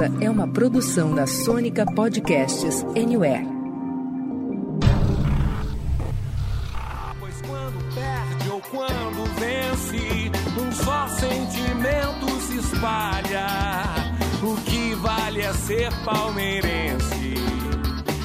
Essa 0.00 0.24
é 0.24 0.30
uma 0.30 0.48
produção 0.48 1.14
da 1.14 1.26
Sônica 1.26 1.84
Podcasts 1.84 2.82
Anywhere. 2.96 3.46
Pois 7.20 7.42
quando 7.42 7.94
perde 7.94 8.50
ou 8.50 8.62
quando 8.70 9.24
vence, 9.38 10.32
um 10.58 10.72
só 10.72 11.06
sentimento 11.06 12.30
se 12.40 12.56
espalha. 12.60 13.46
O 14.42 14.56
que 14.62 14.94
vale 14.94 15.42
é 15.42 15.52
ser 15.52 15.90
palmeirense. 16.02 17.34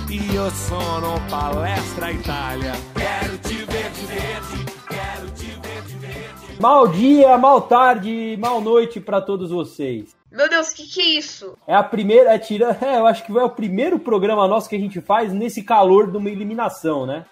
E 0.10 0.34
eu 0.34 0.50
sono 0.52 1.20
palestra 1.30 2.14
Itália. 2.14 2.72
Quero 2.94 3.38
te 3.40 3.54
ver 3.54 3.92
de 3.92 4.06
verde, 4.06 4.66
quero 4.88 5.30
te 5.32 5.48
ver 5.48 5.82
de 5.82 5.96
verde. 5.98 6.62
Mal 6.62 6.88
dia, 6.88 7.38
mal 7.38 7.60
tarde, 7.64 8.38
mal 8.40 8.62
noite 8.62 9.02
para 9.02 9.20
todos 9.20 9.50
vocês. 9.50 10.16
Meu 10.36 10.50
Deus, 10.50 10.70
o 10.70 10.76
que, 10.76 10.86
que 10.86 11.02
é 11.02 11.06
isso? 11.18 11.58
É 11.66 11.74
a 11.74 11.82
primeira, 11.82 12.34
é 12.34 12.38
tira, 12.40 12.78
é, 12.82 12.98
eu 12.98 13.06
acho 13.08 13.26
que 13.26 13.32
é 13.38 13.44
o 13.44 13.50
primeiro 13.50 13.98
programa 13.98 14.48
nosso 14.48 14.68
que 14.68 14.76
a 14.76 14.80
gente 14.80 15.00
faz 15.00 15.32
nesse 15.32 15.64
calor 15.64 16.12
de 16.12 16.18
uma 16.18 16.30
eliminação, 16.30 17.06
né? 17.06 17.26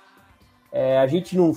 É, 0.71 0.97
a 0.97 1.05
gente 1.05 1.37
não, 1.37 1.53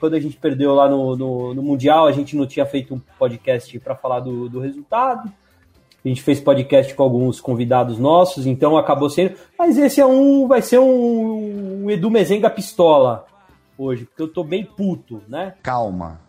quando 0.00 0.14
a 0.14 0.20
gente 0.20 0.36
perdeu 0.38 0.74
lá 0.74 0.88
no, 0.88 1.16
no, 1.16 1.52
no 1.54 1.62
mundial, 1.62 2.06
a 2.06 2.12
gente 2.12 2.34
não 2.34 2.46
tinha 2.46 2.64
feito 2.64 2.94
um 2.94 3.00
podcast 3.18 3.78
para 3.80 3.94
falar 3.94 4.20
do, 4.20 4.48
do 4.48 4.60
resultado. 4.60 5.30
A 6.04 6.08
gente 6.08 6.22
fez 6.22 6.40
podcast 6.40 6.94
com 6.94 7.02
alguns 7.02 7.40
convidados 7.40 7.98
nossos, 7.98 8.46
então 8.46 8.76
acabou 8.76 9.10
sendo. 9.10 9.34
Mas 9.58 9.76
esse 9.76 10.00
é 10.00 10.06
um, 10.06 10.48
vai 10.48 10.62
ser 10.62 10.78
um, 10.78 11.84
um 11.84 11.90
Edu 11.90 12.10
Mezenga 12.10 12.48
pistola 12.48 13.26
hoje, 13.76 14.04
porque 14.06 14.22
eu 14.22 14.28
tô 14.28 14.42
bem 14.42 14.64
puto, 14.64 15.22
né? 15.28 15.54
Calma. 15.62 16.20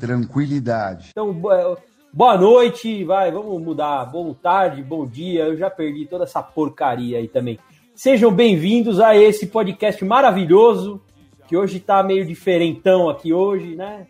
Tranquilidade. 0.00 1.08
Então, 1.10 1.32
bo- 1.32 1.76
boa 2.12 2.36
noite, 2.36 3.04
vai, 3.04 3.30
vamos 3.30 3.60
mudar. 3.60 4.04
Boa 4.06 4.34
tarde, 4.42 4.82
bom 4.82 5.06
dia. 5.06 5.44
Eu 5.44 5.56
já 5.56 5.70
perdi 5.70 6.06
toda 6.06 6.24
essa 6.24 6.42
porcaria 6.42 7.18
aí 7.18 7.28
também. 7.28 7.58
Sejam 7.94 8.30
bem-vindos 8.30 9.00
a 9.00 9.16
esse 9.16 9.46
podcast 9.46 10.04
maravilhoso, 10.04 11.00
que 11.46 11.56
hoje 11.56 11.80
tá 11.80 12.02
meio 12.02 12.24
diferentão 12.24 13.08
aqui 13.08 13.32
hoje, 13.32 13.74
né? 13.74 14.06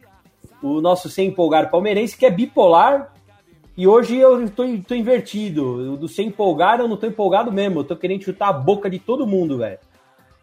O 0.62 0.81
nosso 0.81 1.09
Sem 1.09 1.28
Empolgar 1.28 1.70
Palmeirense, 1.70 2.17
que 2.17 2.27
é 2.27 2.31
bipolar. 2.31 3.12
E 3.77 3.87
hoje 3.87 4.17
eu 4.17 4.48
tô, 4.50 4.65
tô 4.87 4.94
invertido. 4.94 5.92
O 5.92 5.97
do 5.97 6.09
Sem 6.09 6.28
Empolgar 6.28 6.81
eu 6.81 6.89
não 6.89 6.97
tô 6.97 7.06
empolgado 7.06 7.53
mesmo. 7.53 7.81
Eu 7.81 7.84
tô 7.84 7.97
querendo 7.97 8.25
chutar 8.25 8.48
a 8.48 8.53
boca 8.53 8.91
de 8.91 8.98
todo 8.98 9.27
mundo, 9.27 9.59
velho. 9.59 9.78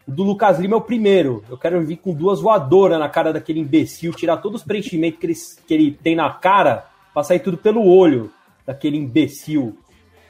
O 0.08 0.10
do 0.10 0.22
Lucas 0.22 0.58
Lima 0.58 0.74
é 0.74 0.78
o 0.78 0.80
primeiro. 0.80 1.44
Eu 1.50 1.58
quero 1.58 1.84
vir 1.84 1.96
com 1.96 2.14
duas 2.14 2.40
voadoras 2.40 2.98
na 2.98 3.08
cara 3.08 3.32
daquele 3.32 3.60
imbecil, 3.60 4.12
tirar 4.12 4.38
todos 4.38 4.60
os 4.60 4.66
preenchimentos 4.66 5.18
que 5.18 5.26
ele, 5.26 5.34
que 5.66 5.74
ele 5.74 5.90
tem 5.90 6.14
na 6.14 6.30
cara, 6.30 6.86
pra 7.16 7.22
sair 7.22 7.38
tudo 7.40 7.56
pelo 7.56 7.82
olho 7.82 8.30
daquele 8.66 8.98
imbecil. 8.98 9.78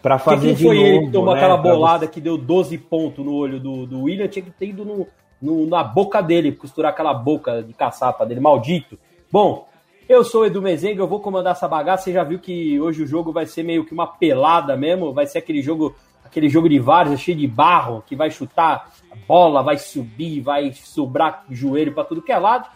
Pra 0.01 0.19
Porque 0.19 0.31
fazer 0.37 0.47
quem 0.47 0.55
de 0.55 0.63
foi 0.63 0.77
novo, 0.77 0.87
ele 0.87 1.07
que 1.07 1.11
tomou 1.11 1.35
né? 1.35 1.41
aquela 1.41 1.59
Pra 1.59 1.73
bolada 1.73 2.07
que 2.07 2.21
deu 2.21 2.39
12 2.39 2.79
pontos 2.79 3.25
no 3.25 3.35
olho 3.35 3.59
do, 3.59 3.87
do 3.87 4.03
William? 4.03 4.29
Tinha 4.29 4.45
que 4.45 4.53
ter 4.53 4.67
ido 4.69 4.85
no, 4.85 5.05
no- 5.43 5.67
na 5.67 5.83
boca 5.83 6.21
dele, 6.23 6.53
costurar 6.53 6.93
aquela 6.93 7.13
boca 7.13 7.61
de 7.61 7.73
caçapa 7.73 8.25
dele, 8.25 8.39
maldito. 8.39 8.97
Bom, 9.33 9.67
eu 10.09 10.23
sou 10.23 10.43
o 10.43 10.47
Edu 10.47 10.63
Mezenga, 10.63 11.03
eu 11.03 11.09
vou 11.09 11.19
comandar 11.19 11.55
essa 11.55 11.67
bagaça. 11.67 12.05
Você 12.05 12.13
já 12.13 12.23
viu 12.23 12.39
que 12.39 12.79
hoje 12.79 13.03
o 13.03 13.07
jogo 13.07 13.33
vai 13.33 13.47
ser 13.47 13.65
meio 13.65 13.85
que 13.85 13.93
uma 13.93 14.07
pelada 14.07 14.77
mesmo, 14.77 15.13
vai 15.13 15.27
ser 15.27 15.39
aquele 15.39 15.61
jogo, 15.61 15.93
aquele 16.25 16.49
jogo 16.49 16.69
de 16.69 16.79
vários, 16.79 17.19
cheio 17.19 17.37
de 17.37 17.49
barro, 17.49 18.05
que 18.07 18.15
vai 18.15 18.31
chutar 18.31 18.93
a 19.11 19.17
bola, 19.27 19.61
vai 19.61 19.77
subir, 19.77 20.41
vai 20.41 20.73
sobrar 20.73 21.45
joelho 21.51 21.93
pra 21.93 22.05
tudo 22.05 22.23
que 22.23 22.31
é 22.31 22.39
lado. 22.39 22.69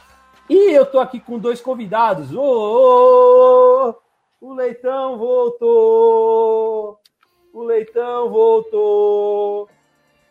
E 0.50 0.72
eu 0.74 0.84
tô 0.84 0.98
aqui 0.98 1.20
com 1.20 1.38
dois 1.38 1.60
convidados. 1.60 2.34
Ô, 2.34 2.40
ô, 2.42 3.88
ô, 3.90 3.94
o 4.48 4.52
Leitão 4.54 5.16
voltou! 5.16 6.98
O 7.52 7.62
Leitão 7.62 8.28
voltou! 8.28 9.68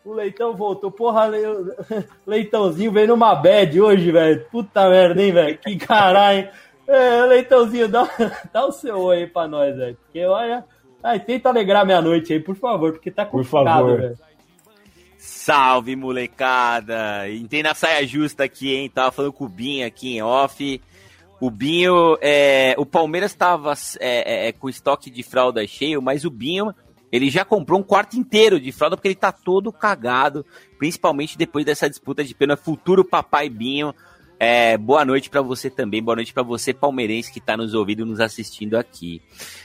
O 0.04 0.12
Leitão 0.12 0.54
voltou. 0.54 0.90
Porra, 0.90 1.26
Le- 1.26 1.40
Leitãozinho 2.26 2.92
veio 2.92 3.08
numa 3.08 3.34
bad 3.34 3.80
hoje, 3.80 4.10
velho. 4.12 4.44
Puta 4.50 4.88
merda, 4.88 5.22
hein, 5.22 5.32
velho? 5.32 5.58
Que 5.58 5.76
caralho. 5.76 6.48
É, 6.86 7.24
Leitãozinho, 7.26 7.88
dá, 7.88 8.08
dá 8.52 8.66
o 8.66 8.72
seu 8.72 8.98
oi 8.98 9.18
aí 9.18 9.26
pra 9.26 9.46
nós, 9.48 9.76
velho. 9.76 9.96
Porque 9.96 10.24
olha. 10.24 10.64
Ai, 11.02 11.18
tenta 11.18 11.48
alegrar 11.48 11.86
minha 11.86 12.02
noite 12.02 12.30
aí, 12.34 12.40
por 12.40 12.54
favor, 12.56 12.92
porque 12.92 13.10
tá 13.10 13.24
complicado, 13.24 13.86
velho. 13.96 14.18
Salve, 15.22 15.94
molecada! 15.96 17.28
Entrei 17.28 17.62
na 17.62 17.74
saia 17.74 18.06
justa 18.06 18.44
aqui, 18.44 18.74
hein? 18.74 18.88
Tava 18.88 19.12
falando 19.12 19.34
com 19.34 19.44
o 19.44 19.48
Binho 19.50 19.86
aqui 19.86 20.16
em 20.16 20.22
off. 20.22 20.80
O 21.38 21.50
Binho, 21.50 22.16
é, 22.22 22.74
o 22.78 22.86
Palmeiras 22.86 23.34
tava 23.34 23.74
é, 24.00 24.48
é, 24.48 24.52
com 24.52 24.66
estoque 24.66 25.10
de 25.10 25.22
fralda 25.22 25.66
cheio, 25.66 26.00
mas 26.00 26.24
o 26.24 26.30
Binho, 26.30 26.74
ele 27.12 27.28
já 27.28 27.44
comprou 27.44 27.78
um 27.78 27.82
quarto 27.82 28.16
inteiro 28.16 28.58
de 28.58 28.72
fralda 28.72 28.96
porque 28.96 29.08
ele 29.08 29.14
tá 29.14 29.30
todo 29.30 29.70
cagado, 29.70 30.44
principalmente 30.78 31.36
depois 31.36 31.66
dessa 31.66 31.86
disputa 31.86 32.24
de 32.24 32.34
pena. 32.34 32.56
Futuro 32.56 33.04
papai 33.04 33.50
Binho. 33.50 33.94
É, 34.38 34.78
boa 34.78 35.04
noite 35.04 35.28
pra 35.28 35.42
você 35.42 35.68
também, 35.68 36.02
boa 36.02 36.16
noite 36.16 36.32
pra 36.32 36.42
você, 36.42 36.72
palmeirense, 36.72 37.30
que 37.30 37.42
tá 37.42 37.58
nos 37.58 37.74
ouvindo, 37.74 38.06
nos 38.06 38.20
assistindo 38.20 38.74
aqui. 38.74 39.20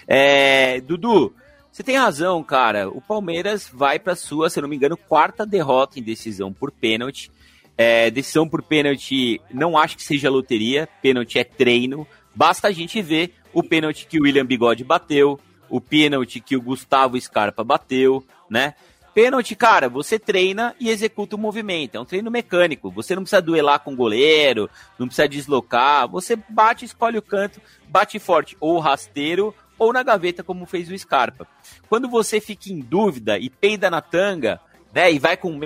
É, 0.06 0.82
Dudu, 0.82 1.34
você 1.76 1.84
tem 1.84 1.98
razão, 1.98 2.42
cara. 2.42 2.88
O 2.88 3.02
Palmeiras 3.02 3.70
vai 3.70 4.00
para 4.00 4.16
sua, 4.16 4.50
se 4.50 4.62
não 4.62 4.70
me 4.70 4.78
engano, 4.78 4.96
quarta 4.96 5.46
derrota 5.46 6.00
em 6.00 6.02
decisão 6.02 6.54
por 6.54 6.72
pênalti. 6.72 7.30
É, 7.78 8.10
decisão 8.10 8.48
por 8.48 8.64
pênalti, 8.64 9.42
não 9.54 9.78
acho 9.78 9.98
que 9.98 10.04
seja 10.04 10.30
loteria. 10.30 10.88
Pênalti 11.02 11.38
é 11.38 11.44
treino. 11.44 12.08
Basta 12.34 12.70
a 12.70 12.72
gente 12.72 13.02
ver 13.02 13.34
o 13.52 13.62
pênalti 13.62 14.08
que 14.08 14.18
o 14.18 14.24
William 14.24 14.46
Bigode 14.46 14.86
bateu, 14.86 15.38
o 15.70 15.82
pênalti 15.82 16.40
que 16.40 16.56
o 16.56 16.62
Gustavo 16.62 17.20
Scarpa 17.20 17.62
bateu, 17.62 18.24
né? 18.50 18.74
Pênalti, 19.14 19.54
cara, 19.54 19.90
você 19.90 20.18
treina 20.18 20.74
e 20.80 20.90
executa 20.90 21.36
o 21.36 21.40
movimento. 21.40 21.96
É 21.96 22.00
um 22.00 22.06
treino 22.06 22.32
mecânico. 22.32 22.90
Você 22.92 23.16
não 23.16 23.24
precisa 23.24 23.42
duelar 23.42 23.82
com 23.82 23.92
o 23.92 23.98
goleiro, 23.98 24.70
não 24.98 25.08
precisa 25.08 25.28
deslocar. 25.28 26.08
Você 26.08 26.38
bate, 26.48 26.86
escolhe 26.86 27.18
o 27.18 27.22
canto, 27.22 27.62
bate 27.90 28.18
forte, 28.18 28.56
ou 28.62 28.80
rasteiro, 28.80 29.54
ou 29.78 29.92
na 29.92 30.04
gaveta, 30.04 30.44
como 30.44 30.66
fez 30.66 30.90
o 30.90 30.98
Scarpa. 30.98 31.48
Quando 31.90 32.10
você 32.10 32.40
fica 32.40 32.72
em 32.72 32.80
dúvida 32.80 33.38
e 33.38 33.50
peida 33.50 33.90
na 33.90 34.02
tanga, 34.02 34.60
né, 34.94 35.12
e 35.12 35.20
vai 35.20 35.36
com 35.36 35.60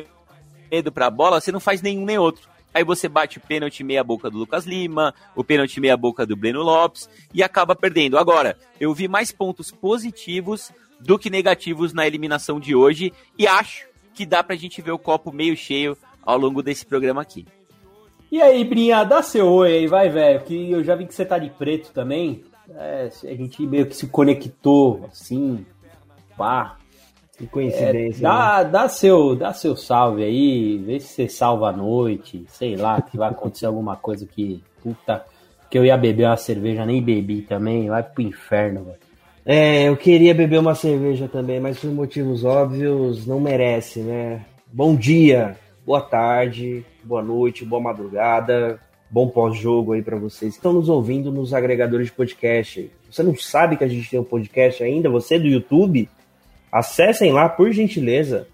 medo 0.72 0.92
pra 0.92 1.10
bola, 1.10 1.40
você 1.40 1.52
não 1.52 1.60
faz 1.60 1.82
nenhum 1.82 2.06
nem 2.06 2.18
outro. 2.18 2.50
Aí 2.74 2.84
você 2.84 3.10
bate 3.10 3.40
o 3.40 3.42
pênalti 3.42 3.84
meia 3.84 4.04
boca 4.04 4.30
do 4.30 4.38
Lucas 4.38 4.66
Lima, 4.66 5.14
o 5.36 5.44
pênalti 5.44 5.80
meia 5.80 5.98
boca 5.98 6.26
do 6.26 6.36
Breno 6.36 6.62
Lopes 6.62 7.10
e 7.34 7.42
acaba 7.42 7.76
perdendo. 7.76 8.18
Agora, 8.18 8.58
eu 8.80 8.94
vi 8.94 9.08
mais 9.08 9.32
pontos 9.32 9.72
positivos 9.72 10.72
do 11.00 11.18
que 11.18 11.30
negativos 11.30 11.94
na 11.94 12.06
eliminação 12.06 12.60
de 12.60 12.76
hoje 12.76 13.12
e 13.38 13.48
acho 13.48 13.88
que 14.14 14.26
dá 14.26 14.44
pra 14.44 14.56
gente 14.56 14.82
ver 14.82 14.92
o 14.92 15.00
copo 15.00 15.32
meio 15.32 15.56
cheio 15.58 15.98
ao 16.22 16.38
longo 16.38 16.62
desse 16.62 16.86
programa 16.86 17.22
aqui. 17.22 17.46
E 18.32 18.40
aí, 18.40 18.64
Brinha, 18.64 19.04
dá 19.04 19.24
seu 19.24 19.48
oi 19.48 19.78
aí, 19.78 19.88
vai, 19.88 20.10
velho. 20.10 20.42
Que 20.42 20.72
eu 20.72 20.84
já 20.84 20.94
vi 20.94 21.08
que 21.08 21.16
você 21.16 21.26
tá 21.26 21.40
de 21.40 21.50
preto 21.50 21.92
também. 21.92 22.44
É, 22.76 23.10
a 23.24 23.34
gente 23.34 23.66
meio 23.66 23.86
que 23.86 23.96
se 23.96 24.08
conectou, 24.08 25.06
assim, 25.12 25.66
pá. 26.38 26.78
Que 27.38 27.48
coincidência. 27.48 28.22
né? 28.22 28.36
Dá, 28.36 28.64
dá, 28.64 28.90
seu, 28.90 29.34
dá 29.34 29.54
seu 29.54 29.76
salve 29.76 30.24
aí, 30.24 30.78
vê 30.78 31.00
se 31.00 31.08
você 31.08 31.30
salva 31.30 31.70
a 31.70 31.72
noite, 31.72 32.46
sei 32.50 32.76
lá, 32.76 33.02
que 33.02 33.18
vai 33.18 33.30
acontecer 33.30 33.66
alguma 33.68 33.96
coisa 33.96 34.26
que, 34.26 34.62
puta, 34.84 35.26
que 35.70 35.78
eu 35.78 35.86
ia 35.86 35.96
beber 35.96 36.26
uma 36.26 36.36
cerveja, 36.36 36.86
nem 36.86 37.02
bebi 37.02 37.42
também, 37.42 37.88
vai 37.88 38.04
pro 38.04 38.22
inferno, 38.22 38.84
velho. 38.84 38.98
É, 39.46 39.88
eu 39.88 39.96
queria 39.96 40.36
beber 40.36 40.60
uma 40.60 40.76
cerveja 40.76 41.30
também, 41.30 41.60
mas 41.62 41.80
por 41.80 41.90
motivos 41.92 42.44
óbvios 42.44 43.26
não 43.26 43.40
merece, 43.40 44.02
né? 44.02 44.46
Bom 44.68 44.96
dia, 44.96 45.56
boa 45.86 46.02
tarde, 46.02 46.86
boa 47.04 47.24
noite, 47.24 47.66
boa 47.66 47.82
madrugada, 47.82 48.80
bom 49.10 49.28
pós-jogo 49.28 49.94
aí 49.94 50.02
pra 50.02 50.18
vocês 50.18 50.54
que 50.54 50.60
estão 50.60 50.74
nos 50.74 50.88
ouvindo 50.90 51.32
nos 51.32 51.54
agregadores 51.54 52.08
de 52.08 52.14
podcast. 52.14 52.92
Você 53.10 53.24
não 53.24 53.36
sabe 53.36 53.76
que 53.78 53.84
a 53.84 53.88
gente 53.88 54.10
tem 54.10 54.20
um 54.20 54.24
podcast 54.24 54.84
ainda? 54.84 55.10
Você 55.10 55.36
é 55.36 55.40
do 55.40 55.48
YouTube? 55.48 56.08
Acessem 56.72 57.32
lá, 57.32 57.50
por 57.50 57.72
gentileza. 57.72 58.48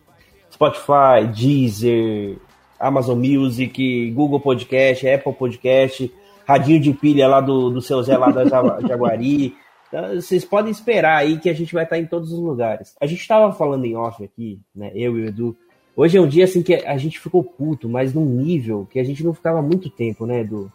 Spotify, 0.51 1.27
Deezer, 1.35 2.37
Amazon 2.79 3.17
Music, 3.19 4.11
Google 4.11 4.39
Podcast, 4.39 5.07
Apple 5.07 5.33
Podcast, 5.33 6.11
radinho 6.47 6.79
de 6.79 6.93
pilha 6.93 7.27
lá 7.27 7.41
do, 7.41 7.69
do 7.69 7.81
seu 7.81 8.01
Zé 8.03 8.17
lá 8.17 8.31
da 8.31 8.45
Ja- 8.45 8.79
Jaguari. 8.87 9.53
Então, 9.89 10.15
vocês 10.15 10.45
podem 10.45 10.71
esperar 10.71 11.17
aí 11.17 11.37
que 11.37 11.49
a 11.49 11.53
gente 11.53 11.73
vai 11.73 11.83
estar 11.83 11.97
em 11.99 12.05
todos 12.05 12.31
os 12.31 12.39
lugares. 12.39 12.95
A 13.01 13.05
gente 13.05 13.19
estava 13.19 13.51
falando 13.53 13.85
em 13.85 13.95
off 13.95 14.23
aqui, 14.23 14.59
né? 14.73 14.91
Eu 14.95 15.17
e 15.17 15.23
o 15.23 15.27
Edu. 15.27 15.57
Hoje 15.95 16.17
é 16.17 16.21
um 16.21 16.27
dia 16.27 16.43
assim 16.43 16.61
que 16.61 16.73
a 16.73 16.97
gente 16.97 17.19
ficou 17.19 17.43
puto, 17.43 17.87
mas 17.87 18.13
num 18.13 18.25
nível 18.25 18.87
que 18.91 18.99
a 18.99 19.03
gente 19.03 19.23
não 19.23 19.33
ficava 19.33 19.61
muito 19.61 19.89
tempo, 19.89 20.25
né, 20.25 20.41
Edu? 20.41 20.71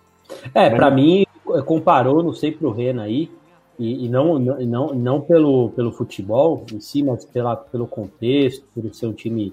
É, 0.54 0.70
Mas 0.70 0.74
pra 0.78 0.88
não- 0.90 0.96
mim, 0.96 1.26
comparou, 1.66 2.22
não 2.22 2.32
sei 2.32 2.52
pro 2.52 2.70
Rena 2.70 3.02
aí, 3.02 3.30
e, 3.78 4.06
e 4.06 4.08
não, 4.08 4.38
não, 4.38 4.60
não, 4.60 4.94
não 4.94 5.20
pelo, 5.20 5.70
pelo 5.70 5.92
futebol 5.92 6.64
em 6.72 6.80
si, 6.80 7.02
mas 7.02 7.24
pela, 7.24 7.56
pelo 7.56 7.86
contexto, 7.86 8.64
por 8.74 8.94
ser 8.94 9.06
um 9.06 9.12
time 9.12 9.52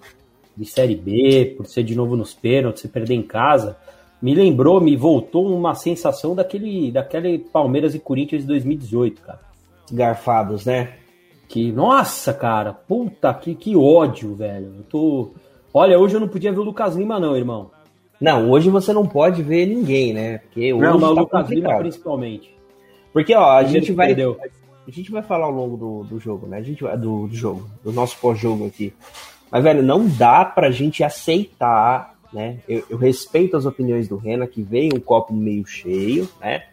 de 0.56 0.66
Série 0.66 0.96
B, 0.96 1.54
por 1.58 1.66
ser 1.66 1.84
de 1.84 1.96
novo 1.96 2.16
nos 2.16 2.34
pênaltis, 2.34 2.82
se 2.82 2.88
perder 2.88 3.16
em 3.16 3.22
casa, 3.24 3.78
me 4.22 4.34
lembrou, 4.34 4.80
me 4.82 4.96
voltou 4.96 5.48
uma 5.54 5.76
sensação 5.76 6.34
daquele, 6.36 6.92
daquele 6.92 7.40
Palmeiras 7.40 7.94
e 7.94 8.00
Corinthians 8.00 8.42
de 8.42 8.48
2018, 8.48 9.22
cara. 9.22 9.40
Garfados, 9.92 10.66
né? 10.66 10.94
Que, 11.48 11.72
nossa, 11.72 12.34
cara, 12.34 12.74
puta 12.74 13.34
que, 13.34 13.56
que 13.56 13.76
ódio, 13.76 14.36
velho. 14.36 14.74
Eu 14.78 14.84
tô. 14.84 15.32
Olha, 15.74 16.00
hoje 16.00 16.16
eu 16.16 16.20
não 16.20 16.28
podia 16.28 16.52
ver 16.52 16.60
o 16.60 16.64
Lucas 16.64 16.96
Lima, 16.96 17.20
não, 17.20 17.36
irmão. 17.36 17.72
Não, 18.20 18.50
hoje 18.50 18.70
você 18.70 18.92
não 18.94 19.06
pode 19.06 19.44
ver 19.44 19.68
ninguém, 19.68 20.14
né? 20.14 20.40
Porque 20.40 20.74
hoje 20.74 20.84
Não, 20.84 21.00
mas 21.00 21.12
o 21.12 21.16
tá 21.16 21.22
Lucas 21.22 21.50
Lima 21.50 21.62
complicado. 21.62 21.80
principalmente. 21.82 22.58
Porque, 23.14 23.36
ó, 23.36 23.52
a 23.52 23.64
gente 23.64 23.92
vai. 23.92 24.08
perdeu. 24.08 24.38
A 24.88 24.92
gente 24.92 25.12
vai 25.12 25.22
falar 25.22 25.46
ao 25.46 25.52
longo 25.52 25.78
do, 25.78 26.04
do 26.06 26.20
jogo, 26.20 26.48
né? 26.48 26.58
A 26.58 26.62
gente 26.64 26.82
vai, 26.84 26.98
do, 26.98 27.28
do 27.28 27.36
jogo, 27.36 27.70
do 27.84 27.92
nosso 27.92 28.18
pós-jogo 28.20 28.66
aqui. 28.66 28.94
Mas, 29.52 29.64
velho, 29.64 29.84
não 29.84 30.08
dá 30.08 30.46
pra 30.46 30.72
gente 30.72 31.04
aceitar, 31.04 32.16
né? 32.34 32.58
Eu, 32.68 32.84
eu 32.90 32.98
respeito 32.98 33.56
as 33.58 33.66
opiniões 33.66 34.08
do 34.08 34.18
Rena, 34.18 34.48
que 34.48 34.62
veio 34.62 34.96
um 34.96 35.00
copo 35.00 35.34
meio 35.34 35.66
cheio, 35.66 36.28
né? 36.40 36.64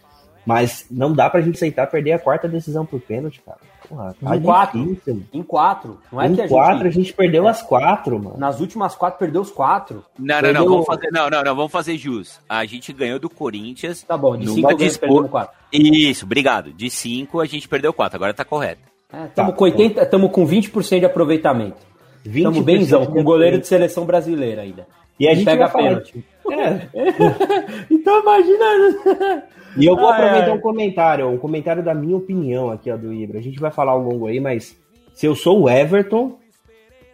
Mas 0.46 0.86
não 0.90 1.12
dá 1.12 1.28
pra 1.28 1.40
gente 1.40 1.56
aceitar 1.56 1.86
perder 1.88 2.12
a 2.12 2.18
quarta 2.18 2.46
decisão 2.48 2.86
por 2.86 3.00
pênalti, 3.00 3.42
cara. 3.44 3.58
Porra, 3.88 4.14
tá 4.20 4.36
Em 4.36 4.40
quatro. 4.42 4.84
difícil. 4.86 5.22
Em 5.32 5.42
quatro. 5.42 5.98
Não 6.12 6.20
é 6.22 6.26
em 6.28 6.34
que 6.34 6.40
a 6.42 6.48
quatro, 6.48 6.80
a 6.86 6.90
gente. 6.90 6.94
gente 7.04 7.12
perdeu 7.14 7.46
as 7.46 7.62
quatro, 7.62 8.18
mano. 8.22 8.36
Nas 8.38 8.60
últimas 8.60 8.94
quatro, 8.94 9.18
perdeu 9.18 9.40
os 9.42 9.50
quatro. 9.50 10.04
Não, 10.18 10.34
não, 10.36 10.40
Perdeu- 10.42 10.62
não, 10.62 10.68
vamos 10.70 10.86
fazer, 10.86 11.10
não, 11.12 11.30
não, 11.30 11.42
não, 11.42 11.54
vamos 11.56 11.72
fazer 11.72 11.96
jus. 11.96 12.40
A 12.48 12.64
gente 12.64 12.92
ganhou 12.92 13.18
do 13.18 13.28
Corinthians. 13.28 14.02
Tá 14.02 14.16
bom, 14.16 14.36
de 14.36 14.48
cinco 14.48 14.74
disputa- 14.74 15.06
perdemos 15.06 15.30
quatro. 15.30 15.54
Isso, 15.72 16.24
obrigado. 16.24 16.72
De 16.72 16.88
5 16.88 17.40
a 17.40 17.46
gente 17.46 17.68
perdeu 17.68 17.92
4, 17.92 18.16
agora 18.16 18.32
tá 18.32 18.44
correto. 18.44 18.80
Estamos 19.28 19.52
Tá, 19.52 19.56
com 19.58 19.64
80, 19.64 20.02
estamos 20.02 20.30
com 20.32 20.46
20% 20.46 21.00
de 21.00 21.06
aproveitamento. 21.06 21.76
Estamos 22.24 22.58
20% 22.60 22.64
benzão, 22.64 23.06
com 23.06 23.22
goleiro 23.22 23.58
de 23.58 23.66
seleção 23.66 24.04
brasileira 24.06 24.62
ainda. 24.62 24.86
E 25.20 25.28
a 25.28 25.34
gente 25.34 25.44
pega 25.44 25.68
pênalti. 25.68 26.24
É, 26.50 26.88
Então 27.90 28.20
imagina. 28.20 29.44
E 29.76 29.84
eu 29.86 29.96
vou 29.96 30.08
Ai, 30.08 30.20
aproveitar 30.20 30.50
ai. 30.52 30.56
um 30.56 30.60
comentário, 30.60 31.28
um 31.28 31.38
comentário 31.38 31.82
da 31.82 31.94
minha 31.94 32.16
opinião 32.16 32.70
aqui, 32.70 32.90
ó, 32.90 32.96
do 32.96 33.12
Ibra. 33.12 33.38
A 33.38 33.42
gente 33.42 33.58
vai 33.58 33.70
falar 33.70 33.92
ao 33.92 34.00
longo 34.00 34.26
aí, 34.26 34.40
mas 34.40 34.76
se 35.14 35.26
eu 35.26 35.34
sou 35.34 35.62
o 35.62 35.70
Everton, 35.70 36.38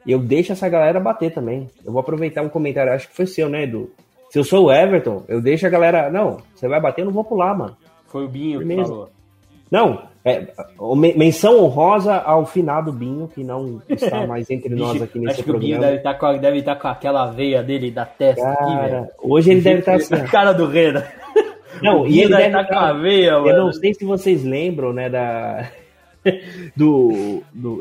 eu 0.06 0.18
deixo 0.18 0.52
essa 0.52 0.68
galera 0.68 0.98
bater 1.00 1.32
também. 1.32 1.68
Eu 1.84 1.92
vou 1.92 2.00
aproveitar 2.00 2.42
um 2.42 2.48
comentário, 2.48 2.92
acho 2.92 3.08
que 3.08 3.16
foi 3.16 3.26
seu, 3.26 3.48
né, 3.48 3.64
Edu? 3.64 3.90
Se 4.30 4.38
eu 4.38 4.44
sou 4.44 4.66
o 4.66 4.72
Everton, 4.72 5.24
eu 5.28 5.40
deixo 5.40 5.66
a 5.66 5.70
galera. 5.70 6.10
Não, 6.10 6.38
você 6.54 6.68
vai 6.68 6.80
bater, 6.80 7.00
eu 7.02 7.06
não 7.06 7.12
vou 7.12 7.24
pular, 7.24 7.56
mano. 7.56 7.76
Foi 8.06 8.24
o 8.24 8.28
Binho 8.28 8.60
que 8.60 8.66
Firmeza. 8.66 8.88
falou. 8.88 9.10
Não, 9.70 10.02
é, 10.24 10.48
menção 11.16 11.62
honrosa 11.62 12.16
ao 12.16 12.44
finado 12.44 12.92
Binho, 12.92 13.28
que 13.32 13.44
não 13.44 13.80
está 13.88 14.26
mais 14.26 14.50
entre 14.50 14.68
nós 14.74 15.00
aqui 15.00 15.18
nesse 15.18 15.34
acho 15.34 15.44
que 15.44 15.50
o 15.50 15.58
Binho 15.58 15.78
programa. 15.78 15.86
deve 15.86 15.96
estar 15.98 16.14
com, 16.14 16.26
a- 16.26 16.36
deve 16.36 16.58
estar 16.58 16.76
com 16.76 16.88
aquela 16.88 17.26
veia 17.30 17.62
dele 17.62 17.90
da 17.90 18.04
testa 18.04 18.48
aqui, 18.48 18.64
velho. 18.64 18.80
Cara, 18.90 19.10
hoje 19.22 19.50
ele 19.52 19.60
deve 19.60 19.78
estar 19.80 19.94
assim. 19.96 20.14
A 20.14 20.24
cara 20.28 20.52
do 20.52 20.66
Rena. 20.66 21.06
Não, 21.82 22.02
O 22.02 22.06
e 22.06 22.20
ele 22.20 22.34
deve 22.36 22.46
estar 22.46 22.64
com 22.64 22.78
a 22.78 22.92
veia, 22.92 23.32
mano. 23.38 23.48
Eu 23.48 23.64
não 23.64 23.72
sei 23.72 23.94
se 23.94 24.04
vocês 24.04 24.44
lembram, 24.44 24.92
né, 24.92 25.08
da. 25.08 25.68
Do. 26.76 27.42
do... 27.52 27.80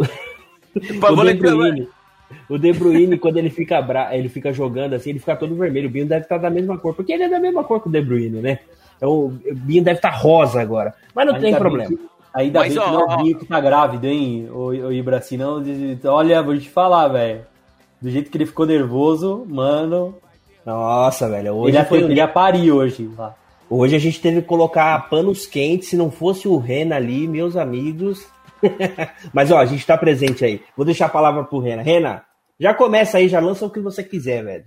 O 0.75 1.23
De 1.25 1.33
Bruyne. 1.33 1.87
O 2.47 2.57
De 2.57 2.71
Bruyne, 2.73 3.17
quando 3.17 3.37
ele 3.37 3.49
fica, 3.49 3.81
bra... 3.81 4.15
ele 4.15 4.29
fica 4.29 4.53
jogando 4.53 4.93
assim, 4.93 5.09
ele 5.09 5.19
fica 5.19 5.35
todo 5.35 5.55
vermelho. 5.55 5.89
O 5.89 5.91
Binho 5.91 6.05
deve 6.05 6.23
estar 6.23 6.37
da 6.37 6.49
mesma 6.49 6.77
cor, 6.77 6.93
porque 6.95 7.11
ele 7.11 7.23
é 7.23 7.29
da 7.29 7.39
mesma 7.39 7.63
cor 7.63 7.81
que 7.81 7.89
o 7.89 7.91
De 7.91 8.01
Bruyne, 8.01 8.41
né? 8.41 8.59
Então, 8.95 9.11
o 9.11 9.29
Binho 9.53 9.83
deve 9.83 9.97
estar 9.97 10.11
rosa 10.11 10.61
agora. 10.61 10.93
Mas 11.13 11.25
não 11.25 11.35
Ainda 11.35 11.47
tem 11.47 11.55
problema. 11.55 11.89
que- 11.89 12.09
Ainda 12.33 12.59
Mas, 12.59 12.73
bem 12.73 12.83
que 12.83 12.89
ó, 12.89 12.91
não 12.93 13.01
é 13.01 13.15
o 13.15 13.17
Binho 13.17 13.39
que 13.39 13.45
tá 13.45 13.59
grávido, 13.59 14.05
hein, 14.05 14.47
o, 14.51 14.67
o 14.67 14.93
Ibra, 14.93 15.19
senão, 15.19 15.63
olha, 16.05 16.43
vou 16.43 16.55
te 16.57 16.69
falar, 16.69 17.07
velho. 17.07 17.41
Do 17.99 18.09
jeito 18.09 18.29
que 18.29 18.37
ele 18.37 18.45
ficou 18.45 18.65
nervoso, 18.67 19.45
mano, 19.49 20.15
Nossa, 20.65 21.27
velho. 21.27 21.53
Hoje, 21.55 21.71
ele 21.71 21.77
ia, 21.77 21.85
foi... 21.85 21.97
ele 22.03 22.13
ia 22.13 22.27
parir 22.27 22.71
hoje. 22.71 23.09
lá. 23.17 23.35
Hoje 23.69 23.95
a 23.95 23.99
gente 23.99 24.19
teve 24.19 24.41
que 24.41 24.47
colocar 24.47 25.09
panos 25.09 25.45
quentes. 25.45 25.89
Se 25.89 25.97
não 25.97 26.11
fosse 26.11 26.47
o 26.47 26.57
Rena 26.57 26.95
ali, 26.95 27.27
meus 27.27 27.55
amigos. 27.55 28.25
Mas, 29.33 29.51
ó, 29.51 29.57
a 29.57 29.65
gente 29.65 29.85
tá 29.85 29.97
presente 29.97 30.43
aí. 30.43 30.61
Vou 30.75 30.85
deixar 30.85 31.05
a 31.05 31.09
palavra 31.09 31.43
pro 31.43 31.59
Rena. 31.59 31.81
Rena, 31.81 32.23
já 32.59 32.73
começa 32.73 33.17
aí, 33.17 33.29
já 33.29 33.39
lança 33.39 33.65
o 33.65 33.69
que 33.69 33.79
você 33.79 34.03
quiser, 34.03 34.43
velho. 34.43 34.65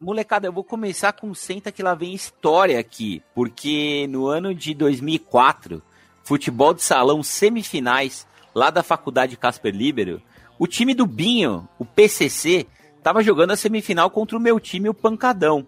Molecada, 0.00 0.48
eu 0.48 0.52
vou 0.52 0.64
começar 0.64 1.12
com 1.12 1.32
senta 1.32 1.70
que 1.70 1.82
lá 1.82 1.94
vem 1.94 2.12
história 2.12 2.78
aqui, 2.78 3.22
porque 3.34 4.06
no 4.08 4.26
ano 4.26 4.52
de 4.52 4.74
2004, 4.74 5.80
futebol 6.24 6.74
de 6.74 6.82
salão 6.82 7.22
semifinais 7.22 8.26
lá 8.52 8.68
da 8.68 8.82
faculdade 8.82 9.36
Casper 9.36 9.72
Libero, 9.72 10.20
o 10.58 10.66
time 10.66 10.92
do 10.92 11.06
Binho, 11.06 11.68
o 11.78 11.84
PCC, 11.84 12.66
tava 13.02 13.22
jogando 13.22 13.52
a 13.52 13.56
semifinal 13.56 14.10
contra 14.10 14.36
o 14.36 14.40
meu 14.40 14.58
time, 14.58 14.88
o 14.88 14.94
Pancadão. 14.94 15.66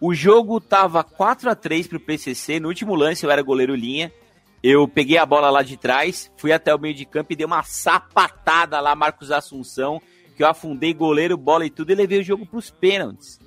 O 0.00 0.14
jogo 0.14 0.60
tava 0.60 1.04
4 1.04 1.50
a 1.50 1.54
3 1.54 1.86
pro 1.86 2.00
PCC, 2.00 2.58
no 2.58 2.68
último 2.68 2.94
lance 2.94 3.24
eu 3.24 3.30
era 3.30 3.42
goleiro 3.42 3.74
linha. 3.74 4.12
Eu 4.62 4.86
peguei 4.86 5.18
a 5.18 5.26
bola 5.26 5.50
lá 5.50 5.62
de 5.62 5.76
trás, 5.76 6.30
fui 6.36 6.52
até 6.52 6.74
o 6.74 6.78
meio 6.78 6.94
de 6.94 7.04
campo 7.04 7.32
e 7.32 7.36
dei 7.36 7.46
uma 7.46 7.62
sapatada 7.62 8.78
lá, 8.80 8.94
Marcos 8.94 9.30
Assunção, 9.30 10.00
que 10.36 10.42
eu 10.42 10.48
afundei 10.48 10.92
goleiro, 10.92 11.36
bola 11.36 11.64
e 11.64 11.70
tudo 11.70 11.92
e 11.92 11.94
levei 11.94 12.20
o 12.20 12.24
jogo 12.24 12.44
pros 12.44 12.70
pênaltis 12.70 13.38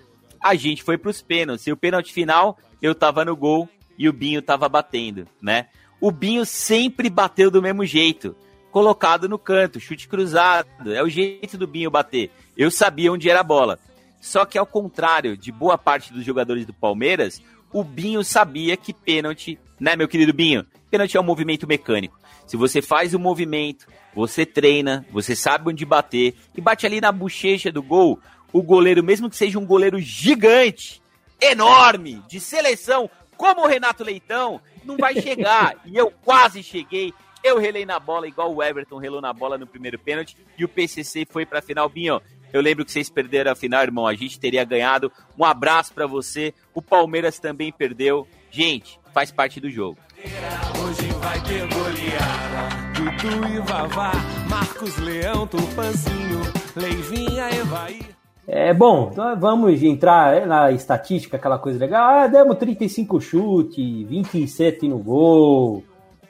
a 0.43 0.53
gente 0.55 0.83
foi 0.83 0.97
pros 0.97 1.21
pênaltis. 1.21 1.65
E 1.65 1.71
o 1.71 1.77
pênalti 1.77 2.11
final, 2.11 2.59
eu 2.81 2.93
tava 2.93 3.23
no 3.23 3.35
gol 3.35 3.69
e 3.97 4.09
o 4.09 4.13
Binho 4.13 4.41
tava 4.41 4.67
batendo, 4.67 5.25
né? 5.41 5.67
O 6.01 6.11
Binho 6.11 6.45
sempre 6.45 7.09
bateu 7.09 7.49
do 7.49 7.61
mesmo 7.61 7.85
jeito, 7.85 8.35
colocado 8.69 9.29
no 9.29 9.39
canto, 9.39 9.79
chute 9.79 10.07
cruzado. 10.07 10.67
É 10.93 11.01
o 11.01 11.07
jeito 11.07 11.57
do 11.57 11.65
Binho 11.65 11.89
bater. 11.89 12.29
Eu 12.57 12.69
sabia 12.69 13.11
onde 13.11 13.29
era 13.29 13.39
a 13.39 13.43
bola. 13.43 13.79
Só 14.23 14.45
que 14.45 14.57
ao 14.57 14.65
contrário 14.65 15.35
de 15.35 15.51
boa 15.51 15.77
parte 15.77 16.13
dos 16.13 16.23
jogadores 16.23 16.65
do 16.65 16.73
Palmeiras, 16.73 17.43
o 17.73 17.83
Binho 17.83 18.23
sabia 18.23 18.77
que 18.77 18.93
pênalti, 18.93 19.59
né, 19.77 19.97
meu 19.97 20.07
querido 20.07 20.31
Binho? 20.31 20.65
Pênalti 20.89 21.17
é 21.17 21.19
um 21.19 21.25
movimento 21.25 21.67
mecânico. 21.67 22.17
Se 22.47 22.55
você 22.55 22.81
faz 22.81 23.13
o 23.13 23.19
movimento, 23.19 23.85
você 24.15 24.45
treina, 24.45 25.05
você 25.11 25.35
sabe 25.35 25.69
onde 25.69 25.85
bater 25.85 26.35
e 26.55 26.61
bate 26.61 26.85
ali 26.85 27.01
na 27.01 27.11
bochecha 27.11 27.69
do 27.69 27.83
gol, 27.83 28.17
o 28.53 28.63
goleiro, 28.63 29.03
mesmo 29.03 29.29
que 29.29 29.35
seja 29.35 29.59
um 29.59 29.65
goleiro 29.65 29.99
gigante, 29.99 31.01
enorme, 31.41 32.23
de 32.25 32.39
seleção, 32.39 33.09
como 33.35 33.63
o 33.63 33.67
Renato 33.67 34.05
Leitão, 34.05 34.61
não 34.85 34.95
vai 34.95 35.21
chegar. 35.21 35.75
e 35.85 35.97
eu 35.97 36.09
quase 36.23 36.63
cheguei. 36.63 37.13
Eu 37.43 37.59
relei 37.59 37.85
na 37.85 37.99
bola 37.99 38.25
igual 38.25 38.55
o 38.55 38.63
Everton 38.63 38.99
relou 38.99 39.19
na 39.19 39.33
bola 39.33 39.57
no 39.57 39.67
primeiro 39.67 39.99
pênalti 39.99 40.37
e 40.57 40.63
o 40.63 40.69
PCC 40.69 41.27
foi 41.29 41.45
pra 41.45 41.61
final. 41.61 41.89
Binho, 41.89 42.21
eu 42.53 42.61
lembro 42.61 42.85
que 42.85 42.91
vocês 42.91 43.09
perderam 43.09 43.51
a 43.51 43.55
final, 43.55 43.81
irmão. 43.81 44.05
A 44.05 44.13
gente 44.13 44.39
teria 44.39 44.63
ganhado. 44.63 45.11
Um 45.37 45.43
abraço 45.43 45.93
pra 45.93 46.05
você. 46.05 46.53
O 46.73 46.81
Palmeiras 46.81 47.39
também 47.39 47.71
perdeu. 47.71 48.27
Gente, 48.51 48.99
faz 49.11 49.31
parte 49.31 49.59
do 49.59 49.69
jogo. 49.69 49.97
Hoje 50.23 51.11
vai 51.13 51.43
ter 51.43 51.67
goleada. 51.67 52.83
Dudu 52.93 53.47
e 53.47 53.59
Vavá, 53.59 54.11
Marcos 54.47 54.97
Leão, 54.99 55.47
Tupanzinho, 55.47 56.41
Leivinha, 56.75 57.49
Evaí. 57.49 58.01
É 58.47 58.73
bom, 58.73 59.09
então 59.11 59.39
vamos 59.39 59.81
entrar 59.81 60.35
é, 60.35 60.45
na 60.45 60.71
estatística, 60.71 61.37
aquela 61.37 61.57
coisa 61.57 61.79
legal. 61.79 62.03
Ah, 62.03 62.27
demos 62.27 62.57
35 62.57 63.19
chutes, 63.19 64.07
27 64.07 64.87
no 64.87 64.99
gol. 64.99 65.83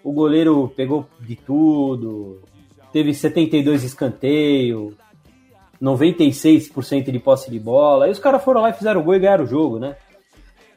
O 0.04 0.12
goleiro 0.12 0.72
pegou 0.76 1.08
de 1.20 1.36
tudo. 1.36 2.42
Teve 2.92 3.14
72 3.14 3.84
escanteio, 3.84 4.96
96% 5.82 7.12
de 7.12 7.20
posse 7.20 7.50
de 7.50 7.60
bola. 7.60 8.06
Aí 8.06 8.12
os 8.12 8.20
caras 8.20 8.44
foram 8.44 8.62
lá 8.62 8.70
e 8.70 8.74
fizeram 8.74 9.02
o 9.02 9.04
gol 9.04 9.16
e 9.16 9.20
ganharam 9.20 9.44
o 9.44 9.48
jogo, 9.48 9.80
né? 9.80 9.96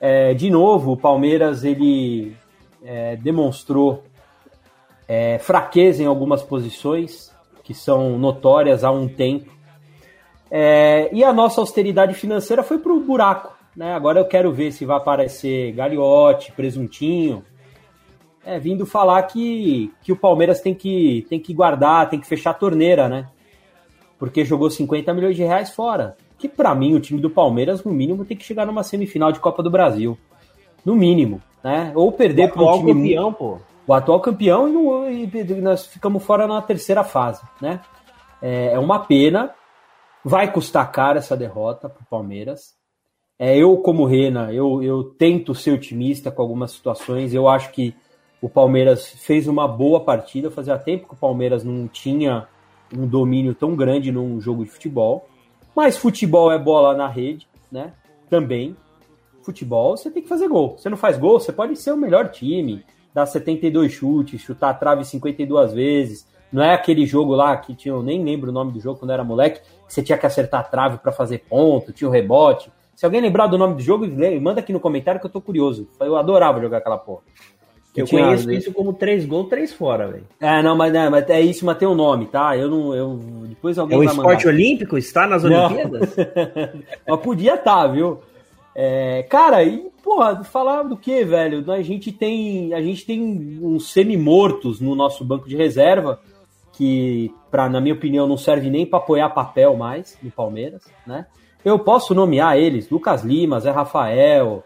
É, 0.01 0.35
de 0.35 0.51
novo, 0.51 0.93
o 0.93 0.97
Palmeiras 0.97 1.65
ele 1.65 2.37
é, 2.85 3.17
demonstrou 3.17 4.05
é, 5.09 5.39
fraqueza 5.39 6.03
em 6.03 6.07
algumas 6.07 6.43
posições 6.43 7.35
que 7.65 7.75
são 7.75 8.19
notórias 8.19 8.85
há 8.85 8.91
um 8.91 9.09
tempo. 9.09 9.51
É, 10.51 11.09
e 11.13 11.25
a 11.25 11.33
nossa 11.33 11.61
austeridade 11.61 12.15
financeira 12.15 12.63
foi 12.63 12.79
pro 12.79 13.01
buraco. 13.01 13.57
Né? 13.75 13.93
Agora 13.93 14.21
eu 14.21 14.25
quero 14.25 14.53
ver 14.53 14.73
se 14.73 14.85
vai 14.85 14.97
aparecer 14.97 15.73
Gagliotti, 15.73 16.53
Presuntinho, 16.53 17.45
é, 18.45 18.59
vindo 18.59 18.87
falar 18.87 19.23
que, 19.25 19.93
que 20.03 20.13
o 20.13 20.17
Palmeiras 20.17 20.61
tem 20.61 20.75
que, 20.75 21.27
tem 21.29 21.41
que 21.41 21.53
guardar, 21.53 22.09
tem 22.09 22.21
que 22.21 22.27
fechar 22.27 22.51
a 22.51 22.55
torneira, 22.55 23.09
né? 23.09 23.27
Porque 24.19 24.45
jogou 24.45 24.71
50 24.71 25.13
milhões 25.15 25.37
de 25.37 25.43
reais 25.43 25.71
fora. 25.71 26.17
Que 26.39 26.49
para 26.49 26.75
mim 26.75 26.95
o 26.95 27.01
time 27.01 27.21
do 27.21 27.31
Palmeiras, 27.31 27.83
no 27.85 27.93
mínimo, 27.93 28.25
tem 28.25 28.37
que 28.37 28.45
chegar 28.45 28.67
numa 28.67 28.83
semifinal 28.83 29.33
de 29.33 29.41
Copa 29.41 29.63
do 29.63 29.71
Brasil. 29.71 30.19
No 30.85 30.95
mínimo, 30.95 31.41
né? 31.65 31.93
Ou 31.95 32.13
perder 32.13 32.53
para 32.53 32.63
um 32.63 32.79
time 32.79 32.93
campeão, 32.95 33.33
pô. 33.33 33.59
o 33.87 33.93
atual 33.95 34.21
campeão 34.21 34.69
e, 34.69 34.73
no- 34.73 35.11
e 35.11 35.61
nós 35.61 35.87
ficamos 35.87 36.23
fora 36.23 36.47
na 36.47 36.61
terceira 36.63 37.03
fase, 37.03 37.43
né? 37.61 37.81
É, 38.41 38.73
é 38.75 38.79
uma 38.79 38.99
pena, 39.01 39.51
vai 40.25 40.51
custar 40.53 40.91
caro 40.93 41.19
essa 41.19 41.37
derrota 41.37 41.89
para 41.89 42.03
o 42.03 42.07
Palmeiras. 42.09 42.75
É, 43.39 43.57
eu, 43.57 43.77
como 43.79 44.05
Rena, 44.07 44.53
eu, 44.53 44.83
eu 44.83 45.05
tento 45.05 45.55
ser 45.55 45.73
otimista 45.73 46.31
com 46.31 46.41
algumas 46.43 46.71
situações. 46.73 47.35
Eu 47.35 47.49
acho 47.49 47.71
que 47.73 47.95
o 48.41 48.49
Palmeiras 48.49 49.09
fez 49.09 49.47
uma 49.49 49.67
boa 49.67 50.01
partida. 50.01 50.51
Fazia 50.51 50.79
tempo 50.79 51.09
que 51.09 51.15
o 51.15 51.19
Palmeiras 51.19 51.65
não 51.65 51.87
tinha 51.89 52.47
um 52.95 53.07
domínio 53.07 53.55
tão 53.55 53.75
grande 53.75 54.13
num 54.13 54.41
jogo 54.41 54.65
de 54.65 54.71
futebol. 54.71 55.29
Mas 55.75 55.97
futebol 55.97 56.51
é 56.51 56.59
bola 56.59 56.97
na 56.97 57.09
rede, 57.09 57.49
né? 57.71 57.93
Também. 58.29 58.77
Futebol, 59.43 59.97
você 59.97 60.11
tem 60.11 60.23
que 60.23 60.29
fazer 60.29 60.49
gol. 60.49 60.77
Você 60.77 60.89
não 60.89 60.97
faz 60.97 61.17
gol, 61.17 61.39
você 61.39 61.53
pode 61.53 61.77
ser 61.77 61.93
o 61.93 61.97
melhor 61.97 62.31
time, 62.31 62.85
dar 63.15 63.27
72 63.27 63.93
chutes, 63.93 64.41
chutar 64.41 64.71
a 64.71 64.75
trave 64.75 65.05
52 65.05 65.73
vezes, 65.73 66.27
Não 66.53 66.63
é 66.63 66.75
aquele 66.75 67.05
jogo 67.07 67.35
lá 67.35 67.57
que 67.57 67.75
tinha, 67.75 67.93
eu 67.93 68.03
nem 68.03 68.23
lembro 68.23 68.51
o 68.51 68.53
nome 68.53 68.73
do 68.73 68.81
jogo 68.81 68.99
quando 68.99 69.11
era 69.13 69.25
moleque, 69.25 69.61
que 69.61 69.93
você 69.93 70.03
tinha 70.03 70.17
que 70.17 70.27
acertar 70.27 70.61
a 70.61 70.65
trave 70.65 70.99
para 70.99 71.13
fazer 71.13 71.45
ponto, 71.49 71.93
tinha 71.93 72.09
o 72.09 72.13
rebote. 72.13 72.71
Se 72.95 73.05
alguém 73.05 73.21
lembrar 73.21 73.47
do 73.47 73.59
nome 73.59 73.75
do 73.75 73.83
jogo, 73.83 74.07
manda 74.41 74.61
aqui 74.61 74.73
no 74.73 74.81
comentário 74.81 75.21
que 75.21 75.27
eu 75.27 75.31
tô 75.31 75.41
curioso. 75.41 75.89
Eu 76.01 76.17
adorava 76.17 76.61
jogar 76.61 76.79
aquela 76.79 76.97
porra. 76.97 77.23
Eu 77.97 78.07
conheço 78.07 78.51
isso 78.51 78.73
como 78.73 78.93
três 78.93 79.25
gols, 79.25 79.49
três 79.49 79.73
fora, 79.73 80.09
velho. 80.09 80.25
É, 80.41 80.63
não, 80.63 80.77
mas, 80.77 80.95
é, 80.95 81.09
mas 81.09 81.29
é 81.31 81.41
isso, 81.41 81.65
mas 81.65 81.79
tem 81.79 81.89
um 81.89 81.95
nome, 81.95 82.27
tá? 82.27 82.57
Eu 82.57 82.71
não. 82.71 82.95
Eu, 82.95 83.19
depois 83.49 83.79
alguém 83.79 83.97
é 83.97 84.01
o 84.01 84.05
esporte 84.05 84.47
mandar. 84.47 84.57
olímpico? 84.57 84.99
Está 84.99 85.27
nas 85.27 85.45
Olimpíadas? 85.45 86.15
mas 87.07 87.21
podia 87.21 87.55
estar, 87.55 87.83
tá, 87.83 87.87
viu? 87.87 88.21
É, 88.75 89.23
cara, 89.23 89.65
e, 89.65 89.89
porra, 90.03 90.45
falar 90.45 90.83
do 90.83 90.97
que, 90.97 91.25
velho? 91.25 91.71
A 91.73 91.81
gente 91.81 92.13
tem. 92.13 92.75
A 92.75 92.83
gente 92.83 93.07
tem 93.07 93.59
uns 93.63 93.91
semi-mortos 93.93 94.81
no 94.81 94.95
nosso 94.95 95.25
banco 95.25 95.49
de 95.49 95.57
reserva, 95.57 96.21
que, 96.73 97.33
pra, 97.51 97.69
na 97.69 97.81
minha 97.81 97.95
opinião, 97.95 98.27
não 98.27 98.37
serve 98.37 98.69
nem 98.69 98.85
para 98.85 98.99
apoiar 98.99 99.31
papel 99.31 99.75
mais 99.77 100.19
no 100.23 100.31
Palmeiras, 100.31 100.83
né? 101.07 101.27
Eu 101.65 101.79
posso 101.79 102.15
nomear 102.15 102.57
eles, 102.57 102.89
Lucas 102.89 103.25
Lima, 103.25 103.59
Zé 103.59 103.71
Rafael, 103.71 104.63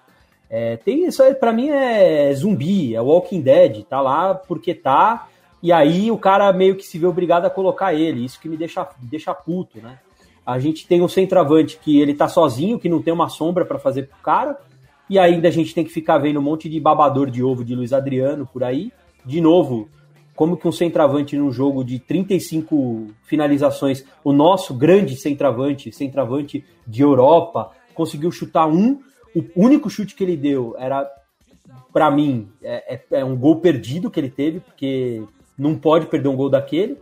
é, 0.51 0.77
tem 0.77 1.07
isso 1.07 1.23
aí, 1.23 1.33
pra 1.33 1.53
mim 1.53 1.69
é 1.69 2.35
zumbi, 2.35 2.97
é 2.97 3.01
Walking 3.01 3.41
Dead, 3.41 3.85
tá 3.85 4.01
lá 4.01 4.35
porque 4.35 4.75
tá, 4.75 5.29
e 5.63 5.71
aí 5.71 6.11
o 6.11 6.19
cara 6.19 6.53
meio 6.53 6.75
que 6.75 6.85
se 6.85 6.99
vê 6.99 7.07
obrigado 7.07 7.45
a 7.45 7.51
colocar 7.51 7.95
ele, 7.95 8.25
isso 8.25 8.41
que 8.41 8.49
me 8.49 8.57
deixa, 8.57 8.89
deixa 9.01 9.33
puto, 9.33 9.79
né? 9.81 10.01
A 10.45 10.59
gente 10.59 10.89
tem 10.89 11.01
um 11.03 11.09
centroavante 11.09 11.79
que 11.79 12.01
ele 12.01 12.15
tá 12.15 12.27
sozinho, 12.27 12.81
que 12.81 12.89
não 12.89 13.01
tem 13.01 13.15
uma 13.15 13.29
sombra 13.29 13.65
para 13.65 13.79
fazer 13.79 14.09
pro 14.09 14.19
cara, 14.19 14.59
e 15.09 15.19
ainda 15.19 15.47
a 15.47 15.53
gente 15.53 15.73
tem 15.73 15.85
que 15.85 15.93
ficar 15.93 16.19
vendo 16.19 16.41
um 16.41 16.43
monte 16.43 16.69
de 16.69 16.81
babador 16.81 17.31
de 17.31 17.45
ovo 17.45 17.65
de 17.65 17.77
Luiz 17.77 17.93
Adriano 17.93 18.49
por 18.53 18.65
aí. 18.65 18.93
De 19.25 19.41
novo, 19.41 19.89
como 20.35 20.57
que 20.57 20.67
um 20.67 20.73
centroavante 20.73 21.37
num 21.37 21.53
jogo 21.53 21.85
de 21.85 21.99
35 22.01 23.09
finalizações, 23.23 24.05
o 24.25 24.33
nosso 24.33 24.75
grande 24.75 25.15
centroavante, 25.15 25.93
centroavante 25.93 26.65
de 26.87 27.03
Europa, 27.03 27.71
conseguiu 27.95 28.33
chutar 28.33 28.67
um 28.67 28.99
o 29.35 29.45
único 29.57 29.89
chute 29.89 30.15
que 30.15 30.25
ele 30.25 30.37
deu 30.37 30.75
era, 30.79 31.09
para 31.93 32.11
mim, 32.11 32.49
é, 32.63 32.95
é, 32.95 33.21
é, 33.21 33.25
um 33.25 33.37
gol 33.37 33.57
perdido 33.57 34.11
que 34.11 34.19
ele 34.19 34.31
teve, 34.31 34.61
porque 34.61 35.23
não 35.57 35.77
pode 35.77 36.07
perder 36.07 36.29
um 36.29 36.37
gol 36.37 36.51
daquele. 36.51 36.99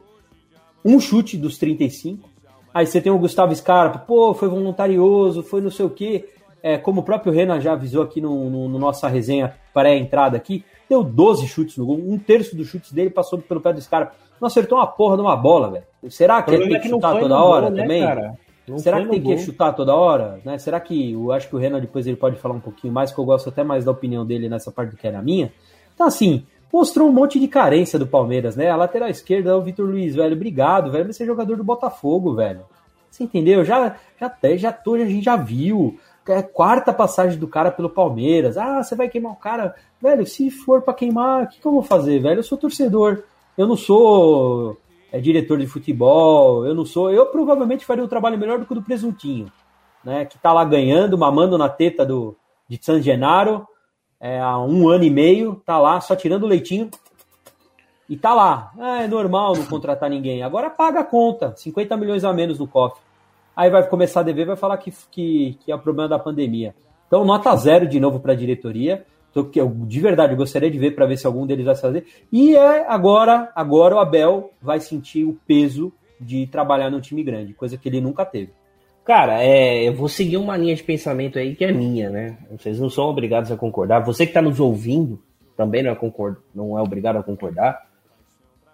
Um 0.84 1.00
chute 1.00 1.36
dos 1.36 1.58
35. 1.58 2.28
Aí 2.72 2.86
você 2.86 3.00
tem 3.00 3.10
o 3.10 3.18
Gustavo 3.18 3.54
Scarpa, 3.54 3.98
pô, 3.98 4.34
foi 4.34 4.48
voluntarioso, 4.48 5.42
foi 5.42 5.60
não 5.60 5.70
sei 5.70 5.86
o 5.86 5.90
quê. 5.90 6.28
É, 6.62 6.76
como 6.76 7.00
o 7.00 7.04
próprio 7.04 7.32
Renan 7.32 7.60
já 7.60 7.72
avisou 7.72 8.02
aqui 8.02 8.20
no, 8.20 8.50
no, 8.50 8.68
no 8.68 8.78
nossa 8.78 9.08
resenha 9.08 9.54
pré-entrada 9.72 10.36
aqui, 10.36 10.64
deu 10.88 11.02
12 11.02 11.46
chutes 11.46 11.76
no 11.76 11.86
gol. 11.86 11.96
Um 11.96 12.18
terço 12.18 12.56
dos 12.56 12.68
chutes 12.68 12.92
dele 12.92 13.10
passou 13.10 13.38
pelo 13.38 13.60
pé 13.60 13.72
do 13.72 13.80
Scarpa. 13.80 14.14
Não 14.40 14.46
acertou 14.46 14.78
uma 14.78 14.86
porra 14.86 15.16
de 15.16 15.22
uma 15.22 15.36
bola, 15.36 15.70
velho. 15.70 15.84
Será 16.10 16.42
que 16.42 16.50
ele 16.50 16.68
tem 16.68 16.80
que 16.80 16.88
chutar 16.88 17.18
toda 17.18 17.42
hora 17.42 17.70
né, 17.70 17.82
também? 17.82 18.02
Cara? 18.02 18.38
Não 18.68 18.78
Será 18.78 19.00
que 19.00 19.08
tem 19.08 19.22
que 19.22 19.38
chutar 19.38 19.72
toda 19.72 19.94
hora? 19.94 20.40
Né? 20.44 20.58
Será 20.58 20.78
que 20.78 21.12
eu 21.12 21.32
acho 21.32 21.48
que 21.48 21.56
o 21.56 21.58
Renan 21.58 21.80
depois 21.80 22.06
ele 22.06 22.16
pode 22.16 22.36
falar 22.36 22.54
um 22.54 22.60
pouquinho 22.60 22.92
mais, 22.92 23.12
que 23.12 23.18
eu 23.18 23.24
gosto 23.24 23.48
até 23.48 23.64
mais 23.64 23.84
da 23.84 23.90
opinião 23.90 24.26
dele 24.26 24.48
nessa 24.48 24.70
parte 24.70 24.90
do 24.90 24.96
que 24.96 25.06
era 25.06 25.22
minha. 25.22 25.52
Então, 25.94 26.06
assim, 26.06 26.44
mostrou 26.72 27.08
um 27.08 27.12
monte 27.12 27.40
de 27.40 27.48
carência 27.48 27.98
do 27.98 28.06
Palmeiras, 28.06 28.56
né? 28.56 28.70
A 28.70 28.76
lateral 28.76 29.08
esquerda 29.08 29.50
é 29.50 29.54
o 29.54 29.62
Vitor 29.62 29.86
Luiz, 29.86 30.14
velho. 30.14 30.34
Obrigado, 30.34 30.90
velho. 30.90 31.12
Você 31.12 31.22
é 31.22 31.26
jogador 31.26 31.56
do 31.56 31.64
Botafogo, 31.64 32.34
velho. 32.34 32.60
Você 33.10 33.24
entendeu? 33.24 33.64
Já, 33.64 33.96
já, 34.20 34.56
já 34.56 34.72
tô, 34.72 34.94
a 34.94 34.98
gente 34.98 35.24
já 35.24 35.36
viu. 35.36 35.98
É 36.28 36.42
quarta 36.42 36.92
passagem 36.92 37.38
do 37.38 37.48
cara 37.48 37.70
pelo 37.70 37.88
Palmeiras. 37.88 38.58
Ah, 38.58 38.82
você 38.82 38.94
vai 38.94 39.08
queimar 39.08 39.32
o 39.32 39.36
cara. 39.36 39.74
Velho, 40.00 40.26
se 40.26 40.50
for 40.50 40.82
para 40.82 40.92
queimar, 40.92 41.44
o 41.44 41.46
que, 41.48 41.58
que 41.58 41.66
eu 41.66 41.72
vou 41.72 41.82
fazer, 41.82 42.20
velho? 42.20 42.40
Eu 42.40 42.42
sou 42.42 42.58
torcedor. 42.58 43.22
Eu 43.56 43.66
não 43.66 43.76
sou 43.76 44.76
é 45.12 45.20
diretor 45.20 45.58
de 45.58 45.66
futebol, 45.66 46.66
eu 46.66 46.74
não 46.74 46.84
sou. 46.84 47.10
Eu 47.10 47.26
provavelmente 47.26 47.84
faria 47.84 48.04
um 48.04 48.08
trabalho 48.08 48.38
melhor 48.38 48.58
do 48.58 48.66
que 48.66 48.72
o 48.72 48.74
do 48.74 48.82
Presuntinho, 48.82 49.50
né? 50.04 50.24
Que 50.24 50.38
tá 50.38 50.52
lá 50.52 50.64
ganhando, 50.64 51.16
mamando 51.16 51.56
na 51.56 51.68
teta 51.68 52.04
do, 52.04 52.36
de 52.68 52.78
San 52.82 53.00
Genaro 53.00 53.66
é, 54.20 54.40
há 54.40 54.58
um 54.58 54.88
ano 54.88 55.04
e 55.04 55.10
meio, 55.10 55.62
tá 55.64 55.78
lá 55.78 56.00
só 56.00 56.16
tirando 56.16 56.42
o 56.42 56.48
leitinho 56.48 56.90
e 58.08 58.16
tá 58.16 58.34
lá. 58.34 58.72
É, 58.78 59.04
é 59.04 59.08
normal 59.08 59.54
não 59.56 59.66
contratar 59.66 60.10
ninguém. 60.10 60.42
Agora 60.42 60.70
paga 60.70 61.00
a 61.00 61.04
conta, 61.04 61.54
50 61.56 61.96
milhões 61.96 62.24
a 62.24 62.32
menos 62.32 62.58
no 62.58 62.66
cofre. 62.66 63.00
Aí 63.54 63.70
vai 63.70 63.86
começar 63.88 64.20
a 64.20 64.24
dever, 64.24 64.46
vai 64.46 64.56
falar 64.56 64.76
que, 64.78 64.92
que, 65.10 65.58
que 65.60 65.72
é 65.72 65.74
o 65.74 65.78
problema 65.78 66.08
da 66.08 66.18
pandemia. 66.18 66.74
Então, 67.06 67.24
nota 67.24 67.54
zero 67.56 67.88
de 67.88 67.98
novo 67.98 68.20
para 68.20 68.32
a 68.32 68.36
diretoria 68.36 69.04
que 69.44 69.60
eu 69.60 69.68
de 69.68 70.00
verdade 70.00 70.34
gostaria 70.34 70.70
de 70.70 70.78
ver 70.78 70.92
para 70.94 71.06
ver 71.06 71.16
se 71.16 71.26
algum 71.26 71.46
deles 71.46 71.66
vai 71.66 71.76
fazer. 71.76 72.06
E 72.32 72.56
é 72.56 72.86
agora, 72.88 73.50
agora 73.54 73.96
o 73.96 73.98
Abel 73.98 74.52
vai 74.60 74.80
sentir 74.80 75.24
o 75.24 75.38
peso 75.46 75.92
de 76.20 76.46
trabalhar 76.46 76.90
num 76.90 77.00
time 77.00 77.22
grande, 77.22 77.54
coisa 77.54 77.76
que 77.76 77.88
ele 77.88 78.00
nunca 78.00 78.24
teve. 78.24 78.50
Cara, 79.04 79.42
é, 79.42 79.88
eu 79.88 79.94
vou 79.94 80.08
seguir 80.08 80.36
uma 80.36 80.56
linha 80.56 80.74
de 80.74 80.82
pensamento 80.82 81.38
aí 81.38 81.54
que 81.54 81.64
é 81.64 81.72
minha, 81.72 82.10
né? 82.10 82.36
Vocês 82.50 82.78
não 82.78 82.90
são 82.90 83.04
obrigados 83.04 83.50
a 83.50 83.56
concordar. 83.56 84.00
Você 84.00 84.26
que 84.26 84.30
está 84.30 84.42
nos 84.42 84.60
ouvindo 84.60 85.18
também 85.56 85.82
não 85.82 85.90
é, 85.90 85.94
concord... 85.94 86.36
não 86.54 86.78
é 86.78 86.82
obrigado 86.82 87.16
a 87.16 87.22
concordar. 87.22 87.88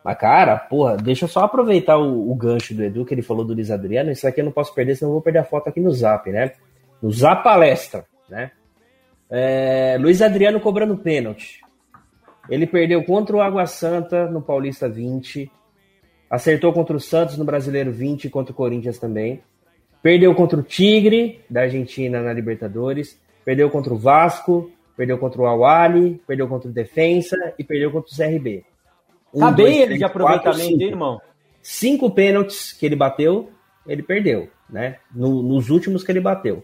Mas, 0.05 0.19
cara, 0.19 0.59
porra, 0.59 0.97
deixa 0.97 1.25
eu 1.25 1.29
só 1.29 1.45
aproveitar 1.45 1.97
o, 1.97 2.31
o, 2.31 2.35
gancho 2.35 2.75
do 2.75 2.85
Edu, 2.85 3.07
que 3.07 3.15
ele 3.15 3.23
falou 3.23 3.45
do 3.45 3.55
Luiz 3.55 3.71
Adriano. 3.71 4.11
Isso 4.11 4.29
aqui 4.29 4.41
eu 4.41 4.45
não 4.45 4.53
posso 4.53 4.75
perder, 4.75 4.97
senão 4.97 5.11
eu 5.11 5.15
vou 5.15 5.23
perder 5.23 5.39
a 5.39 5.45
foto 5.45 5.69
aqui 5.69 5.81
no 5.81 5.91
Zap, 5.91 6.31
né? 6.31 6.53
No 7.01 7.11
Zap 7.11 7.43
Palestra, 7.43 8.05
né? 8.29 8.51
É, 9.37 9.99
Luiz 10.01 10.23
Adriano 10.23 10.61
cobrando 10.61 10.97
pênalti. 10.97 11.61
Ele 12.49 12.69
perdeu 12.69 13.03
contra 13.03 13.35
o 13.35 13.41
Água 13.41 13.67
Santa 13.67 14.31
no 14.31 14.41
Paulista 14.41 14.89
20. 14.89 15.51
Acertou 16.31 16.73
contra 16.73 16.97
o 16.97 17.01
Santos 17.01 17.37
no 17.37 17.45
Brasileiro 17.45 17.91
20 17.91 18.27
e 18.27 18.31
contra 18.31 18.53
o 18.53 18.55
Corinthians 18.55 18.97
também. 18.97 19.43
Perdeu 20.01 20.33
contra 20.37 20.61
o 20.61 20.63
Tigre 20.63 21.41
da 21.51 21.63
Argentina 21.63 22.23
na 22.23 22.33
Libertadores. 22.33 23.21
Perdeu 23.45 23.69
contra 23.71 23.93
o 23.93 23.99
Vasco. 23.99 24.71
Perdeu 24.97 25.19
contra 25.19 25.43
o 25.43 25.47
Awali. 25.47 26.23
Perdeu 26.29 26.47
contra 26.47 26.71
o 26.71 26.73
Defensa 26.73 27.37
e 27.59 27.65
perdeu 27.65 27.91
contra 27.91 28.13
o 28.13 28.17
CRB. 28.17 28.65
Um, 29.35 29.41
tá 29.41 29.51
bem 29.51 29.81
ele 29.81 29.99
de 29.99 30.05
aproveitamento, 30.05 30.69
quatro, 30.69 30.87
irmão. 30.87 31.21
Cinco 31.61 32.09
pênaltis 32.09 32.73
que 32.73 32.87
ele 32.87 32.95
bateu, 32.95 33.51
ele 33.85 34.03
perdeu, 34.03 34.49
né? 34.71 34.99
No, 35.13 35.43
nos 35.43 35.71
últimos 35.71 36.05
que 36.05 36.13
ele 36.13 36.21
bateu. 36.21 36.63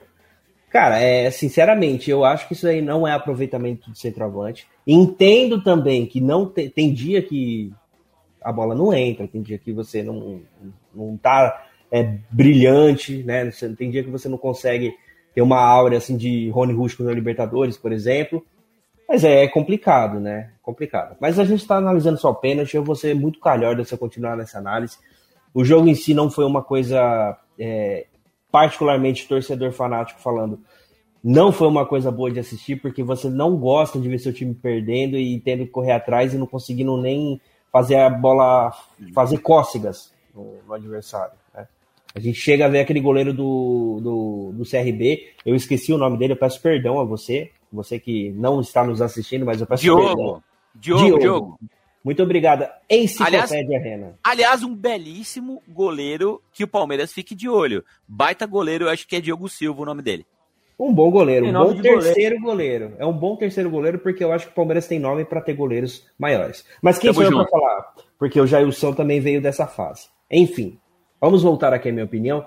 Cara, 0.70 1.00
é, 1.00 1.28
sinceramente, 1.32 2.10
eu 2.10 2.24
acho 2.24 2.46
que 2.46 2.54
isso 2.54 2.66
aí 2.66 2.80
não 2.80 3.06
é 3.06 3.12
aproveitamento 3.12 3.90
de 3.90 3.98
centroavante. 3.98 4.68
Entendo 4.86 5.62
também 5.62 6.06
que 6.06 6.20
não 6.20 6.46
te, 6.46 6.70
tem 6.70 6.94
dia 6.94 7.20
que 7.20 7.72
a 8.40 8.52
bola 8.52 8.74
não 8.74 8.94
entra, 8.94 9.26
tem 9.26 9.42
dia 9.42 9.58
que 9.58 9.72
você 9.72 10.00
não, 10.00 10.40
não 10.94 11.16
tá 11.16 11.66
é, 11.90 12.18
brilhante, 12.30 13.22
né? 13.24 13.50
Tem 13.76 13.90
dia 13.90 14.04
que 14.04 14.10
você 14.10 14.28
não 14.28 14.38
consegue 14.38 14.94
ter 15.34 15.42
uma 15.42 15.60
aura 15.60 15.96
assim 15.96 16.16
de 16.16 16.48
Rony 16.50 16.72
Rusco 16.72 17.02
na 17.02 17.12
Libertadores, 17.12 17.76
por 17.76 17.90
exemplo. 17.90 18.44
Mas 19.08 19.24
é, 19.24 19.42
é 19.42 19.48
complicado, 19.48 20.20
né? 20.20 20.52
Complicado. 20.62 21.16
Mas 21.20 21.36
a 21.40 21.44
gente 21.44 21.62
está 21.62 21.78
analisando 21.78 22.18
só 22.18 22.32
pênalti, 22.32 22.76
eu 22.76 22.84
vou 22.84 22.94
ser 22.94 23.12
muito 23.12 23.40
calhorda 23.40 23.84
se 23.84 23.92
eu 23.92 23.98
continuar 23.98 24.36
nessa 24.36 24.58
análise. 24.58 24.98
O 25.52 25.64
jogo 25.64 25.88
em 25.88 25.96
si 25.96 26.14
não 26.14 26.30
foi 26.30 26.44
uma 26.44 26.62
coisa 26.62 27.36
é, 27.58 28.06
particularmente 28.50 29.28
torcedor 29.28 29.72
fanático 29.72 30.20
falando, 30.20 30.60
não 31.22 31.52
foi 31.52 31.68
uma 31.68 31.84
coisa 31.84 32.10
boa 32.10 32.30
de 32.30 32.40
assistir, 32.40 32.76
porque 32.76 33.02
você 33.02 33.28
não 33.28 33.56
gosta 33.56 34.00
de 34.00 34.08
ver 34.08 34.18
seu 34.18 34.32
time 34.32 34.54
perdendo 34.54 35.16
e 35.16 35.38
tendo 35.40 35.64
que 35.64 35.70
correr 35.70 35.92
atrás 35.92 36.32
e 36.32 36.38
não 36.38 36.46
conseguindo 36.46 36.96
nem 36.96 37.40
fazer 37.70 37.96
a 37.96 38.08
bola, 38.08 38.72
fazer 39.14 39.38
cócegas 39.38 40.12
no, 40.34 40.56
no 40.66 40.74
adversário. 40.74 41.34
Né? 41.54 41.68
A 42.14 42.20
gente 42.20 42.38
chega 42.38 42.64
a 42.64 42.68
ver 42.68 42.80
aquele 42.80 43.00
goleiro 43.00 43.32
do, 43.32 44.00
do, 44.02 44.52
do 44.54 44.64
CRB, 44.68 45.28
eu 45.44 45.54
esqueci 45.54 45.92
o 45.92 45.98
nome 45.98 46.16
dele, 46.16 46.32
eu 46.32 46.38
peço 46.38 46.60
perdão 46.60 46.98
a 46.98 47.04
você, 47.04 47.50
você 47.72 48.00
que 48.00 48.30
não 48.30 48.60
está 48.60 48.84
nos 48.84 49.02
assistindo, 49.02 49.44
mas 49.44 49.60
eu 49.60 49.66
peço 49.66 49.82
Diogo. 49.82 50.06
perdão. 50.06 50.42
Diogo, 50.74 51.04
Diogo. 51.04 51.18
Diogo. 51.20 51.58
Muito 52.04 52.22
obrigada. 52.22 52.72
Enciclopédia 52.88 53.58
aliás, 53.58 53.82
Rena. 53.82 54.18
Aliás, 54.24 54.62
um 54.62 54.74
belíssimo 54.74 55.62
goleiro 55.68 56.42
que 56.52 56.64
o 56.64 56.68
Palmeiras 56.68 57.12
fique 57.12 57.34
de 57.34 57.48
olho. 57.48 57.84
Baita 58.08 58.46
goleiro, 58.46 58.84
eu 58.84 58.88
acho 58.88 59.06
que 59.06 59.16
é 59.16 59.20
Diogo 59.20 59.48
Silva 59.48 59.82
o 59.82 59.84
nome 59.84 60.02
dele. 60.02 60.24
Um 60.78 60.94
bom 60.94 61.10
goleiro, 61.10 61.46
um 61.46 61.52
bom 61.52 61.82
terceiro 61.82 62.40
goleiro. 62.40 62.88
goleiro. 62.88 62.94
É 62.98 63.04
um 63.04 63.12
bom 63.12 63.36
terceiro 63.36 63.68
goleiro 63.68 63.98
porque 63.98 64.24
eu 64.24 64.32
acho 64.32 64.46
que 64.46 64.52
o 64.52 64.54
Palmeiras 64.54 64.86
tem 64.86 64.98
nome 64.98 65.26
para 65.26 65.42
ter 65.42 65.52
goleiros 65.52 66.06
maiores. 66.18 66.64
Mas 66.80 66.98
quem 66.98 67.12
Tamo 67.12 67.26
sou 67.26 67.32
eu 67.32 67.38
para 67.46 67.50
falar? 67.50 67.94
Porque 68.18 68.40
o 68.40 68.46
Jailson 68.46 68.94
também 68.94 69.20
veio 69.20 69.42
dessa 69.42 69.66
fase. 69.66 70.08
Enfim, 70.30 70.78
vamos 71.20 71.42
voltar 71.42 71.74
aqui 71.74 71.90
à 71.90 71.92
minha 71.92 72.06
opinião. 72.06 72.46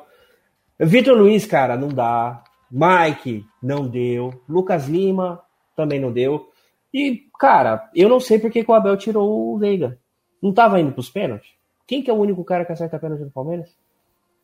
Vitor 0.79 1.15
Luiz, 1.15 1.45
cara, 1.45 1.77
não 1.77 1.89
dá. 1.89 2.43
Mike, 2.72 3.45
não 3.62 3.88
deu. 3.88 4.33
Lucas 4.50 4.88
Lima, 4.88 5.39
também 5.75 6.00
não 6.00 6.12
deu. 6.12 6.50
E, 6.94 7.24
cara, 7.40 7.90
eu 7.96 8.08
não 8.08 8.20
sei 8.20 8.38
porque 8.38 8.64
que 8.64 8.72
o 8.72 8.74
Abel 8.74 8.96
tirou 8.98 9.54
o 9.54 9.58
Veiga. 9.58 9.98
Não 10.42 10.54
tava 10.54 10.80
indo 10.80 10.92
pros 10.92 11.10
pênaltis? 11.10 11.50
Quem 11.88 12.02
que 12.02 12.10
é 12.10 12.14
o 12.14 12.18
único 12.18 12.44
cara 12.44 12.66
que 12.66 12.72
acerta 12.72 13.00
pênalti 13.00 13.22
no 13.22 13.32
Palmeiras? 13.32 13.70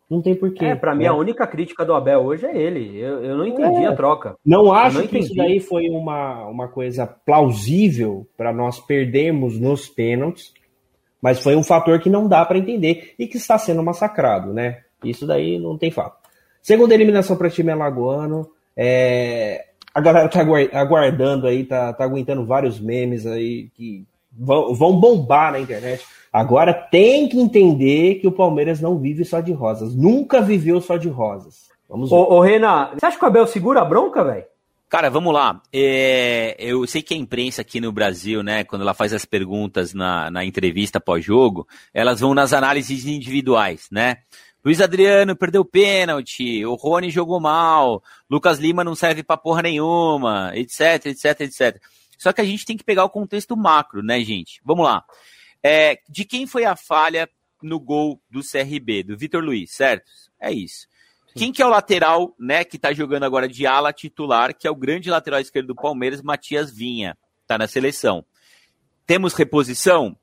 Não 0.09 0.21
tem 0.21 0.33
porquê. 0.33 0.65
É, 0.65 0.75
pra 0.75 0.93
né? 0.93 0.99
mim 0.99 1.05
a 1.05 1.13
única 1.13 1.45
crítica 1.45 1.85
do 1.85 1.93
Abel 1.93 2.21
hoje 2.21 2.45
é 2.45 2.57
ele. 2.57 2.97
Eu, 2.97 3.23
eu 3.23 3.37
não 3.37 3.45
entendi 3.45 3.83
é. 3.83 3.87
a 3.87 3.95
troca. 3.95 4.35
Não 4.43 4.73
acho 4.73 4.97
não 4.97 5.07
que 5.07 5.17
entendi. 5.17 5.25
isso 5.25 5.35
daí 5.35 5.59
foi 5.59 5.87
uma, 5.89 6.47
uma 6.47 6.67
coisa 6.67 7.05
plausível 7.05 8.27
para 8.35 8.51
nós 8.51 8.79
perdermos 8.79 9.59
nos 9.59 9.87
pênaltis. 9.87 10.51
Mas 11.21 11.43
foi 11.43 11.55
um 11.55 11.63
fator 11.63 11.99
que 11.99 12.09
não 12.09 12.27
dá 12.27 12.43
para 12.43 12.57
entender 12.57 13.13
e 13.19 13.27
que 13.27 13.37
está 13.37 13.57
sendo 13.57 13.83
massacrado, 13.83 14.51
né? 14.51 14.81
Isso 15.03 15.27
daí 15.27 15.59
não 15.59 15.77
tem 15.77 15.91
fato. 15.91 16.17
Segunda 16.61 16.93
eliminação 16.93 17.37
para 17.37 17.49
time 17.49 17.71
alagoano. 17.71 18.49
É... 18.75 19.68
A 19.99 20.01
galera 20.01 20.29
tá 20.29 20.39
aguardando 20.73 21.45
aí, 21.45 21.65
tá, 21.65 21.91
tá 21.91 22.05
aguentando 22.05 22.45
vários 22.45 22.79
memes 22.79 23.25
aí 23.25 23.69
que 23.75 24.05
vão, 24.31 24.73
vão 24.73 24.97
bombar 24.97 25.51
na 25.51 25.59
internet. 25.59 26.05
Agora 26.31 26.73
tem 26.73 27.27
que 27.27 27.37
entender 27.37 28.15
que 28.15 28.27
o 28.27 28.31
Palmeiras 28.31 28.79
não 28.79 28.97
vive 28.97 29.25
só 29.25 29.41
de 29.41 29.51
rosas. 29.51 29.93
Nunca 29.93 30.39
viveu 30.39 30.79
só 30.79 30.95
de 30.95 31.09
rosas. 31.09 31.67
Vamos 31.89 32.09
ver. 32.09 32.15
Ô, 32.15 32.35
ô 32.35 32.39
Renan, 32.39 32.91
você 32.93 33.05
acha 33.05 33.17
que 33.17 33.25
o 33.25 33.27
Abel 33.27 33.45
segura 33.45 33.81
a 33.81 33.85
bronca, 33.85 34.23
velho? 34.23 34.45
Cara, 34.87 35.09
vamos 35.09 35.33
lá. 35.33 35.61
É, 35.71 36.55
eu 36.57 36.87
sei 36.87 37.01
que 37.01 37.13
a 37.13 37.17
imprensa 37.17 37.61
aqui 37.61 37.81
no 37.81 37.91
Brasil, 37.91 38.41
né, 38.41 38.63
quando 38.63 38.83
ela 38.83 38.93
faz 38.93 39.13
as 39.13 39.25
perguntas 39.25 39.93
na, 39.93 40.31
na 40.31 40.45
entrevista 40.45 40.99
pós-jogo, 40.99 41.67
elas 41.93 42.21
vão 42.21 42.33
nas 42.33 42.53
análises 42.53 43.05
individuais, 43.05 43.87
né? 43.91 44.17
Luiz 44.63 44.81
Adriano 44.81 45.35
perdeu 45.35 45.63
pênalti, 45.63 46.65
o 46.65 46.75
Rony 46.75 47.09
jogou 47.09 47.39
mal, 47.39 48.03
Lucas 48.29 48.59
Lima 48.59 48.83
não 48.83 48.93
serve 48.93 49.23
pra 49.23 49.37
porra 49.37 49.61
nenhuma, 49.61 50.51
etc, 50.53 51.05
etc, 51.05 51.41
etc. 51.41 51.81
Só 52.17 52.33
que 52.33 52.41
a 52.41 52.43
gente 52.43 52.65
tem 52.65 52.75
que 52.75 52.83
pegar 52.83 53.05
o 53.05 53.09
contexto 53.09 53.55
macro, 53.55 54.03
né, 54.03 54.19
gente? 54.21 54.59
Vamos 54.63 54.85
lá. 54.85 55.05
É, 55.63 55.99
de 56.09 56.25
quem 56.25 56.45
foi 56.45 56.65
a 56.65 56.75
falha 56.75 57.29
no 57.63 57.79
gol 57.79 58.21
do 58.29 58.41
CRB? 58.41 59.03
Do 59.03 59.17
Vitor 59.17 59.41
Luiz, 59.41 59.71
certo? 59.71 60.11
É 60.39 60.51
isso. 60.51 60.87
Quem 61.35 61.53
que 61.53 61.61
é 61.61 61.65
o 61.65 61.69
lateral, 61.69 62.35
né, 62.37 62.65
que 62.65 62.77
tá 62.77 62.91
jogando 62.91 63.23
agora 63.23 63.47
de 63.47 63.65
ala 63.65 63.93
titular, 63.93 64.53
que 64.53 64.67
é 64.67 64.71
o 64.71 64.75
grande 64.75 65.09
lateral 65.09 65.39
esquerdo 65.39 65.67
do 65.67 65.75
Palmeiras, 65.75 66.21
Matias 66.21 66.71
Vinha, 66.71 67.17
tá 67.47 67.57
na 67.57 67.67
seleção. 67.67 68.25
Temos 69.05 69.33
reposição? 69.33 70.17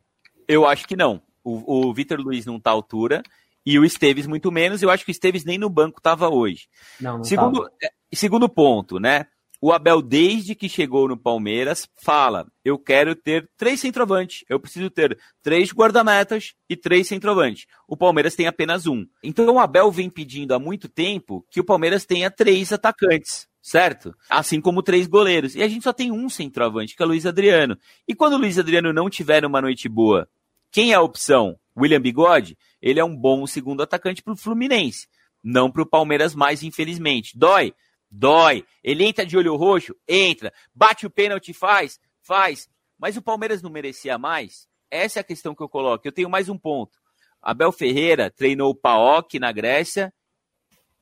Eu 0.47 0.67
acho 0.67 0.87
que 0.87 0.97
não. 0.97 1.23
O, 1.43 1.89
o 1.89 1.95
Vitor 1.95 2.21
Luiz 2.21 2.45
não 2.45 2.61
tá 2.61 2.71
à 2.71 2.75
altura 2.75 3.23
e 3.67 3.79
o 3.79 3.85
Esteves 3.85 4.27
muito 4.27 4.53
menos. 4.53 4.81
Eu 4.81 4.91
acho 4.91 5.05
que 5.05 5.11
o 5.11 5.13
Esteves 5.13 5.45
nem 5.45 5.59
no 5.59 5.69
banco 5.69 6.01
tava 6.01 6.29
hoje. 6.29 6.69
Não, 7.01 7.19
não 7.19 7.25
segundo, 7.25 7.65
tava. 7.65 7.73
É, 7.83 7.91
segundo 8.15 8.49
ponto, 8.49 9.01
né? 9.01 9.27
O 9.61 9.73
Abel, 9.73 10.03
desde 10.03 10.55
que 10.55 10.69
chegou 10.69 11.09
no 11.09 11.17
Palmeiras, 11.17 11.89
fala: 11.97 12.47
eu 12.65 12.79
quero 12.79 13.17
ter 13.17 13.49
três 13.57 13.81
centroavantes, 13.81 14.45
eu 14.49 14.61
preciso 14.61 14.89
ter 14.91 15.19
três 15.43 15.73
guardametas 15.73 16.55
e 16.69 16.77
três 16.77 17.09
centroavantes. 17.09 17.67
O 17.89 17.97
Palmeiras 17.97 18.37
tem 18.37 18.47
apenas 18.47 18.87
um. 18.87 19.07
Então 19.23 19.55
o 19.55 19.59
Abel 19.59 19.91
vem 19.91 20.09
pedindo 20.09 20.55
há 20.55 20.59
muito 20.59 20.89
tempo 20.89 21.45
que 21.51 21.61
o 21.61 21.65
Palmeiras 21.65 22.05
tenha 22.05 22.31
três 22.31 22.73
atacantes. 22.73 23.49
Certo? 23.63 24.15
Assim 24.31 24.61
como 24.61 24.81
três 24.81 25.09
goleiros. 25.09 25.57
E 25.57 25.63
a 25.63 25.67
gente 25.67 25.83
só 25.83 25.93
tem 25.93 26.13
um 26.13 26.29
centroavante, 26.29 26.95
que 26.95 27.03
é 27.03 27.05
o 27.05 27.09
Luiz 27.09 27.27
Adriano. 27.27 27.77
E 28.07 28.15
quando 28.15 28.35
o 28.35 28.39
Luiz 28.39 28.57
Adriano 28.61 28.93
não 28.93 29.11
tiver 29.11 29.45
uma 29.45 29.61
noite 29.61 29.89
boa, 29.89 30.29
quem 30.77 30.93
é 30.93 30.95
a 30.95 31.01
opção? 31.01 31.59
William 31.75 32.03
Bigode? 32.03 32.55
Ele 32.83 33.01
é 33.01 33.05
um 33.05 33.17
bom 33.17 33.47
segundo 33.47 33.83
atacante 33.83 34.23
para 34.23 34.35
o 34.35 34.37
Fluminense. 34.37 35.09
Não 35.43 35.73
para 35.73 35.81
o 35.81 35.89
Palmeiras 35.89 36.35
mais, 36.35 36.63
infelizmente. 36.63 37.33
Dói? 37.35 37.73
Dói. 38.11 38.63
Ele 38.85 39.03
entra 39.03 39.25
de 39.25 39.39
olho 39.39 39.57
roxo? 39.57 39.97
Entra. 40.07 40.53
Bate 40.75 41.07
o 41.07 41.11
pênalti? 41.11 41.55
Faz? 41.55 41.99
Faz. 42.21 42.69
Mas 42.99 43.17
o 43.17 43.23
Palmeiras 43.23 43.63
não 43.63 43.71
merecia 43.71 44.19
mais? 44.19 44.69
Essa 44.91 45.19
é 45.19 45.23
a 45.23 45.25
questão 45.25 45.55
que 45.55 45.63
eu 45.63 45.69
coloco. 45.71 46.07
Eu 46.07 46.13
tenho 46.13 46.29
mais 46.29 46.51
um 46.51 46.59
ponto. 46.59 46.99
Abel 47.41 47.73
Ferreira 47.73 48.31
treinou 48.31 48.69
o 48.69 48.77
PAOK 48.77 49.39
na 49.39 49.53
Grécia 49.53 50.13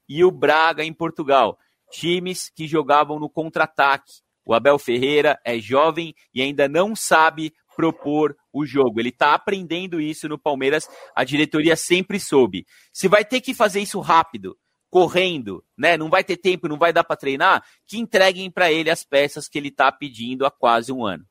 e 0.09 0.23
o 0.23 0.31
Braga 0.31 0.85
em 0.85 0.93
Portugal. 0.93 1.59
Times 1.90 2.49
que 2.49 2.69
jogavam 2.69 3.19
no 3.19 3.28
contra-ataque. 3.28 4.23
O 4.45 4.54
Abel 4.54 4.78
Ferreira 4.78 5.37
é 5.45 5.59
jovem 5.59 6.14
e 6.33 6.40
ainda 6.43 6.69
não 6.69 6.95
sabe 6.95 7.52
propor 7.75 8.37
o 8.52 8.64
jogo. 8.64 9.00
Ele 9.00 9.09
está 9.09 9.35
aprendendo 9.35 10.00
isso 10.00 10.28
no 10.28 10.38
Palmeiras. 10.38 10.88
A 11.14 11.25
diretoria 11.25 11.76
sempre 11.76 12.19
soube. 12.21 12.66
Se 12.93 13.09
vai 13.09 13.25
ter 13.25 13.40
que 13.40 13.54
fazer 13.54 13.81
isso 13.81 14.00
rápido, 14.00 14.56
correndo, 14.91 15.65
né? 15.76 15.97
Não 15.97 16.08
vai 16.08 16.23
ter 16.23 16.37
tempo, 16.37 16.69
não 16.69 16.78
vai 16.78 16.93
dar 16.93 17.04
para 17.04 17.17
treinar, 17.17 17.65
que 17.87 17.99
entreguem 17.99 18.50
para 18.50 18.71
ele 18.71 18.91
as 18.91 19.04
peças 19.04 19.49
que 19.49 19.58
ele 19.58 19.69
está 19.69 19.91
pedindo 19.91 20.47
há 20.47 20.50
quase 20.50 20.93
um 20.93 21.04
ano. 21.04 21.25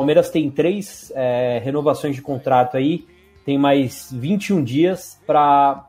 Palmeiras 0.00 0.30
tem 0.30 0.50
três 0.50 1.12
é, 1.14 1.60
renovações 1.62 2.16
de 2.16 2.22
contrato 2.22 2.74
aí, 2.74 3.04
tem 3.44 3.58
mais 3.58 4.10
21 4.10 4.64
dias 4.64 5.20
para 5.26 5.86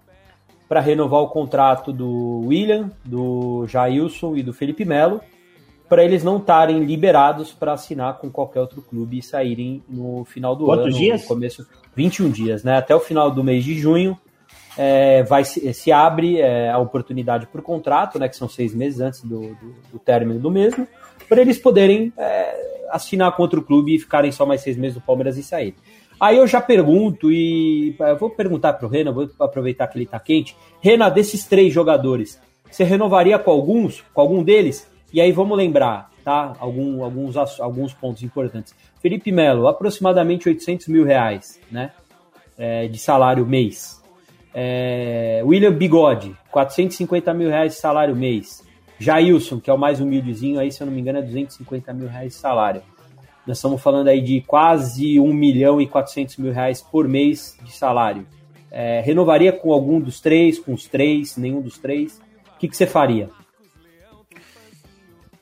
para 0.68 0.80
renovar 0.82 1.22
o 1.22 1.28
contrato 1.28 1.92
do 1.92 2.46
William, 2.46 2.92
do 3.04 3.66
Jailson 3.68 4.38
e 4.38 4.44
do 4.44 4.54
Felipe 4.54 4.86
Melo, 4.86 5.22
para 5.90 6.04
eles 6.04 6.24
não 6.24 6.38
estarem 6.38 6.84
liberados 6.84 7.52
para 7.52 7.74
assinar 7.74 8.20
com 8.20 8.30
qualquer 8.30 8.62
outro 8.62 8.82
clube 8.82 9.18
e 9.18 9.22
saírem 9.22 9.84
no 9.88 10.24
final 10.24 10.56
do 10.56 10.66
Quantos 10.66 10.88
ano. 10.88 10.96
dias? 10.96 11.26
Começo, 11.26 11.68
21 11.96 12.30
dias, 12.30 12.64
né? 12.64 12.78
Até 12.78 12.96
o 12.96 13.02
final 13.02 13.30
do 13.32 13.44
mês 13.44 13.66
de 13.66 13.78
junho 13.78 14.18
é, 14.78 15.24
vai 15.24 15.44
se, 15.44 15.74
se 15.74 15.92
abre 15.92 16.40
é, 16.40 16.70
a 16.70 16.78
oportunidade 16.78 17.48
por 17.48 17.62
contrato, 17.62 18.18
né? 18.18 18.30
Que 18.30 18.36
são 18.38 18.48
seis 18.48 18.74
meses 18.74 19.02
antes 19.02 19.22
do, 19.22 19.40
do, 19.56 19.76
do 19.94 20.00
término 20.00 20.40
do 20.40 20.50
mesmo, 20.50 20.88
para 21.32 21.40
eles 21.40 21.58
poderem 21.58 22.12
é, 22.18 22.88
assinar 22.90 23.34
com 23.34 23.42
outro 23.42 23.62
clube 23.62 23.96
e 23.96 24.00
ficarem 24.00 24.34
só 24.34 24.46
mais 24.46 24.60
seis 24.60 24.76
meses 24.76 24.98
no 24.98 25.02
Palmeiras 25.02 25.38
e 25.38 25.44
sair. 25.44 25.74
Aí 26.20 26.36
eu 26.36 26.46
já 26.46 26.60
pergunto, 26.60 27.32
e 27.32 27.96
eu 27.98 28.18
vou 28.18 28.32
perguntar 28.32 28.74
para 28.74 28.86
o 28.86 28.90
Renan, 28.90 29.14
vou 29.14 29.30
aproveitar 29.40 29.88
que 29.88 29.98
ele 29.98 30.04
está 30.04 30.20
quente. 30.20 30.58
Renan, 30.82 31.10
desses 31.10 31.46
três 31.48 31.74
jogadores, 31.74 32.38
você 32.70 32.84
renovaria 32.84 33.40
com 33.40 33.50
alguns, 33.50 34.02
com 34.14 34.20
algum 34.20 34.44
deles? 34.44 34.92
E 35.14 35.22
aí 35.22 35.32
vamos 35.32 35.58
lembrar, 35.58 36.12
tá? 36.22 36.52
Algum, 36.60 37.02
alguns, 37.02 37.38
alguns 37.62 37.94
pontos 37.94 38.24
importantes. 38.24 38.76
Felipe 39.02 39.32
Melo, 39.32 39.70
aproximadamente 39.70 40.50
800 40.50 40.90
mil 40.90 41.06
reais, 41.06 41.62
né? 41.72 41.92
É, 42.58 42.90
de 42.90 43.00
salário 43.00 43.46
mês. 43.46 44.04
É, 44.54 45.42
William 45.46 45.72
Bigode, 45.72 46.36
450 46.52 47.34
mil 47.34 47.48
reais 47.48 47.76
de 47.76 47.80
salário 47.80 48.18
mês. 48.18 48.70
Jailson, 49.02 49.60
que 49.60 49.70
é 49.70 49.74
o 49.74 49.80
mais 49.80 50.00
humildezinho, 50.00 50.60
aí 50.60 50.72
se 50.72 50.82
eu 50.82 50.86
não 50.86 50.94
me 50.94 51.02
engano 51.02 51.18
é 51.18 51.22
250 51.24 51.92
mil 51.92 52.08
reais 52.08 52.34
de 52.34 52.38
salário. 52.38 52.84
Nós 53.48 53.58
estamos 53.58 53.82
falando 53.82 54.08
aí 54.10 54.22
de 54.22 54.42
quase 54.42 55.20
1 55.20 55.34
milhão 55.34 55.82
e 55.82 55.88
400 55.88 56.38
mil 56.38 56.54
reais 56.54 56.84
por 56.84 57.08
mês 57.08 57.58
de 57.64 57.72
salário. 57.72 58.28
É, 58.70 59.02
renovaria 59.02 59.52
com 59.52 59.74
algum 59.74 60.00
dos 60.00 60.22
três, 60.22 60.60
com 60.60 60.74
os 60.74 60.86
três, 60.86 61.36
nenhum 61.36 61.62
dos 61.62 61.80
três? 61.80 62.22
O 62.56 62.60
que, 62.60 62.68
que 62.68 62.78
você 62.78 62.86
faria? 62.86 63.30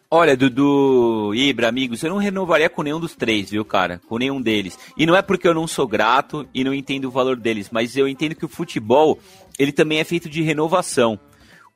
Olha, 0.09 0.37
Dudu, 0.37 1.35
Ibra, 1.35 1.67
amigos, 1.67 2.01
eu 2.01 2.09
não 2.09 2.17
renovaria 2.17 2.69
com 2.69 2.81
nenhum 2.81 2.99
dos 2.99 3.13
três, 3.13 3.51
viu, 3.51 3.65
cara? 3.65 3.99
Com 4.07 4.17
nenhum 4.17 4.41
deles. 4.41 4.79
E 4.97 5.05
não 5.05 5.15
é 5.15 5.21
porque 5.21 5.47
eu 5.47 5.53
não 5.53 5.67
sou 5.67 5.85
grato 5.85 6.47
e 6.53 6.63
não 6.63 6.73
entendo 6.73 7.05
o 7.05 7.11
valor 7.11 7.35
deles, 7.35 7.69
mas 7.69 7.97
eu 7.97 8.07
entendo 8.07 8.35
que 8.35 8.45
o 8.45 8.49
futebol, 8.49 9.19
ele 9.59 9.73
também 9.73 9.99
é 9.99 10.03
feito 10.05 10.29
de 10.29 10.41
renovação. 10.41 11.19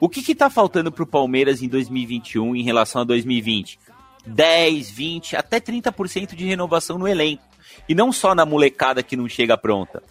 O 0.04 0.10
que 0.10 0.22
que 0.22 0.36
tá 0.36 0.50
faltando 0.50 0.92
pro 0.92 1.08
Palmeiras 1.08 1.62
em 1.62 1.70
2021 1.70 2.58
em 2.58 2.62
relação 2.62 3.04
a 3.04 3.06
2020? 3.06 3.80
10, 4.26 4.92
20, 4.92 5.38
até 5.38 5.62
30% 5.62 6.36
de 6.36 6.46
renovação 6.46 6.98
no 6.98 7.08
elenco. 7.08 7.42
E 7.88 7.96
não 7.96 8.12
só 8.12 8.36
na 8.36 8.46
molecada 8.46 9.02
que 9.02 9.16
não 9.16 9.30
chega 9.30 9.58
pronta. 9.58 10.04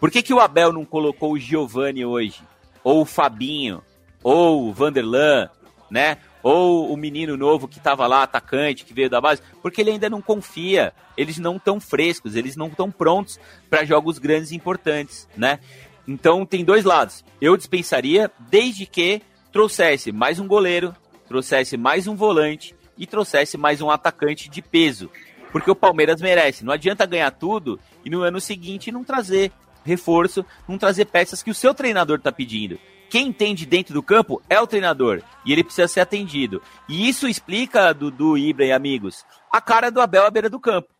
Por 0.00 0.10
que, 0.10 0.20
que 0.20 0.34
o 0.34 0.40
Abel 0.40 0.72
não 0.72 0.84
colocou 0.84 1.32
o 1.32 1.38
Giovani 1.38 2.04
hoje? 2.04 2.40
Ou 2.82 3.02
o 3.02 3.04
Fabinho? 3.04 3.84
Ou 4.20 4.66
o 4.66 4.72
Vanderlan? 4.72 5.48
Né? 5.88 6.16
Ou 6.42 6.92
o 6.92 6.96
menino 6.96 7.36
novo 7.36 7.68
que 7.68 7.78
estava 7.78 8.04
lá, 8.08 8.24
atacante, 8.24 8.84
que 8.84 8.92
veio 8.92 9.08
da 9.08 9.20
base? 9.20 9.42
Porque 9.62 9.80
ele 9.80 9.92
ainda 9.92 10.10
não 10.10 10.20
confia. 10.20 10.92
Eles 11.16 11.38
não 11.38 11.54
estão 11.54 11.78
frescos, 11.78 12.34
eles 12.34 12.56
não 12.56 12.66
estão 12.66 12.90
prontos 12.90 13.38
para 13.70 13.84
jogos 13.84 14.18
grandes 14.18 14.50
e 14.50 14.56
importantes, 14.56 15.28
né? 15.36 15.60
Então 16.08 16.44
tem 16.44 16.64
dois 16.64 16.84
lados. 16.84 17.24
Eu 17.40 17.56
dispensaria 17.56 18.28
desde 18.50 18.86
que 18.86 19.22
trouxesse 19.56 20.12
mais 20.12 20.38
um 20.38 20.46
goleiro, 20.46 20.94
trouxesse 21.26 21.78
mais 21.78 22.06
um 22.06 22.14
volante 22.14 22.76
e 22.98 23.06
trouxesse 23.06 23.56
mais 23.56 23.80
um 23.80 23.90
atacante 23.90 24.50
de 24.50 24.60
peso. 24.60 25.10
Porque 25.50 25.70
o 25.70 25.74
Palmeiras 25.74 26.20
merece. 26.20 26.62
Não 26.62 26.74
adianta 26.74 27.06
ganhar 27.06 27.30
tudo 27.30 27.80
e 28.04 28.10
no 28.10 28.20
ano 28.20 28.38
seguinte 28.38 28.92
não 28.92 29.02
trazer 29.02 29.50
reforço, 29.82 30.44
não 30.68 30.76
trazer 30.76 31.06
peças 31.06 31.42
que 31.42 31.50
o 31.50 31.54
seu 31.54 31.72
treinador 31.72 32.18
está 32.18 32.30
pedindo. 32.30 32.78
Quem 33.08 33.28
entende 33.28 33.64
dentro 33.64 33.94
do 33.94 34.02
campo 34.02 34.42
é 34.50 34.60
o 34.60 34.66
treinador 34.66 35.22
e 35.42 35.54
ele 35.54 35.64
precisa 35.64 35.88
ser 35.88 36.00
atendido. 36.00 36.60
E 36.86 37.08
isso 37.08 37.26
explica, 37.26 37.94
Dudu, 37.94 38.36
Ibra 38.36 38.66
e 38.66 38.72
amigos, 38.72 39.24
a 39.50 39.58
cara 39.58 39.90
do 39.90 40.02
Abel 40.02 40.26
à 40.26 40.30
beira 40.30 40.50
do 40.50 40.60
campo. 40.60 40.95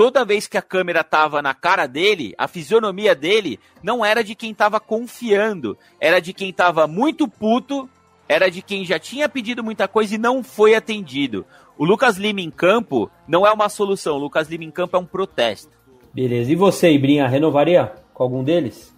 Toda 0.00 0.24
vez 0.24 0.48
que 0.48 0.56
a 0.56 0.62
câmera 0.62 1.02
estava 1.02 1.42
na 1.42 1.52
cara 1.52 1.86
dele, 1.86 2.32
a 2.38 2.48
fisionomia 2.48 3.14
dele 3.14 3.60
não 3.82 4.02
era 4.02 4.24
de 4.24 4.34
quem 4.34 4.50
estava 4.50 4.80
confiando, 4.80 5.76
era 6.00 6.20
de 6.20 6.32
quem 6.32 6.48
estava 6.48 6.86
muito 6.86 7.28
puto 7.28 7.86
era 8.26 8.50
de 8.50 8.62
quem 8.62 8.82
já 8.82 8.98
tinha 8.98 9.28
pedido 9.28 9.62
muita 9.62 9.86
coisa 9.86 10.14
e 10.14 10.18
não 10.18 10.42
foi 10.42 10.74
atendido. 10.74 11.44
O 11.76 11.84
Lucas 11.84 12.16
Lima 12.16 12.40
em 12.40 12.50
campo 12.50 13.10
não 13.28 13.46
é 13.46 13.52
uma 13.52 13.68
solução. 13.68 14.16
O 14.16 14.20
Lucas 14.20 14.48
Lima 14.48 14.64
em 14.64 14.70
campo 14.70 14.96
é 14.96 15.00
um 15.00 15.04
protesto. 15.04 15.68
Beleza. 16.14 16.50
E 16.50 16.56
você, 16.56 16.90
Ibrinha, 16.90 17.28
renovaria 17.28 17.92
com 18.14 18.22
algum 18.22 18.42
deles? 18.42 18.96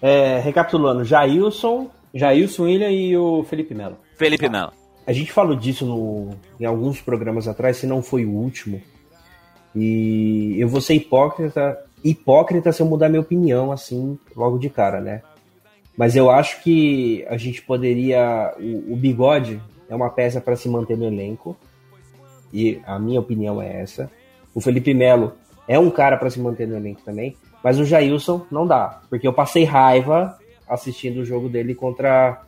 É, 0.00 0.38
recapitulando, 0.38 1.04
Jailson, 1.04 1.90
Jailson, 2.14 2.62
William 2.66 2.92
e 2.92 3.16
o 3.16 3.42
Felipe 3.42 3.74
Melo. 3.74 3.98
Felipe 4.16 4.48
Melo. 4.48 4.72
A 5.04 5.12
gente 5.12 5.32
falou 5.32 5.56
disso 5.56 5.84
no, 5.84 6.36
em 6.60 6.64
alguns 6.64 7.00
programas 7.00 7.48
atrás, 7.48 7.78
se 7.78 7.86
não 7.88 8.00
foi 8.00 8.24
o 8.24 8.30
último. 8.30 8.80
E 9.76 10.56
eu 10.58 10.68
vou 10.68 10.80
ser 10.80 10.94
hipócrita, 10.94 11.78
hipócrita 12.02 12.72
se 12.72 12.80
eu 12.80 12.86
mudar 12.86 13.08
minha 13.08 13.20
opinião 13.20 13.70
assim, 13.70 14.18
logo 14.34 14.58
de 14.58 14.70
cara, 14.70 15.00
né? 15.00 15.22
Mas 15.96 16.16
eu 16.16 16.30
acho 16.30 16.62
que 16.62 17.24
a 17.28 17.36
gente 17.36 17.62
poderia. 17.62 18.54
O, 18.58 18.94
o 18.94 18.96
Bigode 18.96 19.60
é 19.88 19.94
uma 19.94 20.10
peça 20.10 20.40
para 20.40 20.56
se 20.56 20.68
manter 20.68 20.96
no 20.96 21.04
elenco. 21.04 21.56
E 22.52 22.80
a 22.86 22.98
minha 22.98 23.20
opinião 23.20 23.60
é 23.60 23.82
essa. 23.82 24.10
O 24.54 24.60
Felipe 24.60 24.94
Melo 24.94 25.32
é 25.68 25.78
um 25.78 25.90
cara 25.90 26.16
para 26.16 26.30
se 26.30 26.40
manter 26.40 26.66
no 26.66 26.76
elenco 26.76 27.02
também. 27.04 27.36
Mas 27.62 27.78
o 27.78 27.84
Jailson 27.84 28.46
não 28.50 28.66
dá. 28.66 29.02
Porque 29.10 29.26
eu 29.26 29.32
passei 29.32 29.64
raiva 29.64 30.38
assistindo 30.68 31.18
o 31.18 31.24
jogo 31.24 31.48
dele 31.48 31.74
contra 31.74 32.42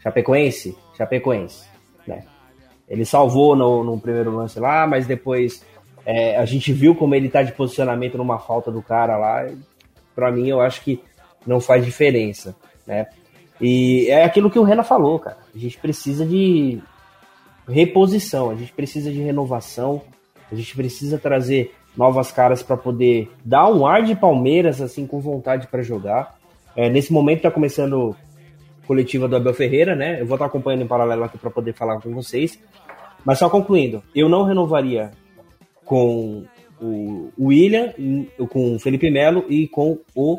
Chapecoense. 0.00 0.76
Chapecoense 0.96 1.68
né? 2.08 2.24
Ele 2.88 3.04
salvou 3.04 3.54
no, 3.54 3.84
no 3.84 4.00
primeiro 4.00 4.34
lance 4.34 4.58
lá, 4.58 4.86
mas 4.86 5.06
depois 5.06 5.62
é, 6.10 6.38
a 6.38 6.46
gente 6.46 6.72
viu 6.72 6.94
como 6.94 7.14
ele 7.14 7.28
tá 7.28 7.42
de 7.42 7.52
posicionamento 7.52 8.16
numa 8.16 8.38
falta 8.38 8.72
do 8.72 8.80
cara 8.80 9.18
lá. 9.18 9.46
Para 10.14 10.32
mim, 10.32 10.48
eu 10.48 10.58
acho 10.58 10.80
que 10.80 11.02
não 11.46 11.60
faz 11.60 11.84
diferença, 11.84 12.56
né? 12.86 13.08
E 13.60 14.06
é 14.08 14.24
aquilo 14.24 14.50
que 14.50 14.58
o 14.58 14.62
Renan 14.62 14.84
falou, 14.84 15.18
cara. 15.18 15.36
A 15.54 15.58
gente 15.58 15.76
precisa 15.76 16.24
de 16.24 16.80
reposição, 17.68 18.48
a 18.48 18.54
gente 18.54 18.72
precisa 18.72 19.12
de 19.12 19.20
renovação, 19.20 20.00
a 20.50 20.54
gente 20.54 20.74
precisa 20.74 21.18
trazer 21.18 21.74
novas 21.94 22.32
caras 22.32 22.62
para 22.62 22.78
poder 22.78 23.30
dar 23.44 23.68
um 23.70 23.86
ar 23.86 24.02
de 24.02 24.16
Palmeiras 24.16 24.80
assim 24.80 25.06
com 25.06 25.20
vontade 25.20 25.66
para 25.66 25.82
jogar. 25.82 26.38
É, 26.74 26.88
nesse 26.88 27.12
momento 27.12 27.42
tá 27.42 27.50
começando 27.50 28.16
coletiva 28.86 29.28
do 29.28 29.36
Abel 29.36 29.52
Ferreira, 29.52 29.94
né? 29.94 30.22
Eu 30.22 30.26
vou 30.26 30.36
estar 30.36 30.46
acompanhando 30.46 30.84
em 30.84 30.88
paralelo 30.88 31.24
aqui 31.24 31.36
para 31.36 31.50
poder 31.50 31.74
falar 31.74 32.00
com 32.00 32.14
vocês. 32.14 32.58
Mas 33.26 33.38
só 33.38 33.50
concluindo, 33.50 34.02
eu 34.14 34.26
não 34.26 34.44
renovaria 34.44 35.10
com 35.88 36.44
o 36.80 37.30
William, 37.40 37.94
com 38.50 38.76
o 38.76 38.78
Felipe 38.78 39.10
Melo 39.10 39.46
e 39.48 39.66
com 39.66 39.98
o. 40.14 40.38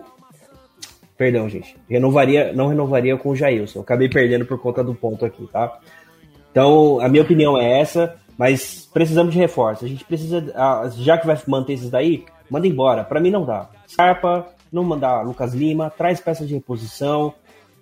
Perdão, 1.17 1.49
gente. 1.49 1.75
Renovaria, 1.89 2.53
não 2.53 2.67
renovaria 2.67 3.17
com 3.17 3.29
o 3.31 3.35
Jailson. 3.35 3.81
acabei 3.81 4.07
perdendo 4.07 4.45
por 4.45 4.59
conta 4.61 4.83
do 4.83 4.93
ponto 4.93 5.25
aqui, 5.25 5.45
tá? 5.51 5.79
Então, 6.51 7.01
a 7.01 7.09
minha 7.09 7.23
opinião 7.23 7.59
é 7.59 7.79
essa, 7.79 8.15
mas 8.37 8.87
precisamos 8.93 9.33
de 9.33 9.39
reforço. 9.39 9.83
A 9.83 9.87
gente 9.87 10.05
precisa, 10.05 10.53
já 10.97 11.17
que 11.17 11.27
vai 11.27 11.37
manter 11.47 11.73
esses 11.73 11.89
daí, 11.89 12.23
manda 12.49 12.67
embora. 12.67 13.03
Para 13.03 13.19
mim 13.19 13.31
não 13.31 13.43
dá. 13.43 13.67
Scarpa, 13.87 14.47
não 14.71 14.83
mandar 14.83 15.23
Lucas 15.23 15.53
Lima, 15.53 15.89
traz 15.89 16.21
peças 16.21 16.47
de 16.47 16.53
reposição, 16.53 17.33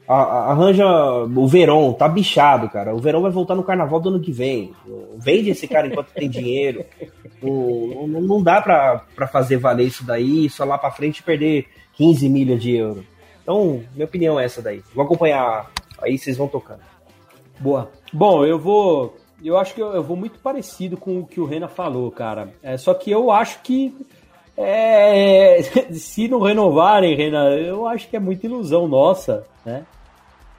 arranja 0.07 0.85
o 0.85 1.47
Verón, 1.47 1.93
tá 1.93 2.07
bichado, 2.07 2.69
cara. 2.69 2.95
O 2.95 2.99
Verón 2.99 3.21
vai 3.21 3.31
voltar 3.31 3.55
no 3.55 3.63
carnaval 3.63 3.99
do 3.99 4.09
ano 4.09 4.21
que 4.21 4.31
vem. 4.31 4.73
Vende 5.17 5.49
esse 5.49 5.67
cara 5.67 5.87
enquanto 5.87 6.13
tem 6.13 6.29
dinheiro. 6.29 6.85
Não, 7.41 8.41
dá 8.41 8.61
pra 8.61 9.27
fazer 9.27 9.57
valer 9.57 9.87
isso 9.87 10.05
daí, 10.05 10.49
só 10.49 10.63
lá 10.63 10.77
pra 10.77 10.91
frente 10.91 11.21
perder 11.21 11.67
15 11.93 12.29
milhas 12.29 12.61
de 12.61 12.75
euro. 12.75 13.05
Então, 13.43 13.83
minha 13.93 14.05
opinião 14.05 14.39
é 14.39 14.45
essa 14.45 14.61
daí. 14.61 14.81
Vou 14.93 15.03
acompanhar, 15.03 15.69
aí 16.01 16.17
vocês 16.17 16.37
vão 16.37 16.47
tocando. 16.47 16.81
Boa. 17.59 17.89
Bom, 18.13 18.45
eu 18.45 18.59
vou. 18.59 19.17
Eu 19.43 19.57
acho 19.57 19.73
que 19.73 19.81
eu, 19.81 19.93
eu 19.93 20.03
vou 20.03 20.17
muito 20.17 20.39
parecido 20.39 20.97
com 20.97 21.19
o 21.19 21.25
que 21.25 21.39
o 21.39 21.45
Rena 21.45 21.67
falou, 21.67 22.09
cara. 22.11 22.53
É, 22.63 22.77
só 22.77 22.93
que 22.93 23.11
eu 23.11 23.31
acho 23.31 23.61
que. 23.61 23.95
É, 24.55 25.61
se 25.93 26.27
não 26.27 26.41
renovarem, 26.41 27.15
Renan, 27.15 27.55
eu 27.55 27.85
acho 27.85 28.09
que 28.09 28.15
é 28.15 28.19
muita 28.19 28.45
ilusão 28.45 28.87
nossa, 28.87 29.45
né? 29.65 29.85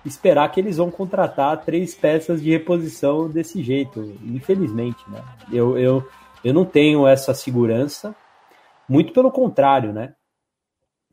Esperar 0.08 0.50
que 0.50 0.60
eles 0.60 0.76
vão 0.76 0.90
contratar 0.90 1.64
três 1.64 1.94
peças 1.94 2.42
de 2.42 2.50
reposição 2.50 3.28
desse 3.28 3.62
jeito, 3.62 4.16
infelizmente, 4.24 4.98
né? 5.08 5.22
Eu, 5.52 5.78
eu, 5.78 6.08
eu 6.44 6.52
não 6.52 6.64
tenho 6.64 7.06
essa 7.06 7.34
segurança, 7.34 8.14
muito 8.88 9.12
pelo 9.12 9.30
contrário, 9.30 9.92
né? 9.92 10.14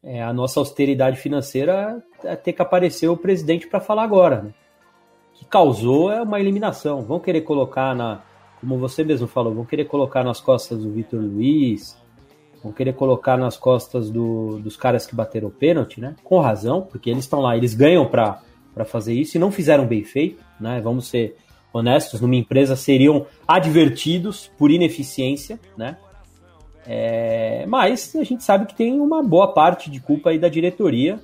É, 0.03 0.21
a 0.21 0.31
nossa 0.31 0.60
austeridade 0.60 1.17
financeira 1.17 2.03
é 2.23 2.36
ter 2.36 2.53
que 2.53 2.62
aparecer 2.62 3.08
o 3.08 3.17
presidente 3.17 3.67
para 3.67 3.79
falar 3.79 4.03
agora, 4.03 4.41
né? 4.41 4.53
Que 5.34 5.45
causou 5.45 6.12
é 6.12 6.21
uma 6.21 6.39
eliminação. 6.39 7.01
Vão 7.01 7.19
querer 7.19 7.41
colocar 7.41 7.95
na, 7.95 8.21
como 8.60 8.77
você 8.77 9.03
mesmo 9.03 9.27
falou, 9.27 9.53
vão 9.53 9.65
querer 9.65 9.86
colocar 9.86 10.23
nas 10.23 10.41
costas 10.41 10.79
do 10.79 10.91
Vitor 10.91 11.19
Luiz, 11.19 11.95
vão 12.63 12.71
querer 12.71 12.93
colocar 12.93 13.38
nas 13.38 13.58
costas 13.58 14.10
do, 14.10 14.60
dos 14.60 14.75
caras 14.75 15.05
que 15.05 15.15
bateram 15.15 15.49
o 15.49 15.51
pênalti, 15.51 16.01
né? 16.01 16.15
Com 16.23 16.39
razão, 16.39 16.81
porque 16.81 17.10
eles 17.10 17.25
estão 17.25 17.41
lá, 17.41 17.55
eles 17.55 17.73
ganham 17.73 18.08
para 18.08 18.41
para 18.75 18.83
fazer 18.83 19.13
isso 19.13 19.38
e 19.38 19.39
não 19.39 19.49
fizeram 19.49 19.88
bem 19.88 20.03
feito, 20.03 20.43
né? 20.59 20.81
Vamos 20.83 21.07
ser 21.07 21.38
honestos, 21.73 22.19
numa 22.19 22.35
empresa 22.35 22.75
seriam 22.75 23.25
advertidos 23.47 24.51
por 24.57 24.69
ineficiência, 24.69 25.59
né? 25.77 25.97
É, 26.85 27.65
mas 27.67 28.15
a 28.15 28.23
gente 28.23 28.43
sabe 28.43 28.67
que 28.67 28.75
tem 28.75 28.99
uma 28.99 29.23
boa 29.23 29.53
parte 29.53 29.89
de 29.89 29.99
culpa 29.99 30.29
aí 30.29 30.38
da 30.38 30.49
diretoria, 30.49 31.19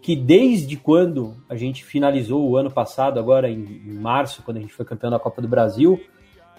que 0.00 0.16
desde 0.16 0.76
quando 0.76 1.36
a 1.48 1.54
gente 1.54 1.84
finalizou 1.84 2.48
o 2.48 2.56
ano 2.56 2.70
passado, 2.70 3.20
agora 3.20 3.50
em, 3.50 3.82
em 3.86 3.94
março, 3.94 4.42
quando 4.42 4.56
a 4.56 4.60
gente 4.60 4.72
foi 4.72 4.84
campeão 4.84 5.10
da 5.10 5.18
Copa 5.18 5.42
do 5.42 5.48
Brasil, 5.48 6.00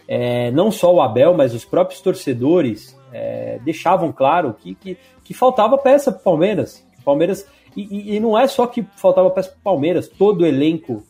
é, 0.08 0.52
não 0.52 0.72
só 0.72 0.94
o 0.94 1.02
Abel, 1.02 1.34
mas 1.36 1.54
os 1.54 1.66
próprios 1.66 2.02
torcedores 2.02 2.98
é, 3.12 3.60
deixavam 3.64 4.12
claro 4.12 4.54
que, 4.54 4.76
que, 4.76 4.98
que 5.24 5.34
faltava 5.34 5.78
peça 5.78 6.12
para 6.12 6.22
o 6.22 6.24
Palmeiras. 6.24 6.86
O 7.00 7.04
Palmeiras 7.04 7.48
e, 7.76 8.16
e, 8.16 8.20
não 8.20 8.38
é 8.38 8.48
só 8.48 8.66
que 8.68 8.86
faltava 8.96 9.30
peça 9.30 9.50
para 9.50 9.60
Palmeiras, 9.64 10.08
todo 10.08 10.42
o 10.42 10.46
elenco, 10.46 11.04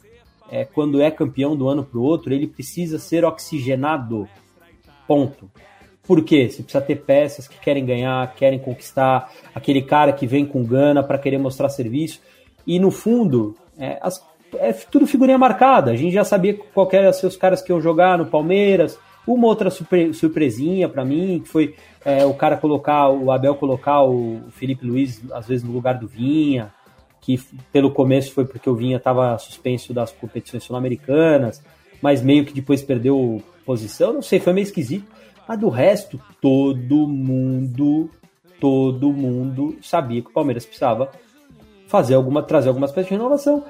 é, 0.51 0.65
quando 0.65 1.01
é 1.01 1.09
campeão 1.11 1.55
do 1.55 1.67
ano 1.67 1.83
para 1.83 1.99
o 1.99 2.03
outro, 2.03 2.33
ele 2.33 2.47
precisa 2.47 2.99
ser 2.99 3.23
oxigenado. 3.23 4.27
Ponto. 5.07 5.49
Por 6.03 6.23
quê? 6.23 6.49
Você 6.49 6.63
precisa 6.63 6.83
ter 6.83 6.95
peças 6.97 7.47
que 7.47 7.59
querem 7.59 7.85
ganhar, 7.85 8.33
querem 8.33 8.57
conquistar, 8.57 9.31
aquele 9.53 9.81
cara 9.81 10.11
que 10.11 10.25
vem 10.25 10.45
com 10.45 10.63
gana 10.63 11.03
para 11.03 11.19
querer 11.19 11.37
mostrar 11.37 11.69
serviço. 11.69 12.19
E 12.65 12.79
no 12.79 12.89
fundo, 12.89 13.55
é, 13.77 13.99
as, 14.01 14.23
é 14.55 14.73
tudo 14.73 15.05
figurinha 15.05 15.37
marcada. 15.37 15.91
A 15.91 15.95
gente 15.95 16.11
já 16.11 16.23
sabia 16.23 16.57
qual 16.73 16.89
eram 16.91 17.09
os 17.09 17.37
caras 17.37 17.61
que 17.61 17.71
iam 17.71 17.79
jogar 17.79 18.17
no 18.17 18.25
Palmeiras. 18.25 18.97
Uma 19.29 19.45
outra 19.45 19.69
surpre, 19.69 20.11
surpresinha 20.11 20.89
para 20.89 21.05
mim, 21.05 21.43
foi 21.45 21.75
é, 22.03 22.25
o 22.25 22.33
cara 22.33 22.57
colocar, 22.57 23.09
o 23.09 23.31
Abel 23.31 23.53
colocar 23.53 24.01
o 24.01 24.41
Felipe 24.49 24.83
Luiz, 24.83 25.21
às 25.31 25.45
vezes, 25.47 25.63
no 25.63 25.71
lugar 25.71 25.99
do 25.99 26.07
Vinha, 26.07 26.73
que 27.21 27.39
pelo 27.71 27.91
começo 27.91 28.33
foi 28.33 28.43
porque 28.43 28.67
o 28.67 28.73
Vinha 28.73 28.97
estava 28.97 29.37
suspenso 29.37 29.93
das 29.93 30.11
competições 30.11 30.63
sul-americanas, 30.63 31.63
mas 32.01 32.23
meio 32.23 32.43
que 32.43 32.51
depois 32.51 32.81
perdeu 32.81 33.39
posição, 33.63 34.13
não 34.13 34.23
sei, 34.23 34.39
foi 34.39 34.51
meio 34.51 34.63
esquisito. 34.63 35.05
Mas 35.47 35.59
do 35.59 35.69
resto, 35.69 36.19
todo 36.41 37.07
mundo, 37.07 38.09
todo 38.59 39.13
mundo 39.13 39.77
sabia 39.83 40.23
que 40.23 40.29
o 40.31 40.33
Palmeiras 40.33 40.65
precisava 40.65 41.11
fazer 41.87 42.15
alguma, 42.15 42.41
trazer 42.41 42.69
algumas 42.69 42.91
peças 42.91 43.09
de 43.09 43.15
renovação. 43.15 43.63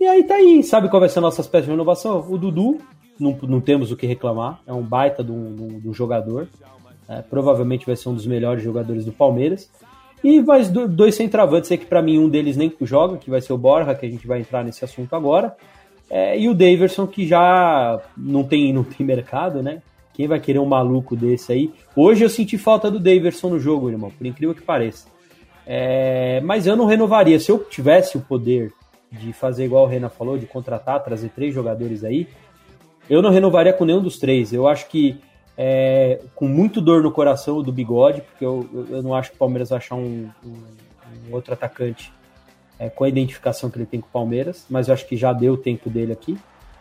E 0.00 0.06
aí 0.06 0.24
tá 0.24 0.34
aí, 0.34 0.60
sabe 0.64 0.88
qual 0.88 0.98
vai 0.98 1.08
ser 1.08 1.20
a 1.20 1.22
nossa 1.22 1.40
peça 1.44 1.66
de 1.66 1.70
renovação? 1.70 2.26
O 2.28 2.36
Dudu, 2.36 2.78
não, 3.18 3.36
não 3.42 3.60
temos 3.60 3.90
o 3.90 3.96
que 3.96 4.06
reclamar, 4.06 4.60
é 4.66 4.72
um 4.72 4.82
baita 4.82 5.22
de 5.22 5.32
um, 5.32 5.80
de 5.80 5.88
um 5.88 5.94
jogador. 5.94 6.48
É, 7.08 7.20
provavelmente 7.20 7.84
vai 7.84 7.96
ser 7.96 8.08
um 8.08 8.14
dos 8.14 8.26
melhores 8.26 8.62
jogadores 8.62 9.04
do 9.04 9.12
Palmeiras. 9.12 9.70
E 10.22 10.40
mais 10.40 10.70
dois 10.70 11.14
centravantes 11.14 11.70
aí 11.70 11.76
que 11.76 11.84
para 11.84 12.00
mim 12.00 12.18
um 12.18 12.30
deles 12.30 12.56
nem 12.56 12.72
joga, 12.80 13.18
que 13.18 13.28
vai 13.28 13.42
ser 13.42 13.52
o 13.52 13.58
Borja, 13.58 13.94
que 13.94 14.06
a 14.06 14.10
gente 14.10 14.26
vai 14.26 14.40
entrar 14.40 14.64
nesse 14.64 14.82
assunto 14.82 15.14
agora. 15.14 15.54
É, 16.08 16.38
e 16.38 16.48
o 16.48 16.54
Daverson, 16.54 17.06
que 17.06 17.26
já 17.26 18.00
não 18.16 18.42
tem, 18.42 18.72
não 18.72 18.82
tem 18.82 19.04
mercado, 19.04 19.62
né? 19.62 19.82
Quem 20.14 20.26
vai 20.26 20.40
querer 20.40 20.60
um 20.60 20.66
maluco 20.66 21.14
desse 21.14 21.52
aí? 21.52 21.72
Hoje 21.94 22.24
eu 22.24 22.28
senti 22.28 22.56
falta 22.56 22.90
do 22.90 23.00
Daverson 23.00 23.50
no 23.50 23.60
jogo, 23.60 23.90
irmão, 23.90 24.10
por 24.10 24.26
incrível 24.26 24.54
que 24.54 24.62
pareça. 24.62 25.08
É, 25.66 26.40
mas 26.42 26.66
eu 26.66 26.76
não 26.76 26.86
renovaria. 26.86 27.38
Se 27.38 27.50
eu 27.50 27.58
tivesse 27.58 28.16
o 28.16 28.20
poder 28.20 28.72
de 29.10 29.32
fazer 29.32 29.64
igual 29.64 29.84
o 29.84 29.88
Renan 29.88 30.08
falou, 30.08 30.38
de 30.38 30.46
contratar, 30.46 31.02
trazer 31.02 31.30
três 31.30 31.54
jogadores 31.54 32.04
aí, 32.04 32.28
eu 33.08 33.22
não 33.22 33.30
renovaria 33.30 33.72
com 33.72 33.84
nenhum 33.84 34.02
dos 34.02 34.18
três. 34.18 34.52
Eu 34.52 34.66
acho 34.66 34.88
que 34.88 35.18
é, 35.56 36.20
com 36.34 36.48
muito 36.48 36.80
dor 36.80 37.02
no 37.02 37.10
coração 37.10 37.62
do 37.62 37.72
bigode, 37.72 38.22
porque 38.22 38.44
eu, 38.44 38.68
eu 38.90 39.02
não 39.02 39.14
acho 39.14 39.30
que 39.30 39.36
o 39.36 39.38
Palmeiras 39.38 39.70
vai 39.70 39.78
achar 39.78 39.94
um, 39.94 40.28
um, 40.44 41.28
um 41.28 41.34
outro 41.34 41.52
atacante 41.52 42.12
é, 42.78 42.88
com 42.88 43.04
a 43.04 43.08
identificação 43.08 43.70
que 43.70 43.78
ele 43.78 43.86
tem 43.86 44.00
com 44.00 44.08
o 44.08 44.10
Palmeiras, 44.10 44.66
mas 44.68 44.88
eu 44.88 44.94
acho 44.94 45.06
que 45.06 45.16
já 45.16 45.32
deu 45.32 45.54
o 45.54 45.56
tempo 45.56 45.88
dele 45.88 46.12
aqui. 46.12 46.36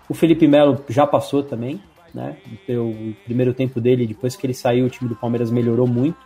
O 0.09 0.13
Felipe 0.13 0.47
Melo 0.47 0.83
já 0.89 1.05
passou 1.05 1.43
também, 1.43 1.81
né? 2.13 2.38
O 2.69 3.13
primeiro 3.23 3.53
tempo 3.53 3.79
dele, 3.79 4.07
depois 4.07 4.36
que 4.36 4.45
ele 4.45 4.53
saiu, 4.53 4.86
o 4.86 4.89
time 4.89 5.09
do 5.09 5.15
Palmeiras 5.15 5.49
melhorou 5.49 5.88
muito. 5.88 6.17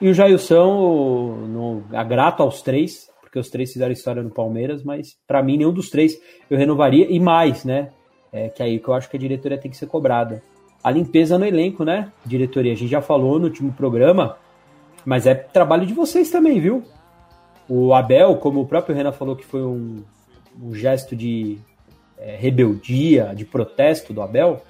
E 0.00 0.08
o 0.08 0.14
Jailson, 0.14 1.46
no, 1.48 1.84
grato 2.08 2.42
aos 2.42 2.62
três, 2.62 3.08
porque 3.20 3.38
os 3.38 3.48
três 3.48 3.72
fizeram 3.72 3.92
história 3.92 4.22
no 4.22 4.30
Palmeiras, 4.30 4.82
mas 4.82 5.16
para 5.26 5.42
mim 5.42 5.56
nenhum 5.56 5.72
dos 5.72 5.90
três 5.90 6.18
eu 6.50 6.58
renovaria, 6.58 7.06
e 7.08 7.20
mais, 7.20 7.64
né? 7.64 7.90
É, 8.32 8.48
que 8.48 8.62
aí 8.62 8.78
que 8.78 8.88
eu 8.88 8.94
acho 8.94 9.10
que 9.10 9.16
a 9.16 9.20
diretoria 9.20 9.58
tem 9.58 9.70
que 9.70 9.76
ser 9.76 9.86
cobrada 9.86 10.42
a 10.82 10.90
limpeza 10.90 11.38
no 11.38 11.44
elenco, 11.44 11.84
né? 11.84 12.10
Diretoria, 12.24 12.72
a 12.72 12.76
gente 12.76 12.90
já 12.90 13.00
falou 13.00 13.38
no 13.38 13.44
último 13.44 13.72
programa, 13.72 14.36
mas 15.04 15.26
é 15.26 15.34
trabalho 15.34 15.86
de 15.86 15.94
vocês 15.94 16.30
também, 16.30 16.60
viu? 16.60 16.82
O 17.68 17.94
Abel, 17.94 18.36
como 18.36 18.60
o 18.60 18.66
próprio 18.66 18.94
Renan 18.94 19.12
falou 19.12 19.36
que 19.36 19.44
foi 19.44 19.62
um, 19.62 20.02
um 20.60 20.74
gesto 20.74 21.14
de 21.14 21.58
é, 22.18 22.36
rebeldia, 22.36 23.32
de 23.34 23.44
protesto 23.44 24.12
do 24.12 24.20
Abel, 24.20 24.62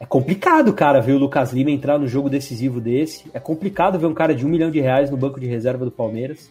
é 0.00 0.06
complicado, 0.06 0.72
cara, 0.72 1.00
ver 1.00 1.12
o 1.12 1.18
Lucas 1.18 1.52
Lima 1.52 1.70
entrar 1.70 1.98
no 1.98 2.08
jogo 2.08 2.28
decisivo 2.28 2.80
desse. 2.80 3.30
É 3.32 3.38
complicado 3.38 3.98
ver 3.98 4.06
um 4.06 4.14
cara 4.14 4.34
de 4.34 4.44
um 4.44 4.48
milhão 4.48 4.70
de 4.70 4.80
reais 4.80 5.10
no 5.10 5.16
banco 5.16 5.38
de 5.38 5.46
reserva 5.46 5.84
do 5.84 5.90
Palmeiras. 5.90 6.50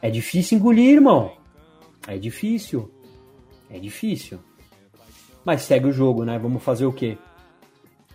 É 0.00 0.10
difícil 0.10 0.58
engolir, 0.58 0.90
irmão. 0.90 1.32
É 2.06 2.18
difícil. 2.18 2.90
É 3.70 3.78
difícil. 3.78 4.38
Mas 5.46 5.62
segue 5.62 5.86
o 5.86 5.92
jogo, 5.92 6.24
né? 6.24 6.36
Vamos 6.40 6.60
fazer 6.60 6.86
o 6.86 6.92
quê? 6.92 7.16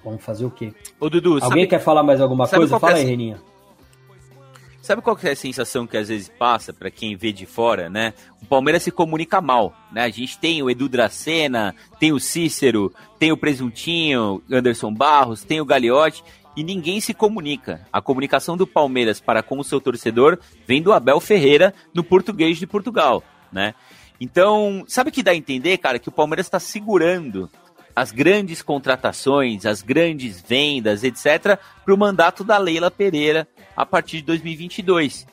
Vamos 0.04 0.22
fazer 0.22 0.46
o 0.46 0.52
quê? 0.52 0.74
Ô, 1.00 1.10
Dudu, 1.10 1.36
Alguém 1.36 1.50
sabe, 1.50 1.67
quer 1.67 1.80
falar 1.80 2.04
mais 2.04 2.20
alguma 2.20 2.46
sabe 2.46 2.60
coisa? 2.60 2.78
Fala 2.78 2.98
é 2.98 3.02
aí, 3.02 3.06
Reninha. 3.06 3.41
sabe 4.82 5.02
qual 5.02 5.15
que 5.15 5.30
é 5.30 5.32
a 5.32 5.36
sensação 5.36 5.88
que 5.88 5.96
às 5.96 6.10
vezes 6.10 6.28
passa 6.28 6.74
pra 6.74 6.91
quem 6.91 7.15
vê 7.15 7.32
de 7.32 7.46
fora, 7.46 7.89
né? 7.89 8.13
O 8.41 8.46
Palmeiras 8.46 8.84
se 8.84 8.91
comunica 8.91 9.39
mal, 9.39 9.74
né? 9.94 10.04
A 10.04 10.10
gente 10.10 10.38
tem 10.39 10.62
o 10.62 10.70
Edu 10.70 10.89
Dracena, 10.89 11.74
tem 11.98 12.12
o 12.12 12.20
Cícero, 12.20 12.94
tem 13.17 13.32
o 13.32 13.38
Presuntinho, 13.38 14.44
Anderson 14.52 14.94
Barros, 14.94 15.46
tem 15.46 15.62
o 15.62 15.65
Gagliotti 15.65 16.22
e 16.58 16.65
ninguém 16.65 17.00
se 17.00 17.13
comunica. 17.13 17.88
A 17.94 18.02
comunicação 18.02 18.58
do 18.58 18.67
Palmeiras 18.67 19.22
para 19.22 19.41
com 19.41 19.58
o 19.58 19.63
seu 19.63 19.80
torcedor 19.80 20.38
vem 20.67 20.82
do 20.82 20.91
Abel 20.91 21.22
Ferreira 21.22 21.74
no 21.94 22.04
português 22.04 22.58
de 22.58 22.67
Portugal, 22.67 23.24
né? 23.54 23.74
Então, 24.22 24.86
sabe 24.88 25.10
o 25.10 25.12
que 25.12 25.24
dá 25.24 25.32
a 25.32 25.36
entender, 25.36 25.80
cara? 25.80 25.98
Que 25.98 26.08
o 26.08 26.12
Palmeiras 26.12 26.46
está 26.46 26.60
segurando 26.60 27.50
as 27.96 28.12
grandes 28.12 28.62
contratações, 28.62 29.66
as 29.66 29.82
grandes 29.82 30.40
vendas, 30.40 31.04
etc., 31.04 31.58
para 31.84 31.94
o 31.94 31.98
mandato 31.98 32.44
da 32.44 32.60
Leila 32.60 32.92
Pereira 32.92 33.48
a 33.76 33.84
partir 33.84 34.18
de 34.18 34.28
2022. 34.28 35.26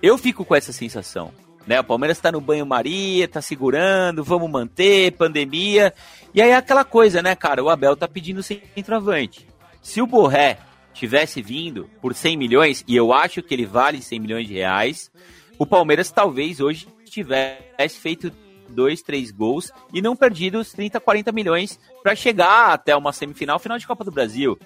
Eu 0.00 0.16
fico 0.16 0.44
com 0.44 0.54
essa 0.54 0.72
sensação. 0.72 1.32
Né? 1.66 1.80
O 1.80 1.84
Palmeiras 1.84 2.16
está 2.16 2.30
no 2.30 2.40
banho-maria, 2.40 3.24
está 3.24 3.42
segurando, 3.42 4.22
vamos 4.22 4.48
manter, 4.48 5.10
pandemia. 5.16 5.92
E 6.32 6.40
aí 6.40 6.50
é 6.50 6.56
aquela 6.56 6.84
coisa, 6.84 7.20
né, 7.20 7.34
cara? 7.34 7.62
O 7.62 7.68
Abel 7.68 7.96
tá 7.96 8.06
pedindo 8.06 8.40
centroavante. 8.40 9.48
Se 9.82 10.00
o 10.00 10.06
Borré 10.06 10.58
tivesse 10.94 11.42
vindo 11.42 11.90
por 12.00 12.14
100 12.14 12.36
milhões, 12.36 12.84
e 12.86 12.94
eu 12.94 13.12
acho 13.12 13.42
que 13.42 13.52
ele 13.52 13.66
vale 13.66 14.00
100 14.00 14.20
milhões 14.20 14.46
de 14.46 14.54
reais, 14.54 15.10
o 15.58 15.66
Palmeiras 15.66 16.12
talvez 16.12 16.60
hoje 16.60 16.86
tivesse 17.10 17.98
feito 18.00 18.32
dois, 18.68 19.02
três 19.02 19.30
gols 19.30 19.72
e 19.92 20.02
não 20.02 20.14
perdido 20.14 20.58
os 20.58 20.72
30, 20.72 21.00
40 21.00 21.32
milhões 21.32 21.78
para 22.02 22.14
chegar 22.14 22.72
até 22.72 22.94
uma 22.94 23.12
semifinal, 23.12 23.58
final 23.58 23.78
de 23.78 23.86
Copa 23.86 24.04
do 24.04 24.10
Brasil. 24.10 24.58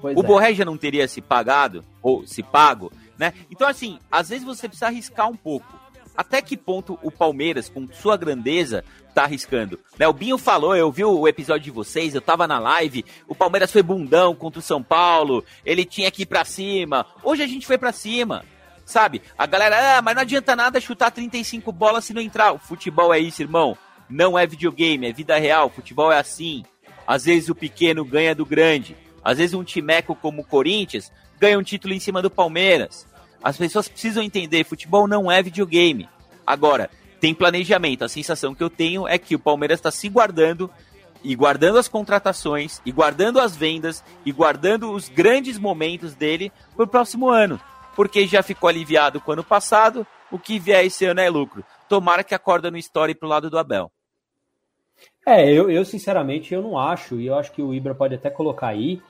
Pois 0.00 0.16
o 0.16 0.20
é. 0.20 0.22
Borré 0.22 0.54
já 0.54 0.64
não 0.64 0.76
teria 0.76 1.06
se 1.06 1.20
pagado, 1.20 1.84
ou 2.02 2.26
se 2.26 2.42
pago, 2.42 2.90
né? 3.18 3.34
Então, 3.50 3.68
assim, 3.68 3.98
às 4.10 4.30
vezes 4.30 4.44
você 4.44 4.66
precisa 4.66 4.86
arriscar 4.86 5.28
um 5.28 5.36
pouco. 5.36 5.78
Até 6.16 6.42
que 6.42 6.56
ponto 6.56 6.98
o 7.02 7.10
Palmeiras, 7.10 7.68
com 7.68 7.86
sua 7.92 8.16
grandeza, 8.16 8.84
tá 9.14 9.24
arriscando? 9.24 9.78
Né, 9.98 10.08
o 10.08 10.12
Binho 10.12 10.36
falou, 10.36 10.76
eu 10.76 10.90
vi 10.90 11.04
o 11.04 11.26
episódio 11.28 11.64
de 11.64 11.70
vocês, 11.70 12.14
eu 12.14 12.20
tava 12.20 12.46
na 12.46 12.58
live, 12.58 13.04
o 13.28 13.34
Palmeiras 13.34 13.70
foi 13.70 13.82
bundão 13.82 14.34
contra 14.34 14.58
o 14.58 14.62
São 14.62 14.82
Paulo, 14.82 15.44
ele 15.64 15.84
tinha 15.84 16.10
que 16.10 16.22
ir 16.22 16.26
pra 16.26 16.44
cima. 16.44 17.06
Hoje 17.22 17.42
a 17.42 17.46
gente 17.46 17.66
foi 17.66 17.78
pra 17.78 17.92
cima. 17.92 18.44
Sabe? 18.90 19.22
A 19.38 19.46
galera, 19.46 19.98
ah, 19.98 20.02
mas 20.02 20.16
não 20.16 20.22
adianta 20.22 20.56
nada 20.56 20.80
chutar 20.80 21.12
35 21.12 21.70
bolas 21.70 22.04
se 22.04 22.12
não 22.12 22.20
entrar. 22.20 22.52
O 22.52 22.58
futebol 22.58 23.14
é 23.14 23.20
isso, 23.20 23.40
irmão. 23.40 23.78
Não 24.08 24.36
é 24.36 24.44
videogame, 24.44 25.06
é 25.06 25.12
vida 25.12 25.38
real. 25.38 25.70
Futebol 25.70 26.10
é 26.10 26.18
assim. 26.18 26.64
Às 27.06 27.24
vezes 27.24 27.48
o 27.48 27.54
pequeno 27.54 28.04
ganha 28.04 28.34
do 28.34 28.44
grande. 28.44 28.96
Às 29.22 29.38
vezes 29.38 29.54
um 29.54 29.62
timeco 29.62 30.16
como 30.16 30.42
o 30.42 30.44
Corinthians 30.44 31.12
ganha 31.38 31.56
um 31.56 31.62
título 31.62 31.94
em 31.94 32.00
cima 32.00 32.20
do 32.20 32.28
Palmeiras. 32.28 33.06
As 33.40 33.56
pessoas 33.56 33.86
precisam 33.86 34.24
entender, 34.24 34.64
futebol 34.64 35.06
não 35.06 35.30
é 35.30 35.40
videogame. 35.40 36.08
Agora, 36.44 36.90
tem 37.20 37.32
planejamento. 37.32 38.04
A 38.04 38.08
sensação 38.08 38.56
que 38.56 38.62
eu 38.62 38.68
tenho 38.68 39.06
é 39.06 39.18
que 39.18 39.36
o 39.36 39.38
Palmeiras 39.38 39.78
está 39.78 39.92
se 39.92 40.08
guardando 40.08 40.68
e 41.22 41.36
guardando 41.36 41.78
as 41.78 41.86
contratações, 41.86 42.80
e 42.84 42.90
guardando 42.90 43.38
as 43.38 43.54
vendas, 43.54 44.02
e 44.24 44.32
guardando 44.32 44.90
os 44.90 45.08
grandes 45.08 45.58
momentos 45.58 46.14
dele 46.14 46.50
para 46.74 46.84
o 46.84 46.88
próximo 46.88 47.28
ano. 47.28 47.60
Porque 48.00 48.26
já 48.26 48.42
ficou 48.42 48.66
aliviado 48.66 49.20
com 49.20 49.30
o 49.30 49.34
ano 49.34 49.44
passado, 49.44 50.06
o 50.32 50.38
que 50.38 50.58
vier 50.58 50.86
esse 50.86 51.04
ano 51.04 51.20
é 51.20 51.28
lucro. 51.28 51.62
Tomara 51.86 52.24
que 52.24 52.34
a 52.34 52.38
corda 52.38 52.70
não 52.70 52.78
estoure 52.78 53.14
pro 53.14 53.28
lado 53.28 53.50
do 53.50 53.58
Abel. 53.58 53.92
É, 55.26 55.52
eu, 55.52 55.70
eu 55.70 55.84
sinceramente 55.84 56.54
eu 56.54 56.62
não 56.62 56.78
acho, 56.78 57.16
e 57.20 57.26
eu 57.26 57.34
acho 57.34 57.52
que 57.52 57.60
o 57.60 57.74
Ibra 57.74 57.94
pode 57.94 58.14
até 58.14 58.30
colocar 58.30 58.68
aí. 58.68 59.02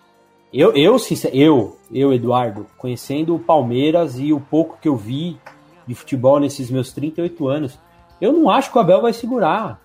Eu, 0.52 0.74
eu, 0.74 0.96
eu, 1.32 1.78
eu, 1.94 2.12
Eduardo, 2.12 2.66
conhecendo 2.76 3.36
o 3.36 3.38
Palmeiras 3.38 4.18
e 4.18 4.32
o 4.32 4.40
pouco 4.40 4.76
que 4.82 4.88
eu 4.88 4.96
vi 4.96 5.38
de 5.86 5.94
futebol 5.94 6.40
nesses 6.40 6.68
meus 6.68 6.92
38 6.92 7.46
anos, 7.46 7.78
eu 8.20 8.32
não 8.32 8.50
acho 8.50 8.72
que 8.72 8.76
o 8.76 8.80
Abel 8.80 9.02
vai 9.02 9.12
segurar. 9.12 9.80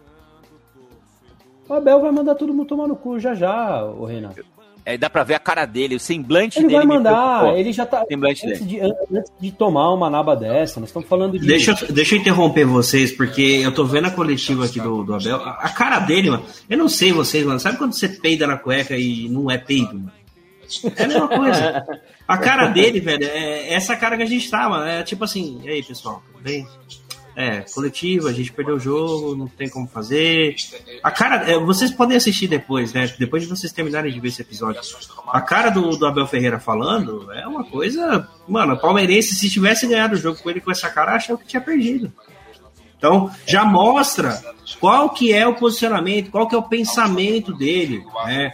O 1.69 1.73
Abel 1.75 2.01
vai 2.01 2.11
mandar 2.11 2.33
todo 2.33 2.51
mundo 2.51 2.69
tomar 2.69 2.87
no 2.87 2.95
cu 2.95 3.19
já 3.19 3.35
já, 3.35 3.85
o 3.85 4.03
Renato. 4.03 4.54
É, 4.85 4.97
dá 4.99 5.09
pra 5.09 5.23
ver 5.23 5.33
a 5.33 5.39
cara 5.39 5.65
dele, 5.65 5.95
o 5.95 5.99
semblante 5.99 6.59
Ele 6.59 6.67
dele. 6.67 6.77
vai 6.77 6.85
me 6.85 6.93
mandar, 6.93 7.57
ele 7.57 7.73
já 7.73 7.87
tá. 7.87 8.05
Semblante 8.07 8.45
Antes 8.45 8.59
dele. 8.61 8.79
de, 8.79 9.17
antes 9.17 9.31
de 9.39 9.51
tomar 9.51 9.91
uma 9.91 10.11
naba 10.11 10.35
dessa, 10.35 10.79
nós 10.79 10.89
estamos 10.89 11.09
falando 11.09 11.39
de. 11.39 11.47
Deixa, 11.47 11.71
eu- 11.71 11.91
deixa 11.91 12.13
eu 12.15 12.19
interromper 12.19 12.65
vocês, 12.65 13.11
porque 13.11 13.41
eu 13.41 13.73
tô 13.73 13.83
vendo 13.83 14.05
a 14.05 14.11
coletiva 14.11 14.65
aqui 14.65 14.79
do, 14.79 15.03
do 15.03 15.15
Abel. 15.15 15.37
A, 15.37 15.51
a 15.61 15.69
cara 15.69 15.99
dele, 16.01 16.29
mano. 16.29 16.45
Eu 16.69 16.77
não 16.77 16.87
sei 16.87 17.11
vocês, 17.11 17.43
mano. 17.43 17.59
Sabe 17.59 17.77
quando 17.79 17.93
você 17.93 18.07
peida 18.07 18.45
na 18.45 18.57
cueca 18.57 18.95
e 18.95 19.27
não 19.27 19.49
é 19.49 19.57
peido, 19.57 19.93
mano? 19.95 20.11
É 20.95 21.03
a 21.03 21.07
mesma 21.07 21.27
coisa. 21.27 21.85
A 22.27 22.37
cara 22.37 22.67
dele, 22.67 22.99
velho, 22.99 23.23
é 23.23 23.73
essa 23.73 23.95
cara 23.95 24.17
que 24.17 24.23
a 24.23 24.27
gente 24.27 24.49
tá, 24.49 24.69
mano. 24.69 24.85
É 24.85 25.01
tipo 25.03 25.23
assim, 25.23 25.61
e 25.63 25.69
aí, 25.69 25.81
pessoal, 25.83 26.21
tudo 26.31 26.43
bem? 26.43 26.65
É, 27.35 27.61
coletivo, 27.73 28.29
a 28.29 28.33
gente 28.33 28.53
perdeu 28.53 28.75
o 28.75 28.79
jogo, 28.79 29.35
não 29.35 29.47
tem 29.47 29.67
como 29.67 29.87
fazer. 29.87 30.55
A 31.03 31.11
cara, 31.11 31.51
é, 31.51 31.59
vocês 31.59 31.91
podem 31.91 32.15
assistir 32.15 32.47
depois, 32.47 32.93
né? 32.93 33.13
Depois 33.19 33.43
de 33.43 33.49
vocês 33.49 33.73
terminarem 33.73 34.13
de 34.13 34.19
ver 34.19 34.29
esse 34.29 34.41
episódio. 34.41 34.81
A 35.27 35.41
cara 35.41 35.69
do, 35.69 35.97
do 35.97 36.05
Abel 36.07 36.25
Ferreira 36.27 36.59
falando 36.59 37.31
é 37.33 37.45
uma 37.45 37.65
coisa. 37.65 38.27
Mano, 38.47 38.77
palmeirense, 38.77 39.35
se 39.35 39.49
tivesse 39.49 39.85
ganhado 39.85 40.15
o 40.15 40.17
jogo 40.17 40.41
com 40.41 40.49
ele 40.49 40.61
com 40.61 40.71
essa 40.71 40.89
cara, 40.89 41.15
achava 41.15 41.37
que 41.39 41.47
tinha 41.47 41.61
perdido. 41.61 42.11
Então, 42.97 43.29
já 43.45 43.65
mostra 43.65 44.41
qual 44.79 45.09
que 45.09 45.33
é 45.33 45.45
o 45.45 45.55
posicionamento, 45.55 46.31
qual 46.31 46.47
que 46.47 46.55
é 46.55 46.57
o 46.57 46.63
pensamento 46.63 47.53
dele, 47.53 48.03
né? 48.25 48.53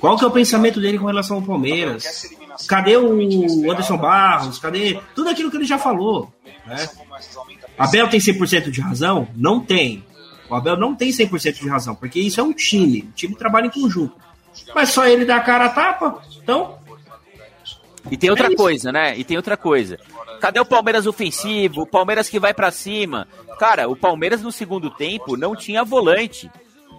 Qual 0.00 0.16
que 0.16 0.24
é 0.24 0.26
o 0.26 0.30
pensamento 0.30 0.80
dele 0.80 0.98
com 0.98 1.06
relação 1.06 1.36
ao 1.36 1.42
Palmeiras? 1.42 2.28
Cadê 2.66 2.96
o 2.96 3.70
Anderson 3.70 3.96
Barros? 3.96 4.58
Cadê 4.58 5.00
tudo 5.14 5.30
aquilo 5.30 5.50
que 5.50 5.56
ele 5.56 5.66
já 5.66 5.78
falou? 5.78 6.32
Né? 6.66 6.88
Abel 7.78 8.08
tem 8.08 8.20
100% 8.20 8.70
de 8.70 8.80
razão? 8.80 9.28
Não 9.34 9.60
tem. 9.60 10.04
O 10.48 10.54
Abel 10.54 10.76
não 10.76 10.94
tem 10.94 11.10
100% 11.10 11.60
de 11.60 11.68
razão, 11.68 11.94
porque 11.94 12.18
isso 12.18 12.40
é 12.40 12.42
um 12.42 12.52
time. 12.52 13.02
O 13.02 13.12
time 13.12 13.34
trabalha 13.34 13.66
em 13.66 13.70
conjunto. 13.70 14.14
Mas 14.74 14.90
só 14.90 15.06
ele 15.06 15.24
dá 15.24 15.36
a 15.36 15.40
cara 15.40 15.66
a 15.66 15.68
tapa? 15.68 16.22
Então, 16.42 16.78
E 18.10 18.16
tem 18.16 18.30
outra 18.30 18.50
É 18.50 18.56
coisa, 18.56 18.90
né? 18.90 19.16
E 19.16 19.22
tem 19.24 19.36
outra 19.36 19.56
coisa. 19.56 19.98
Cadê 20.40 20.58
o 20.58 20.64
Palmeiras 20.64 21.06
ofensivo? 21.06 21.82
O 21.82 21.86
Palmeiras 21.86 22.28
que 22.28 22.40
vai 22.40 22.54
pra 22.54 22.70
cima? 22.70 23.28
Cara, 23.58 23.88
o 23.88 23.96
Palmeiras 23.96 24.40
no 24.42 24.50
segundo 24.50 24.90
tempo 24.90 25.36
não 25.36 25.54
tinha 25.54 25.84
volante. 25.84 26.50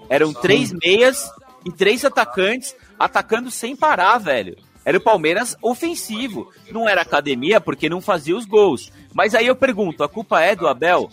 Eram 0.09 0.33
três 0.33 0.71
meias 0.83 1.29
e 1.65 1.71
três 1.71 2.05
atacantes 2.05 2.75
atacando 2.99 3.49
sem 3.49 3.75
parar, 3.75 4.17
velho. 4.17 4.57
Era 4.85 4.97
o 4.97 5.01
Palmeiras 5.01 5.55
ofensivo. 5.61 6.51
Não 6.71 6.87
era 6.87 7.01
academia 7.01 7.59
porque 7.61 7.89
não 7.89 8.01
fazia 8.01 8.35
os 8.35 8.45
gols. 8.45 8.91
Mas 9.13 9.33
aí 9.35 9.47
eu 9.47 9.55
pergunto, 9.55 10.03
a 10.03 10.09
culpa 10.09 10.41
é 10.41 10.55
do 10.55 10.67
Abel? 10.67 11.09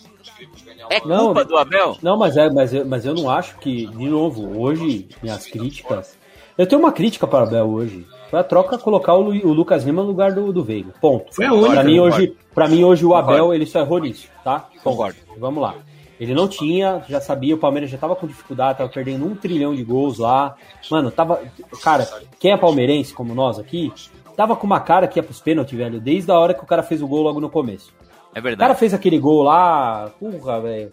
É 0.89 1.01
Não, 1.05 1.25
culpa 1.25 1.43
do 1.43 1.57
Abel? 1.57 1.97
Não, 2.01 2.17
mas, 2.17 2.37
é, 2.37 2.49
mas, 2.49 2.73
eu, 2.73 2.85
mas 2.85 3.05
eu 3.05 3.13
não 3.13 3.29
acho 3.29 3.57
que, 3.57 3.87
de 3.87 4.07
novo, 4.07 4.59
hoje, 4.59 5.07
minhas 5.21 5.45
críticas. 5.47 6.17
Eu 6.57 6.65
tenho 6.67 6.81
uma 6.81 6.91
crítica 6.91 7.27
para 7.27 7.43
o 7.43 7.47
Abel 7.47 7.67
hoje. 7.67 8.05
Foi 8.29 8.39
a 8.39 8.43
troca 8.43 8.77
colocar 8.77 9.13
o, 9.13 9.21
Lu- 9.21 9.47
o 9.47 9.53
Lucas 9.53 9.83
Lima 9.83 10.01
no 10.01 10.09
lugar 10.09 10.33
do, 10.33 10.51
do 10.51 10.63
Veiga. 10.63 10.93
Ponto. 11.01 11.33
Foi 11.33 11.45
a 11.45 11.53
única, 11.53 11.73
Para 11.75 11.83
mim, 11.83 11.99
hoje, 11.99 12.35
pra 12.53 12.67
mim, 12.67 12.83
hoje 12.83 13.05
o 13.05 13.09
Concordo. 13.09 13.31
Abel 13.31 13.53
ele 13.53 13.65
só 13.65 13.79
errou 13.79 13.99
nisso, 13.99 14.27
tá? 14.43 14.67
Concordo. 14.83 15.17
Vamos 15.37 15.61
lá. 15.61 15.75
Ele 16.19 16.33
não 16.33 16.47
tinha, 16.47 17.03
já 17.07 17.21
sabia, 17.21 17.53
o 17.53 17.59
Palmeiras 17.59 17.91
já 17.91 17.97
tava 17.97 18.15
com 18.15 18.25
dificuldade, 18.25 18.79
tava 18.79 18.89
perdendo 18.89 19.23
um 19.25 19.35
trilhão 19.35 19.75
de 19.75 19.83
gols 19.83 20.17
lá. 20.17 20.55
Mano, 20.89 21.11
tava. 21.11 21.39
Cara, 21.83 22.07
quem 22.39 22.51
é 22.51 22.57
palmeirense, 22.57 23.13
como 23.13 23.35
nós 23.35 23.59
aqui, 23.59 23.93
tava 24.37 24.55
com 24.55 24.65
uma 24.65 24.79
cara 24.79 25.07
que 25.07 25.19
ia 25.19 25.23
pros 25.23 25.41
pênaltis, 25.41 25.77
velho, 25.77 25.99
desde 25.99 26.31
a 26.31 26.39
hora 26.39 26.53
que 26.53 26.63
o 26.63 26.67
cara 26.67 26.81
fez 26.83 27.01
o 27.01 27.07
gol 27.07 27.23
logo 27.23 27.41
no 27.41 27.49
começo. 27.49 27.91
É 28.33 28.39
O 28.39 28.41
cara 28.41 28.41
verdade. 28.41 28.79
fez 28.79 28.93
aquele 28.93 29.19
gol 29.19 29.43
lá, 29.43 30.09
porra, 30.19 30.61
velho. 30.61 30.91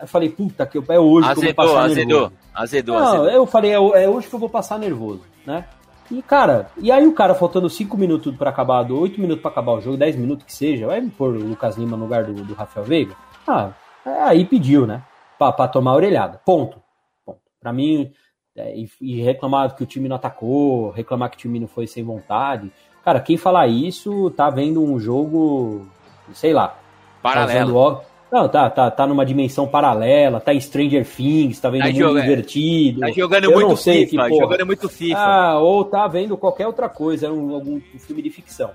Eu 0.00 0.06
falei, 0.08 0.28
puta, 0.30 0.64
que 0.66 0.78
é 0.78 0.98
hoje 0.98 1.26
que 1.28 1.32
eu 1.32 1.34
vou 1.34 1.44
Azedou, 1.44 1.54
passar 1.54 1.80
azedou. 1.84 2.20
nervoso. 2.20 2.32
Azedou, 2.54 2.98
Não, 2.98 3.06
azedou. 3.06 3.28
eu 3.28 3.46
falei, 3.46 3.70
é, 3.72 3.74
é 4.04 4.08
hoje 4.08 4.28
que 4.28 4.34
eu 4.34 4.38
vou 4.38 4.48
passar 4.48 4.78
nervoso, 4.78 5.22
né? 5.46 5.64
E, 6.10 6.20
cara, 6.22 6.70
e 6.76 6.90
aí 6.92 7.06
o 7.06 7.12
cara 7.14 7.34
faltando 7.34 7.68
5 7.70 7.96
minutos 7.96 8.34
pra 8.36 8.50
acabar, 8.50 8.90
8 8.90 9.20
minutos 9.20 9.40
pra 9.42 9.50
acabar 9.50 9.72
o 9.72 9.80
jogo, 9.80 9.96
10 9.96 10.16
minutos 10.16 10.44
que 10.44 10.52
seja, 10.54 10.86
vai 10.86 11.00
me 11.00 11.10
pôr 11.10 11.34
o 11.34 11.38
Lucas 11.48 11.76
Lima 11.76 11.96
no 11.96 12.04
lugar 12.04 12.24
do, 12.24 12.32
do 12.34 12.54
Rafael 12.54 12.84
Veiga? 12.84 13.14
Ah, 13.46 13.70
é, 14.04 14.10
aí 14.22 14.44
pediu, 14.44 14.86
né? 14.86 15.02
Pra, 15.38 15.50
pra 15.52 15.68
tomar 15.68 15.92
a 15.92 15.96
orelhada. 15.96 16.40
Ponto. 16.44 16.78
Ponto. 17.24 17.38
Pra 17.60 17.72
mim, 17.72 18.10
e, 18.56 18.88
e 19.00 19.22
reclamar 19.22 19.74
que 19.74 19.82
o 19.82 19.86
time 19.86 20.08
não 20.08 20.16
atacou, 20.16 20.90
reclamar 20.90 21.30
que 21.30 21.36
o 21.36 21.40
time 21.40 21.58
não 21.58 21.68
foi 21.68 21.86
sem 21.86 22.02
vontade. 22.02 22.70
Cara, 23.04 23.20
quem 23.20 23.36
falar 23.36 23.66
isso 23.66 24.30
tá 24.30 24.50
vendo 24.50 24.82
um 24.82 24.98
jogo, 25.00 25.86
sei 26.32 26.52
lá. 26.52 26.78
Paralelo. 27.22 27.96
Tá 27.96 28.12
não, 28.32 28.48
tá, 28.48 28.70
tá, 28.70 28.90
tá 28.90 29.06
numa 29.06 29.26
dimensão 29.26 29.68
paralela, 29.68 30.40
tá 30.40 30.54
em 30.54 30.60
Stranger 30.60 31.06
Things, 31.06 31.60
tá 31.60 31.68
vendo 31.68 31.82
tá 31.82 31.88
mundo 31.88 31.98
joga... 31.98 32.24
invertido. 32.24 33.00
Tá 33.00 33.10
jogando 33.10 33.44
eu 33.44 33.52
muito 33.52 33.68
não 33.68 33.76
sei 33.76 34.06
FIFA, 34.06 34.30
que, 34.30 34.36
jogando 34.38 34.66
muito 34.66 34.88
FIFA. 34.88 35.18
Ah, 35.18 35.58
ou 35.58 35.84
tá 35.84 36.08
vendo 36.08 36.36
qualquer 36.38 36.66
outra 36.66 36.88
coisa, 36.88 37.30
um, 37.30 37.54
algum 37.54 37.76
um 37.76 37.98
filme 37.98 38.22
de 38.22 38.30
ficção. 38.30 38.70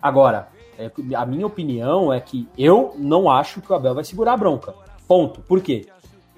Agora, 0.00 0.48
é, 0.78 0.90
a 1.14 1.26
minha 1.26 1.46
opinião 1.46 2.10
é 2.10 2.18
que 2.20 2.48
eu 2.56 2.94
não 2.96 3.30
acho 3.30 3.60
que 3.60 3.70
o 3.70 3.74
Abel 3.74 3.94
vai 3.94 4.04
segurar 4.04 4.32
a 4.32 4.36
bronca. 4.38 4.74
Ponto. 5.06 5.42
Por 5.42 5.60
quê? 5.60 5.86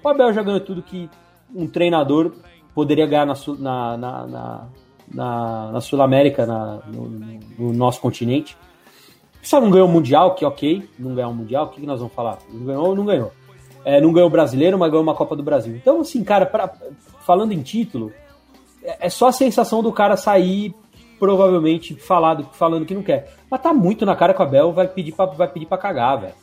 O 0.02 0.08
Abel 0.08 0.32
já 0.32 0.42
ganhou 0.42 0.60
tudo 0.60 0.82
que 0.82 1.08
um 1.54 1.68
treinador 1.68 2.32
poderia 2.78 3.08
ganhar 3.08 3.26
na, 3.26 3.34
na, 3.58 3.96
na, 3.96 4.68
na, 5.12 5.72
na, 5.72 5.80
Sul-América, 5.80 6.46
no, 6.46 7.08
no, 7.58 7.72
nosso 7.72 8.00
continente. 8.00 8.56
Só 9.42 9.60
não 9.60 9.68
ganhou 9.68 9.88
o 9.88 9.90
Mundial, 9.90 10.36
que 10.36 10.44
ok, 10.44 10.88
não 10.96 11.12
ganhou 11.12 11.32
o 11.32 11.34
Mundial, 11.34 11.64
o 11.64 11.68
que, 11.70 11.80
que 11.80 11.86
nós 11.88 11.98
vamos 11.98 12.14
falar? 12.14 12.38
Não 12.48 12.64
ganhou 12.64 12.86
ou 12.86 12.94
não 12.94 13.04
ganhou? 13.04 13.32
É, 13.84 14.00
não 14.00 14.12
ganhou 14.12 14.28
o 14.28 14.30
brasileiro, 14.30 14.78
mas 14.78 14.92
ganhou 14.92 15.02
uma 15.02 15.16
Copa 15.16 15.34
do 15.34 15.42
Brasil. 15.42 15.74
Então, 15.74 16.02
assim, 16.02 16.22
cara, 16.22 16.46
pra, 16.46 16.72
falando 17.26 17.50
em 17.50 17.62
título, 17.62 18.12
é, 18.80 19.06
é 19.06 19.10
só 19.10 19.26
a 19.26 19.32
sensação 19.32 19.82
do 19.82 19.92
cara 19.92 20.16
sair 20.16 20.72
provavelmente 21.18 21.96
falado, 21.96 22.48
falando 22.52 22.86
que 22.86 22.94
não 22.94 23.02
quer. 23.02 23.34
Mas 23.50 23.60
tá 23.60 23.74
muito 23.74 24.06
na 24.06 24.14
cara 24.14 24.32
que 24.32 24.40
o 24.40 24.44
Abel 24.44 24.72
vai 24.72 24.86
pedir 24.86 25.10
pra, 25.10 25.26
vai 25.26 25.48
pedir 25.48 25.66
pra 25.66 25.78
cagar, 25.78 26.20
velho. 26.20 26.34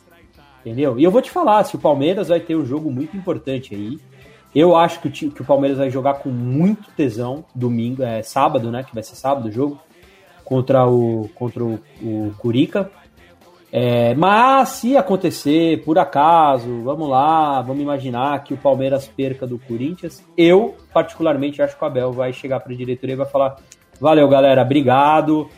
Entendeu? 0.60 1.00
E 1.00 1.04
eu 1.04 1.10
vou 1.10 1.22
te 1.22 1.30
falar, 1.30 1.64
se 1.64 1.76
o 1.76 1.78
Palmeiras 1.78 2.28
vai 2.28 2.40
ter 2.40 2.56
um 2.56 2.66
jogo 2.66 2.90
muito 2.90 3.16
importante 3.16 3.74
aí, 3.74 3.98
eu 4.58 4.74
acho 4.74 5.00
que 5.00 5.08
o, 5.08 5.30
que 5.30 5.42
o 5.42 5.44
Palmeiras 5.44 5.76
vai 5.76 5.90
jogar 5.90 6.14
com 6.14 6.30
muito 6.30 6.90
tesão 6.92 7.44
domingo, 7.54 8.02
é 8.02 8.22
sábado, 8.22 8.70
né? 8.70 8.82
Que 8.82 8.94
vai 8.94 9.02
ser 9.02 9.14
sábado 9.14 9.48
o 9.48 9.52
jogo, 9.52 9.78
contra 10.42 10.86
o, 10.86 11.28
contra 11.34 11.62
o, 11.62 11.78
o 12.00 12.32
Curica. 12.38 12.90
É, 13.70 14.14
mas 14.14 14.70
se 14.70 14.96
acontecer, 14.96 15.84
por 15.84 15.98
acaso, 15.98 16.82
vamos 16.82 17.06
lá, 17.06 17.60
vamos 17.60 17.82
imaginar 17.82 18.42
que 18.44 18.54
o 18.54 18.56
Palmeiras 18.56 19.06
perca 19.06 19.46
do 19.46 19.58
Corinthians, 19.58 20.24
eu, 20.38 20.74
particularmente, 20.94 21.60
acho 21.60 21.76
que 21.76 21.84
o 21.84 21.86
Abel 21.86 22.10
vai 22.10 22.32
chegar 22.32 22.60
para 22.60 22.72
a 22.72 22.76
diretoria 22.76 23.12
e 23.12 23.18
vai 23.18 23.26
falar: 23.26 23.56
valeu, 24.00 24.26
galera, 24.26 24.62
obrigado. 24.62 25.50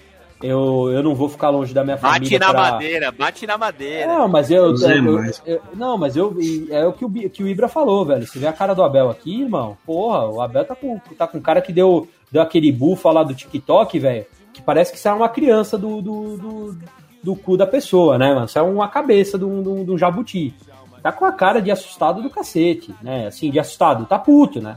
Eu, 0.43 0.89
eu 0.93 1.03
não 1.03 1.15
vou 1.15 1.29
ficar 1.29 1.51
longe 1.51 1.75
da 1.75 1.83
minha 1.83 1.97
bate 1.97 2.15
família. 2.15 2.39
Bate 2.39 2.53
na 2.53 2.61
pra... 2.61 2.73
madeira, 2.73 3.13
bate 3.13 3.47
na 3.47 3.59
madeira. 3.59 4.07
Não, 4.07 4.29
mas 4.29 4.51
eu. 4.51 4.75
eu, 4.77 5.25
eu, 5.25 5.35
eu 5.45 5.63
não, 5.75 5.99
mas 5.99 6.17
eu. 6.17 6.37
É 6.71 6.87
o 6.87 6.93
que 6.93 7.05
o, 7.05 7.11
que 7.11 7.43
o 7.43 7.49
Ibra 7.49 7.67
falou, 7.69 8.05
velho. 8.05 8.27
Você 8.27 8.39
vê 8.39 8.47
a 8.47 8.53
cara 8.53 8.75
do 8.75 8.83
Abel 8.85 9.11
aqui, 9.11 9.43
irmão. 9.43 9.77
Porra, 9.85 10.27
o 10.27 10.41
Abel 10.41 10.65
tá 10.65 10.77
com, 10.77 10.99
tá 11.17 11.27
com 11.27 11.41
cara 11.41 11.61
que 11.61 11.73
deu, 11.73 12.09
deu 12.31 12.41
aquele 12.41 12.71
bufa 12.71 13.11
lá 13.11 13.25
do 13.25 13.35
TikTok, 13.35 13.99
velho. 13.99 14.27
Que 14.53 14.63
parece 14.63 14.93
que 14.93 14.99
sai 14.99 15.13
uma 15.13 15.29
criança 15.29 15.77
do, 15.77 16.01
do, 16.01 16.37
do, 16.37 16.79
do, 17.23 17.37
cu 17.37 17.57
da 17.57 17.67
pessoa, 17.67 18.17
né, 18.17 18.33
mano? 18.33 18.49
Sai 18.49 18.63
uma 18.63 18.89
cabeça 18.89 19.37
de 19.37 19.45
um, 19.45 19.85
de 19.85 19.91
um 19.91 19.99
jabuti. 19.99 20.55
Tá 21.03 21.11
com 21.11 21.25
a 21.25 21.33
cara 21.33 21.61
de 21.61 21.71
assustado 21.71 22.23
do 22.23 22.31
cacete, 22.31 22.95
né? 23.03 23.27
Assim, 23.27 23.51
de 23.51 23.59
assustado. 23.59 24.07
Tá 24.07 24.19
puto, 24.19 24.61
né? 24.61 24.77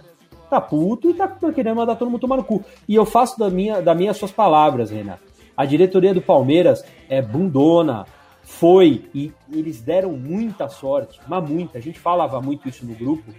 Tá 0.50 0.60
puto 0.60 1.10
e 1.10 1.14
tá 1.14 1.28
querendo 1.54 1.78
mandar 1.78 1.96
todo 1.96 2.10
mundo 2.10 2.22
tomar 2.22 2.38
no 2.38 2.44
cu. 2.44 2.64
E 2.88 2.96
eu 2.96 3.06
faço 3.06 3.40
da 3.40 3.50
minha, 3.50 3.82
da 3.82 3.94
minha 3.94 4.14
suas 4.14 4.32
palavras, 4.32 4.90
Renato 4.90 5.31
a 5.56 5.66
diretoria 5.66 6.14
do 6.14 6.22
Palmeiras 6.22 6.84
é 7.10 7.22
bundona, 7.22 8.06
foi, 8.44 9.06
e 9.14 9.32
eles 9.52 9.82
deram 9.82 10.12
muita 10.12 10.68
sorte, 10.68 11.20
mas 11.28 11.50
muita, 11.50 11.78
a 11.78 11.82
gente 11.82 12.00
falava 12.00 12.42
muito 12.42 12.68
isso 12.68 12.86
no 12.86 12.94
grupo, 12.94 13.34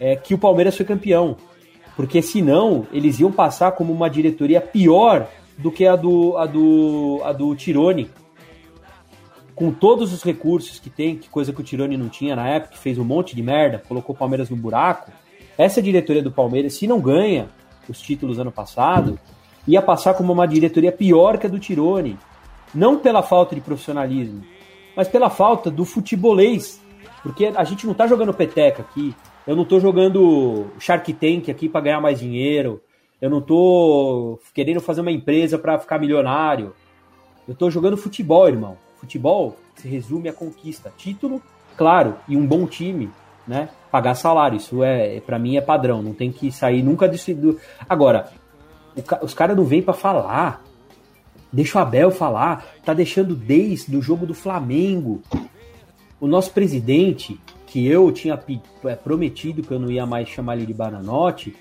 é, 0.00 0.16
que 0.16 0.34
o 0.34 0.38
Palmeiras 0.38 0.76
foi 0.76 0.84
campeão. 0.84 1.36
Porque 1.94 2.20
senão 2.20 2.86
eles 2.92 3.20
iam 3.20 3.32
passar 3.32 3.72
como 3.72 3.92
uma 3.92 4.08
diretoria 4.08 4.60
pior 4.60 5.28
do 5.56 5.70
que 5.70 5.86
a 5.86 5.96
do, 5.96 6.36
a 6.36 6.46
do, 6.46 7.20
a 7.24 7.32
do 7.32 7.54
Tirone. 7.54 8.10
Com 9.54 9.72
todos 9.72 10.12
os 10.12 10.22
recursos 10.22 10.78
que 10.78 10.90
tem, 10.90 11.16
que 11.16 11.30
coisa 11.30 11.52
que 11.52 11.60
o 11.60 11.64
Tirone 11.64 11.96
não 11.96 12.10
tinha 12.10 12.36
na 12.36 12.46
época, 12.48 12.72
que 12.72 12.78
fez 12.78 12.98
um 12.98 13.04
monte 13.04 13.34
de 13.34 13.42
merda, 13.42 13.82
colocou 13.86 14.14
o 14.14 14.18
Palmeiras 14.18 14.50
no 14.50 14.56
buraco. 14.56 15.10
Essa 15.56 15.80
diretoria 15.80 16.22
do 16.22 16.30
Palmeiras, 16.30 16.74
se 16.74 16.86
não 16.86 17.00
ganha 17.00 17.48
os 17.88 18.00
títulos 18.00 18.38
ano 18.38 18.52
passado, 18.52 19.18
ia 19.66 19.82
passar 19.82 20.14
como 20.14 20.32
uma 20.32 20.46
diretoria 20.46 20.92
pior 20.92 21.38
que 21.38 21.46
a 21.46 21.50
do 21.50 21.58
Tirone. 21.58 22.18
Não 22.74 22.98
pela 22.98 23.22
falta 23.22 23.54
de 23.54 23.60
profissionalismo, 23.60 24.42
mas 24.96 25.08
pela 25.08 25.30
falta 25.30 25.70
do 25.70 25.84
futebolês. 25.84 26.80
Porque 27.22 27.52
a 27.54 27.64
gente 27.64 27.86
não 27.86 27.94
tá 27.94 28.06
jogando 28.06 28.32
peteca 28.34 28.82
aqui. 28.82 29.14
Eu 29.46 29.56
não 29.56 29.64
tô 29.64 29.80
jogando 29.80 30.66
Shark 30.78 31.12
Tank 31.14 31.50
aqui 31.50 31.68
para 31.68 31.80
ganhar 31.80 32.00
mais 32.00 32.18
dinheiro. 32.18 32.80
Eu 33.20 33.30
não 33.30 33.40
tô 33.40 34.38
querendo 34.52 34.80
fazer 34.80 35.00
uma 35.00 35.10
empresa 35.10 35.58
para 35.58 35.78
ficar 35.78 35.98
milionário. 35.98 36.74
Eu 37.48 37.54
tô 37.54 37.70
jogando 37.70 37.96
futebol, 37.96 38.46
irmão. 38.46 38.76
Futebol 39.00 39.56
se 39.76 39.88
resume 39.88 40.28
a 40.28 40.32
conquista, 40.32 40.92
título, 40.96 41.40
claro, 41.76 42.16
e 42.28 42.36
um 42.36 42.46
bom 42.46 42.66
time, 42.66 43.10
né? 43.46 43.68
Pagar 43.90 44.14
salário, 44.14 44.56
isso 44.56 44.82
é, 44.82 45.20
para 45.20 45.38
mim 45.38 45.56
é 45.56 45.60
padrão, 45.60 46.02
não 46.02 46.12
tem 46.12 46.32
que 46.32 46.50
sair 46.50 46.82
nunca 46.82 47.06
desse 47.06 47.36
Agora, 47.88 48.30
os 49.22 49.34
caras 49.34 49.56
não 49.56 49.64
vêm 49.64 49.82
para 49.82 49.94
falar. 49.94 50.64
Deixa 51.52 51.78
o 51.78 51.82
Abel 51.82 52.10
falar. 52.10 52.66
Tá 52.84 52.94
deixando 52.94 53.34
desde 53.34 53.96
o 53.96 54.02
jogo 54.02 54.26
do 54.26 54.34
Flamengo. 54.34 55.22
O 56.20 56.26
nosso 56.26 56.52
presidente, 56.52 57.38
que 57.66 57.86
eu 57.86 58.10
tinha 58.10 58.38
é, 58.84 58.94
prometido 58.94 59.62
que 59.62 59.70
eu 59.70 59.78
não 59.78 59.90
ia 59.90 60.06
mais 60.06 60.28
chamar 60.28 60.56
ele 60.56 60.66
de 60.66 60.72
Bananote, 60.72 61.54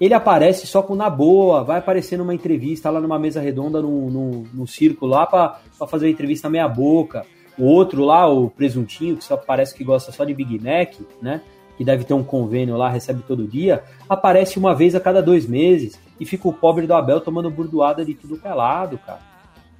ele 0.00 0.14
aparece 0.14 0.66
só 0.66 0.82
com 0.82 0.94
na 0.94 1.10
boa, 1.10 1.62
vai 1.62 1.78
aparecer 1.78 2.16
numa 2.16 2.34
entrevista 2.34 2.90
lá 2.90 3.00
numa 3.00 3.18
mesa 3.18 3.40
redonda, 3.40 3.82
no, 3.82 4.10
no, 4.10 4.46
no 4.52 4.66
circo 4.66 5.06
lá, 5.06 5.26
para 5.26 5.60
fazer 5.86 6.06
uma 6.06 6.12
entrevista 6.12 6.48
meia 6.48 6.66
boca. 6.66 7.24
O 7.58 7.64
outro 7.64 8.04
lá, 8.04 8.26
o 8.26 8.48
presuntinho, 8.48 9.16
que 9.16 9.24
só 9.24 9.36
parece 9.36 9.74
que 9.74 9.84
gosta 9.84 10.10
só 10.10 10.24
de 10.24 10.32
Big 10.32 10.58
Mac, 10.58 10.94
né? 11.20 11.42
Que 11.76 11.84
deve 11.84 12.04
ter 12.04 12.14
um 12.14 12.24
convênio 12.24 12.76
lá, 12.76 12.88
recebe 12.88 13.22
todo 13.26 13.46
dia, 13.46 13.84
aparece 14.08 14.58
uma 14.58 14.74
vez 14.74 14.94
a 14.94 15.00
cada 15.00 15.22
dois 15.22 15.46
meses 15.46 15.98
e 16.20 16.26
fica 16.26 16.46
o 16.46 16.52
pobre 16.52 16.86
do 16.86 16.94
Abel 16.94 17.20
tomando 17.20 17.50
burdoada 17.50 18.04
de 18.04 18.14
tudo 18.14 18.36
pelado, 18.36 18.98
cara. 18.98 19.20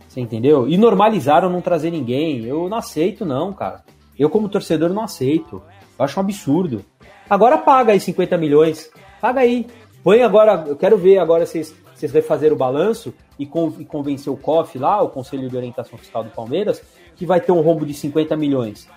Você 0.08 0.20
entendeu? 0.20 0.66
E 0.66 0.76
normalizaram 0.76 1.50
não 1.50 1.60
trazer 1.60 1.90
ninguém. 1.90 2.44
Eu 2.44 2.68
não 2.68 2.78
aceito, 2.78 3.24
não, 3.24 3.52
cara. 3.52 3.84
Eu, 4.18 4.28
como 4.28 4.48
torcedor, 4.48 4.90
não 4.90 5.04
aceito. 5.04 5.62
Eu 5.96 6.04
acho 6.04 6.18
um 6.18 6.22
absurdo. 6.22 6.84
Agora 7.28 7.58
paga 7.58 7.92
aí 7.92 8.00
50 8.00 8.36
milhões. 8.36 8.90
Paga 9.20 9.40
aí. 9.40 9.66
Põe 10.02 10.22
agora. 10.22 10.64
Eu 10.66 10.74
quero 10.74 10.96
ver 10.98 11.18
agora 11.18 11.46
vocês, 11.46 11.72
vocês 11.94 12.10
vão 12.10 12.22
fazer 12.22 12.52
o 12.52 12.56
balanço 12.56 13.14
e, 13.38 13.44
e 13.44 13.84
convencer 13.84 14.32
o 14.32 14.36
COF 14.36 14.78
lá, 14.78 15.00
o 15.00 15.10
Conselho 15.10 15.48
de 15.48 15.56
Orientação 15.56 15.96
Fiscal 15.96 16.24
do 16.24 16.30
Palmeiras, 16.30 16.82
que 17.14 17.24
vai 17.24 17.40
ter 17.40 17.52
um 17.52 17.60
rombo 17.60 17.86
de 17.86 17.94
50 17.94 18.36
milhões. 18.36 18.88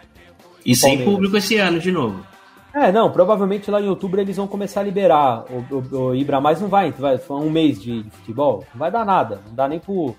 E 0.65 0.75
sem 0.75 1.03
público 1.03 1.37
esse 1.37 1.57
ano 1.57 1.79
de 1.79 1.91
novo. 1.91 2.25
É, 2.73 2.91
não, 2.91 3.11
provavelmente 3.11 3.69
lá 3.69 3.79
em 3.79 3.87
outubro 3.87 4.19
eles 4.19 4.35
vão 4.35 4.47
começar 4.47 4.81
a 4.81 4.83
liberar. 4.83 5.45
O, 5.49 5.75
o, 5.75 6.07
o 6.07 6.15
Ibra 6.15 6.41
mais 6.41 6.59
não 6.59 6.67
vai, 6.67 6.91
vai 6.91 7.19
um 7.29 7.49
mês 7.49 7.79
de, 7.79 8.01
de, 8.01 8.09
futebol, 8.09 8.65
não 8.73 8.79
vai 8.79 8.89
dar 8.89 9.05
nada, 9.05 9.41
não 9.47 9.53
dá 9.53 9.67
nem 9.67 9.79
pro, 9.79 10.15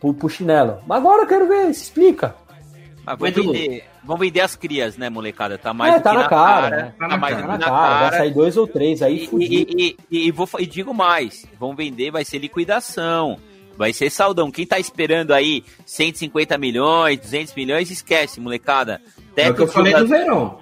pro, 0.00 0.14
pro 0.14 0.28
chinelo. 0.28 0.78
Mas 0.86 0.98
agora 0.98 1.22
eu 1.22 1.26
quero 1.26 1.46
ver, 1.46 1.74
se 1.74 1.82
explica. 1.82 2.34
Mas 3.04 3.18
vão 3.18 3.30
vender, 3.30 3.84
vão 4.02 4.16
vender 4.16 4.40
as 4.40 4.56
crias, 4.56 4.96
né, 4.96 5.10
molecada? 5.10 5.58
Tá 5.58 5.74
mais 5.74 5.94
é, 5.94 6.00
tá 6.00 6.14
na, 6.14 6.22
na, 6.22 6.28
cara, 6.28 6.70
cara 6.70 6.76
né? 6.76 6.94
Tá, 6.98 7.08
tá 7.08 7.16
mais 7.18 7.34
cara, 7.34 7.46
na, 7.46 7.58
cara. 7.58 7.70
cara. 7.70 8.08
Vai 8.08 8.18
sair 8.18 8.34
dois 8.34 8.56
ou 8.56 8.66
três 8.66 9.02
aí, 9.02 9.28
e, 9.38 9.46
e, 9.46 9.96
e, 10.10 10.28
e, 10.28 10.30
vou, 10.30 10.48
e 10.58 10.66
digo 10.66 10.94
mais, 10.94 11.46
vão 11.58 11.76
vender, 11.76 12.10
vai 12.10 12.24
ser 12.24 12.38
liquidação. 12.38 13.38
Vai 13.76 13.94
ser 13.94 14.10
saldão. 14.10 14.50
Quem 14.50 14.66
tá 14.66 14.78
esperando 14.78 15.32
aí 15.32 15.64
150 15.86 16.58
milhões, 16.58 17.18
200 17.18 17.54
milhões, 17.54 17.90
esquece, 17.90 18.38
molecada. 18.38 19.00
Teto 19.34 19.48
é 19.48 19.50
o 19.50 19.54
que 19.54 19.62
eu 19.62 19.68
falei 19.68 19.94
do 19.94 20.06
verão. 20.06 20.58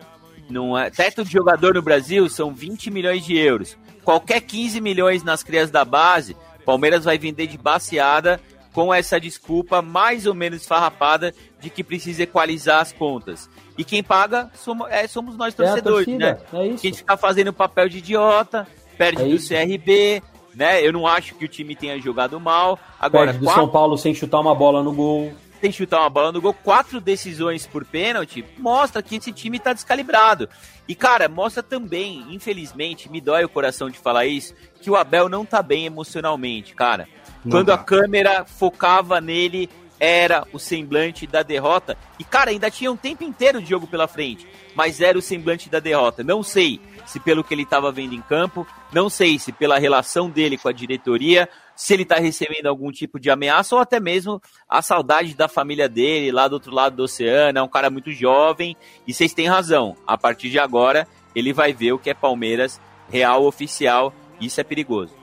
Não 0.48 0.76
é, 0.76 0.90
teto 0.90 1.24
de 1.24 1.30
jogador 1.30 1.74
no 1.74 1.82
Brasil 1.82 2.28
são 2.28 2.54
20 2.54 2.90
milhões 2.90 3.24
de 3.24 3.36
euros. 3.36 3.76
Qualquer 4.02 4.40
15 4.40 4.80
milhões 4.80 5.22
nas 5.22 5.42
crias 5.42 5.70
da 5.70 5.84
base, 5.84 6.36
Palmeiras 6.64 7.04
vai 7.04 7.18
vender 7.18 7.46
de 7.46 7.58
baseada 7.58 8.40
com 8.72 8.92
essa 8.92 9.18
desculpa 9.18 9.82
mais 9.82 10.26
ou 10.26 10.34
menos 10.34 10.66
farrapada 10.66 11.34
de 11.60 11.68
que 11.68 11.82
precisa 11.82 12.22
equalizar 12.22 12.80
as 12.80 12.92
contas. 12.92 13.48
E 13.76 13.84
quem 13.84 14.02
paga 14.02 14.50
somos, 14.54 14.88
é, 14.90 15.06
somos 15.06 15.36
nós 15.36 15.54
torcedores, 15.54 16.08
é 16.08 16.16
né? 16.16 16.38
É 16.52 16.66
isso. 16.66 16.80
Que 16.80 16.86
a 16.86 16.90
gente 16.90 16.98
fica 16.98 17.16
fazendo 17.16 17.52
papel 17.52 17.88
de 17.88 17.98
idiota, 17.98 18.66
perde 18.96 19.22
é 19.22 19.24
do 19.24 19.34
isso. 19.34 19.48
CRB, 19.48 20.22
né? 20.54 20.86
Eu 20.86 20.92
não 20.92 21.06
acho 21.06 21.34
que 21.34 21.44
o 21.44 21.48
time 21.48 21.74
tenha 21.74 21.98
jogado 22.00 22.38
mal. 22.38 22.78
Agora, 23.00 23.26
perde 23.26 23.40
do 23.40 23.44
quatro... 23.44 23.62
São 23.62 23.70
Paulo 23.70 23.96
sem 23.98 24.14
chutar 24.14 24.40
uma 24.40 24.54
bola 24.54 24.82
no 24.82 24.92
gol 24.92 25.32
tem 25.58 25.72
chutar 25.72 26.00
uma 26.00 26.10
bola 26.10 26.32
no 26.32 26.40
gol, 26.40 26.54
quatro 26.54 27.00
decisões 27.00 27.66
por 27.66 27.84
pênalti, 27.84 28.44
mostra 28.58 29.02
que 29.02 29.16
esse 29.16 29.32
time 29.32 29.58
tá 29.58 29.72
descalibrado. 29.72 30.48
E, 30.86 30.94
cara, 30.94 31.28
mostra 31.28 31.62
também, 31.62 32.24
infelizmente, 32.30 33.10
me 33.10 33.20
dói 33.20 33.44
o 33.44 33.48
coração 33.48 33.90
de 33.90 33.98
falar 33.98 34.26
isso, 34.26 34.54
que 34.80 34.90
o 34.90 34.96
Abel 34.96 35.28
não 35.28 35.44
tá 35.44 35.62
bem 35.62 35.84
emocionalmente, 35.84 36.74
cara. 36.74 37.08
Não 37.44 37.52
Quando 37.52 37.66
tá. 37.66 37.74
a 37.74 37.78
câmera 37.78 38.44
focava 38.44 39.20
nele, 39.20 39.68
era 40.00 40.46
o 40.52 40.58
semblante 40.58 41.26
da 41.26 41.42
derrota. 41.42 41.96
E, 42.18 42.24
cara, 42.24 42.50
ainda 42.50 42.70
tinha 42.70 42.90
um 42.90 42.96
tempo 42.96 43.24
inteiro 43.24 43.60
de 43.60 43.68
jogo 43.68 43.86
pela 43.86 44.08
frente, 44.08 44.46
mas 44.74 45.00
era 45.00 45.18
o 45.18 45.22
semblante 45.22 45.68
da 45.68 45.80
derrota. 45.80 46.22
Não 46.22 46.42
sei 46.42 46.80
se 47.08 47.18
pelo 47.18 47.42
que 47.42 47.54
ele 47.54 47.62
estava 47.62 47.90
vendo 47.90 48.14
em 48.14 48.20
campo, 48.20 48.66
não 48.92 49.08
sei 49.08 49.38
se 49.38 49.50
pela 49.50 49.78
relação 49.78 50.28
dele 50.28 50.58
com 50.58 50.68
a 50.68 50.72
diretoria, 50.72 51.48
se 51.74 51.94
ele 51.94 52.02
está 52.02 52.16
recebendo 52.16 52.66
algum 52.66 52.92
tipo 52.92 53.18
de 53.18 53.30
ameaça 53.30 53.74
ou 53.74 53.80
até 53.80 53.98
mesmo 53.98 54.42
a 54.68 54.82
saudade 54.82 55.34
da 55.34 55.48
família 55.48 55.88
dele 55.88 56.30
lá 56.30 56.46
do 56.46 56.52
outro 56.52 56.74
lado 56.74 56.96
do 56.96 57.04
oceano. 57.04 57.58
É 57.58 57.62
um 57.62 57.68
cara 57.68 57.88
muito 57.88 58.12
jovem 58.12 58.76
e 59.06 59.14
vocês 59.14 59.32
têm 59.32 59.46
razão. 59.46 59.96
A 60.06 60.18
partir 60.18 60.50
de 60.50 60.58
agora, 60.58 61.08
ele 61.34 61.52
vai 61.52 61.72
ver 61.72 61.92
o 61.92 61.98
que 61.98 62.10
é 62.10 62.14
Palmeiras 62.14 62.78
real 63.10 63.46
oficial. 63.46 64.12
Isso 64.38 64.60
é 64.60 64.64
perigoso. 64.64 65.14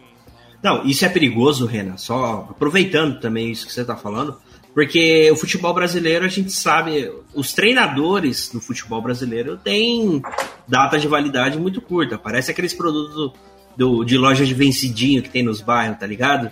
Não, 0.64 0.84
isso 0.84 1.06
é 1.06 1.10
perigoso, 1.10 1.68
Renan. 1.68 1.98
Só 1.98 2.48
aproveitando 2.50 3.20
também 3.20 3.52
isso 3.52 3.68
que 3.68 3.72
você 3.72 3.82
está 3.82 3.96
falando, 3.96 4.36
porque 4.76 5.32
o 5.32 5.38
futebol 5.38 5.74
brasileiro, 5.74 6.26
a 6.26 6.28
gente 6.28 6.52
sabe, 6.52 7.10
os 7.34 7.54
treinadores 7.54 8.50
do 8.50 8.60
futebol 8.60 9.02
brasileiro 9.02 9.56
têm 9.56 10.22
data 10.68 11.00
de 11.00 11.08
validade 11.08 11.58
muito 11.58 11.80
curta. 11.80 12.18
Parece 12.18 12.52
aqueles 12.52 12.74
produtos 12.74 13.32
do, 13.78 14.04
de 14.04 14.18
loja 14.18 14.46
de 14.46 14.54
vencidinho 14.54 15.24
que 15.24 15.30
tem 15.30 15.42
nos 15.42 15.62
bairros, 15.62 15.98
tá 15.98 16.06
ligado? 16.06 16.52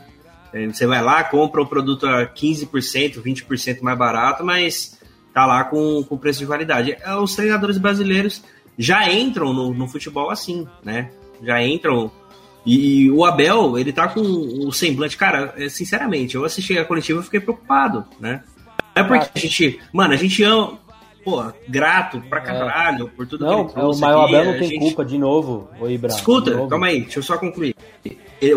É, 0.53 0.67
você 0.67 0.87
vai 0.87 1.03
lá, 1.03 1.21
compra 1.25 1.61
o 1.61 1.67
produto 1.67 2.07
a 2.07 2.25
15%, 2.25 3.21
20% 3.21 3.81
mais 3.81 3.97
barato, 3.97 4.41
mas 4.41 4.97
tá 5.33 5.45
lá 5.45 5.65
com, 5.65 6.01
com 6.07 6.17
preço 6.17 6.39
de 6.39 6.45
validade. 6.45 6.95
É, 7.01 7.15
os 7.17 7.35
treinadores 7.35 7.77
brasileiros 7.77 8.41
já 8.77 9.11
entram 9.11 9.51
no, 9.51 9.73
no 9.73 9.85
futebol 9.85 10.29
assim, 10.29 10.65
né? 10.81 11.11
Já 11.43 11.61
entram 11.61 12.09
e 12.65 13.11
o 13.11 13.25
Abel, 13.25 13.77
ele 13.77 13.91
tá 13.91 14.07
com 14.07 14.21
o 14.21 14.71
semblante. 14.71 15.17
Cara, 15.17 15.53
é, 15.57 15.67
sinceramente, 15.67 16.35
eu 16.35 16.45
assisti 16.45 16.77
a 16.77 16.85
coletiva 16.85 17.19
e 17.19 17.23
fiquei 17.23 17.39
preocupado, 17.39 18.05
né? 18.19 18.43
É 18.95 19.03
porque 19.03 19.29
a 19.35 19.39
gente. 19.39 19.79
Mano, 19.91 20.13
a 20.13 20.17
gente 20.17 20.41
ama. 20.43 20.79
Pô, 21.23 21.41
grato 21.69 22.21
pra 22.29 22.39
é. 22.39 22.41
caralho 22.41 23.07
é. 23.07 23.09
por 23.09 23.25
tudo 23.25 23.45
não, 23.45 23.55
que 23.55 23.61
ele 23.61 23.73
trouxe. 23.73 24.01
Não, 24.01 24.07
mas 24.07 24.17
o 24.17 24.21
Abel 24.21 24.45
não 24.45 24.59
tem 24.59 24.69
gente... 24.69 24.79
culpa 24.79 25.05
de 25.05 25.17
novo, 25.17 25.69
o 25.79 25.89
Ibra. 25.89 26.09
Escuta, 26.09 26.67
calma 26.67 26.87
aí, 26.87 27.01
deixa 27.01 27.19
eu 27.19 27.23
só 27.23 27.37
concluir. 27.37 27.75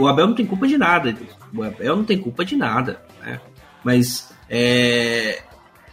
O 0.00 0.08
Abel 0.08 0.26
não 0.26 0.34
tem 0.34 0.46
culpa 0.46 0.66
de 0.66 0.76
nada. 0.76 1.16
O 1.54 1.62
Abel 1.62 1.96
não 1.96 2.04
tem 2.04 2.18
culpa 2.18 2.44
de 2.44 2.56
nada, 2.56 3.02
né? 3.24 3.40
Mas 3.84 4.32
é, 4.50 5.42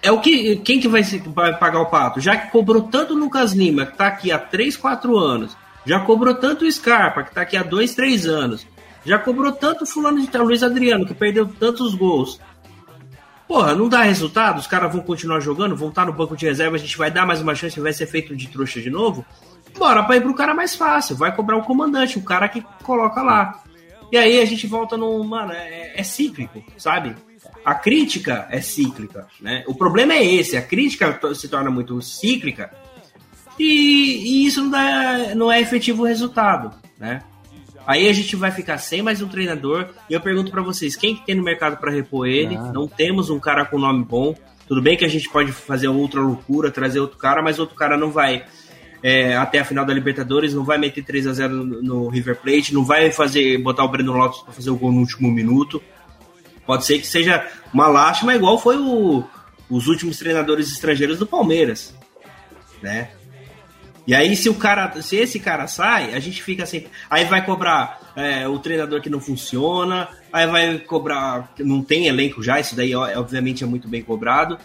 é 0.01 0.11
o 0.11 0.19
que. 0.19 0.57
Quem 0.57 0.79
que 0.79 0.87
vai, 0.87 1.03
vai 1.03 1.57
pagar 1.57 1.79
o 1.79 1.85
pato? 1.85 2.19
Já 2.19 2.35
que 2.35 2.51
cobrou 2.51 2.83
tanto 2.83 3.13
o 3.13 3.17
Lucas 3.17 3.53
Lima, 3.53 3.85
que 3.85 3.97
tá 3.97 4.07
aqui 4.07 4.31
há 4.31 4.39
3, 4.39 4.75
4 4.75 5.17
anos, 5.17 5.55
já 5.85 5.99
cobrou 5.99 6.35
tanto 6.35 6.65
o 6.65 6.71
Scarpa, 6.71 7.23
que 7.23 7.29
está 7.29 7.41
aqui 7.41 7.57
há 7.57 7.63
dois, 7.63 7.93
três 7.93 8.25
anos. 8.25 8.65
Já 9.05 9.19
cobrou 9.19 9.51
tanto 9.51 9.83
o 9.83 9.87
fulano 9.87 10.21
de 10.21 10.27
tal, 10.27 10.45
Luiz 10.45 10.63
Adriano, 10.63 11.05
que 11.05 11.13
perdeu 11.13 11.45
tantos 11.45 11.93
gols. 11.93 12.39
Porra, 13.47 13.75
não 13.75 13.89
dá 13.89 14.01
resultado? 14.01 14.59
Os 14.59 14.67
caras 14.67 14.91
vão 14.91 15.01
continuar 15.01 15.41
jogando, 15.41 15.75
vão 15.75 15.89
estar 15.89 16.05
no 16.05 16.13
banco 16.13 16.37
de 16.37 16.45
reserva, 16.45 16.77
a 16.77 16.79
gente 16.79 16.97
vai 16.97 17.11
dar 17.11 17.25
mais 17.25 17.41
uma 17.41 17.53
chance, 17.53 17.79
vai 17.79 17.91
ser 17.91 18.07
feito 18.07 18.35
de 18.35 18.47
trouxa 18.47 18.79
de 18.79 18.89
novo? 18.89 19.25
Bora 19.77 20.03
para 20.03 20.15
ir 20.15 20.21
pro 20.21 20.33
cara 20.33 20.53
mais 20.53 20.75
fácil, 20.75 21.15
vai 21.17 21.35
cobrar 21.35 21.57
o 21.57 21.63
comandante, 21.63 22.17
o 22.17 22.23
cara 22.23 22.47
que 22.47 22.63
coloca 22.83 23.21
lá. 23.21 23.61
E 24.11 24.17
aí 24.17 24.39
a 24.39 24.45
gente 24.45 24.67
volta 24.67 24.95
no. 24.95 25.23
Mano, 25.23 25.51
é, 25.51 25.99
é 25.99 26.03
cíclico, 26.03 26.63
sabe? 26.77 27.15
A 27.65 27.75
crítica 27.75 28.47
é 28.49 28.61
cíclica, 28.61 29.27
né? 29.41 29.63
O 29.67 29.75
problema 29.75 30.13
é 30.13 30.23
esse, 30.23 30.55
a 30.55 30.61
crítica 30.61 31.19
se 31.33 31.47
torna 31.47 31.69
muito 31.69 32.01
cíclica 32.01 32.71
e, 33.59 34.43
e 34.43 34.45
isso 34.45 34.61
não, 34.63 34.69
dá, 34.69 35.35
não 35.35 35.51
é 35.51 35.61
efetivo 35.61 36.03
resultado, 36.03 36.71
né? 36.99 37.21
Aí 37.85 38.07
a 38.07 38.13
gente 38.13 38.35
vai 38.35 38.49
ficar 38.49 38.77
sem 38.77 39.01
mais 39.01 39.21
um 39.21 39.27
treinador. 39.27 39.89
E 40.09 40.13
eu 40.13 40.21
pergunto 40.21 40.51
para 40.51 40.61
vocês, 40.61 40.95
quem 40.95 41.15
que 41.15 41.25
tem 41.25 41.35
no 41.35 41.43
mercado 41.43 41.77
para 41.77 41.91
repor 41.91 42.27
ele? 42.27 42.55
Não 42.55 42.87
temos 42.87 43.29
um 43.29 43.39
cara 43.39 43.65
com 43.65 43.77
nome 43.77 44.05
bom. 44.05 44.33
Tudo 44.67 44.81
bem 44.81 44.95
que 44.95 45.03
a 45.03 45.09
gente 45.09 45.29
pode 45.29 45.51
fazer 45.51 45.89
outra 45.89 46.21
loucura, 46.21 46.71
trazer 46.71 47.01
outro 47.01 47.17
cara, 47.17 47.41
mas 47.41 47.59
outro 47.59 47.75
cara 47.75 47.97
não 47.97 48.09
vai 48.09 48.45
é, 49.03 49.35
até 49.35 49.59
a 49.59 49.65
final 49.65 49.85
da 49.85 49.93
Libertadores, 49.93 50.53
não 50.53 50.63
vai 50.63 50.77
meter 50.77 51.03
3 51.03 51.27
a 51.27 51.33
0 51.33 51.53
no, 51.53 51.81
no 51.83 52.07
River 52.07 52.37
Plate, 52.37 52.73
não 52.73 52.85
vai 52.85 53.11
fazer 53.11 53.57
botar 53.57 53.83
o 53.83 53.89
Breno 53.89 54.13
Lopes 54.13 54.41
para 54.41 54.53
fazer 54.53 54.69
o 54.69 54.77
gol 54.77 54.93
no 54.93 55.01
último 55.01 55.29
minuto. 55.29 55.83
Pode 56.65 56.85
ser 56.85 56.99
que 56.99 57.05
seja 57.05 57.45
uma 57.73 57.87
lástima, 57.87 58.33
igual 58.33 58.57
foi 58.57 58.77
o, 58.77 59.25
os 59.69 59.87
últimos 59.87 60.17
treinadores 60.17 60.71
estrangeiros 60.71 61.19
do 61.19 61.27
Palmeiras, 61.27 61.93
né? 62.81 63.09
E 64.05 64.13
aí, 64.13 64.35
se 64.35 64.49
o 64.49 64.55
cara, 64.55 65.01
se 65.01 65.15
esse 65.15 65.39
cara 65.39 65.65
sai, 65.67 66.13
a 66.13 66.19
gente 66.19 66.43
fica 66.43 66.65
sempre. 66.65 66.89
Aí 67.09 67.23
vai 67.25 67.45
cobrar 67.45 67.99
é, 68.15 68.47
o 68.47 68.59
treinador 68.59 69.01
que 69.01 69.09
não 69.09 69.19
funciona, 69.19 70.09
aí 70.31 70.45
vai 70.45 70.77
cobrar. 70.79 71.53
Não 71.59 71.81
tem 71.81 72.07
elenco 72.07 72.43
já, 72.43 72.59
isso 72.59 72.75
daí 72.75 72.93
obviamente 72.93 73.63
é 73.63 73.67
muito 73.67 73.87
bem 73.87 74.01
cobrado. 74.01 74.57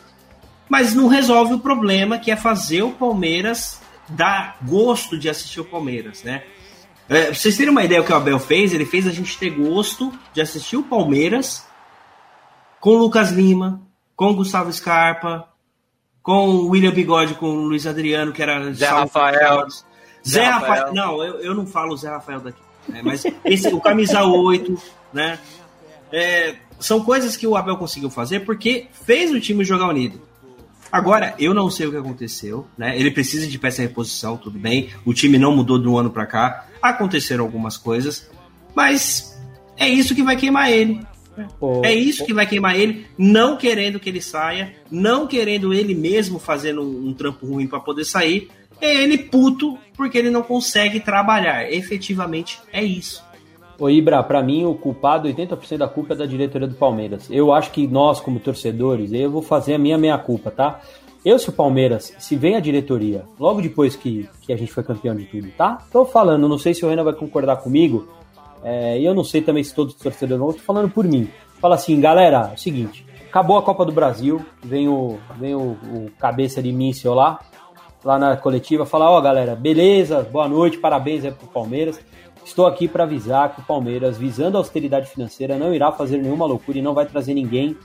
Mas 0.69 0.93
não 0.95 1.07
resolve 1.07 1.55
o 1.55 1.61
problema 1.61 2.19
que 2.19 2.31
é 2.31 2.37
fazer 2.37 2.83
o 2.83 2.91
Palmeiras 2.91 3.81
dar 4.09 4.59
gosto 4.63 5.19
de 5.19 5.29
assistir 5.29 5.61
o 5.61 5.65
Palmeiras, 5.65 6.23
né? 6.23 6.43
É, 7.09 7.27
pra 7.27 7.35
vocês 7.35 7.57
terem 7.57 7.71
uma 7.71 7.85
ideia 7.85 8.03
do 8.03 8.07
que 8.07 8.13
o 8.13 8.17
Abel 8.17 8.39
fez, 8.39 8.75
ele 8.75 8.85
fez 8.85 9.07
a 9.07 9.11
gente 9.11 9.39
ter 9.39 9.51
gosto 9.51 10.13
de 10.35 10.41
assistir 10.41 10.77
o 10.77 10.83
Palmeiras 10.83 11.67
com 12.81 12.91
o 12.91 12.99
Lucas 12.99 13.31
Lima, 13.31 13.81
com 14.15 14.27
o 14.31 14.35
Gustavo 14.35 14.71
Scarpa, 14.73 15.48
com 16.29 16.47
o 16.47 16.69
William 16.69 16.93
Bigode, 16.93 17.33
com 17.37 17.47
o 17.47 17.69
Luiz 17.69 17.87
Adriano, 17.87 18.35
que 18.35 18.43
era 18.43 18.71
Zé 18.75 18.87
Rafael. 18.87 19.67
Zé, 19.71 19.85
Zé 20.29 20.45
Rafael. 20.45 20.75
Rafael. 20.75 20.95
Não, 20.95 21.25
eu, 21.25 21.41
eu 21.41 21.55
não 21.55 21.67
falo 21.67 21.97
Zé 21.97 22.11
Rafael 22.11 22.41
daqui. 22.41 22.61
Né? 22.87 23.01
Mas 23.03 23.25
esse, 23.47 23.69
o 23.69 23.81
camisa 23.81 24.23
8, 24.23 24.79
né? 25.11 25.39
É, 26.13 26.57
são 26.79 27.03
coisas 27.03 27.35
que 27.35 27.47
o 27.47 27.57
Abel 27.57 27.79
conseguiu 27.79 28.11
fazer 28.11 28.41
porque 28.41 28.89
fez 28.93 29.33
o 29.33 29.41
time 29.41 29.65
jogar 29.65 29.89
unido. 29.89 30.21
Agora, 30.93 31.35
eu 31.39 31.55
não 31.55 31.71
sei 31.71 31.87
o 31.87 31.91
que 31.91 31.97
aconteceu, 31.97 32.67
né? 32.77 32.95
Ele 32.99 33.11
precisa 33.11 33.47
de 33.47 33.59
peça 33.59 33.81
de 33.81 33.89
reposição, 33.89 34.37
tudo 34.37 34.59
bem. 34.59 34.91
O 35.07 35.15
time 35.15 35.39
não 35.39 35.57
mudou 35.57 35.79
de 35.79 35.89
um 35.89 35.97
ano 35.97 36.11
para 36.11 36.27
cá. 36.27 36.67
Aconteceram 36.83 37.43
algumas 37.43 37.79
coisas, 37.79 38.31
mas 38.75 39.35
é 39.79 39.89
isso 39.89 40.15
que 40.15 40.23
vai 40.23 40.37
queimar 40.37 40.71
ele. 40.71 41.01
É 41.85 41.95
isso 41.95 42.25
que 42.25 42.35
vai 42.35 42.47
queimar 42.47 42.79
ele, 42.79 43.07
não 43.17 43.57
querendo 43.57 44.01
que 44.01 44.09
ele 44.09 44.21
saia, 44.21 44.75
não 44.91 45.27
querendo 45.27 45.73
ele 45.73 45.95
mesmo 45.95 46.39
fazendo 46.39 46.83
um, 46.83 47.09
um 47.09 47.15
trampo 47.15 47.47
ruim 47.47 47.67
para 47.67 47.81
poder 47.81 48.05
sair. 48.05 48.49
É 48.81 48.95
ele 48.95 49.19
puto 49.19 49.77
porque 49.97 50.17
ele 50.17 50.31
não 50.31 50.43
consegue 50.43 51.01
trabalhar. 51.01 51.71
Efetivamente 51.71 52.61
é 52.73 52.83
isso. 52.83 53.23
Ô 53.79 53.89
Ibra, 53.89 54.23
para 54.25 54.43
mim 54.43 54.65
o 54.65 54.75
culpado, 54.75 55.29
80% 55.29 55.77
da 55.77 55.89
culpa 55.89 56.15
é 56.15 56.17
da 56.17 56.27
diretoria 56.27 56.67
do 56.67 56.75
Palmeiras. 56.75 57.29
Eu 57.31 57.53
acho 57.53 57.71
que 57.71 57.87
nós, 57.87 58.19
como 58.19 58.41
torcedores, 58.41 59.13
eu 59.13 59.31
vou 59.31 59.43
fazer 59.43 59.75
a 59.75 59.79
minha 59.79 59.97
meia 59.97 60.19
culpa, 60.19 60.51
tá? 60.51 60.81
Eu, 61.25 61.39
se 61.39 61.49
o 61.49 61.53
Palmeiras, 61.53 62.15
se 62.19 62.37
vem 62.37 62.57
a 62.57 62.61
diretoria, 62.61 63.25
logo 63.39 63.61
depois 63.61 63.95
que, 63.95 64.29
que 64.43 64.53
a 64.53 64.57
gente 64.57 64.73
foi 64.73 64.83
campeão 64.83 65.15
de 65.15 65.27
tudo, 65.27 65.49
tá? 65.57 65.79
Tô 65.93 66.05
falando, 66.05 66.49
não 66.49 66.59
sei 66.59 66.75
se 66.75 66.85
o 66.85 66.89
Renan 66.89 67.05
vai 67.05 67.13
concordar 67.13 67.57
comigo, 67.57 68.09
é, 68.63 68.99
e 68.99 69.05
eu 69.05 69.15
não 69.15 69.25
sei 69.25 69.43
também 69.43 69.63
se 69.63 69.75
todos 69.75 69.95
os 69.95 70.01
torcedores 70.01 70.41
vão, 70.41 70.51
estou 70.51 70.65
falando 70.65 70.91
por 70.91 71.07
mim. 71.07 71.29
Fala 71.61 71.75
assim, 71.75 72.01
galera, 72.01 72.51
é 72.53 72.55
o 72.55 72.59
seguinte, 72.59 73.05
acabou 73.29 73.59
a 73.59 73.63
Copa 73.63 73.85
do 73.85 73.93
Brasil, 73.93 74.45
vem 74.63 74.89
o, 74.89 75.19
vem 75.39 75.55
o, 75.55 75.73
o 75.73 76.11
cabeça 76.19 76.63
de 76.63 76.73
míssil 76.73 77.15
lá, 77.15 77.41
lá 78.05 78.19
na 78.19 78.37
coletiva, 78.37 78.87
fala, 78.87 79.11
ó 79.11 79.19
oh, 79.19 79.23
galera, 79.23 79.57
beleza, 79.57 80.23
boa 80.23 80.49
noite, 80.49 80.79
parabéns 80.79 81.25
aí 81.25 81.33
pro 81.33 81.47
Palmeiras. 81.49 82.01
Estou 82.45 82.67
aqui 82.67 82.89
para 82.89 83.05
avisar 83.05 83.55
que 83.55 83.61
o 83.61 83.65
Palmeiras, 83.65 84.17
visando 84.17 84.57
a 84.57 84.61
austeridade 84.61 85.11
financeira, 85.11 85.59
não 85.59 85.75
irá 85.75 85.93
fazer 85.93 86.17
nenhuma 86.17 86.47
loucura 86.47 86.79
e 86.79 86.83
não 86.83 86.95
vai 86.95 87.05
trazer 87.05 87.35
ninguém 87.35 87.77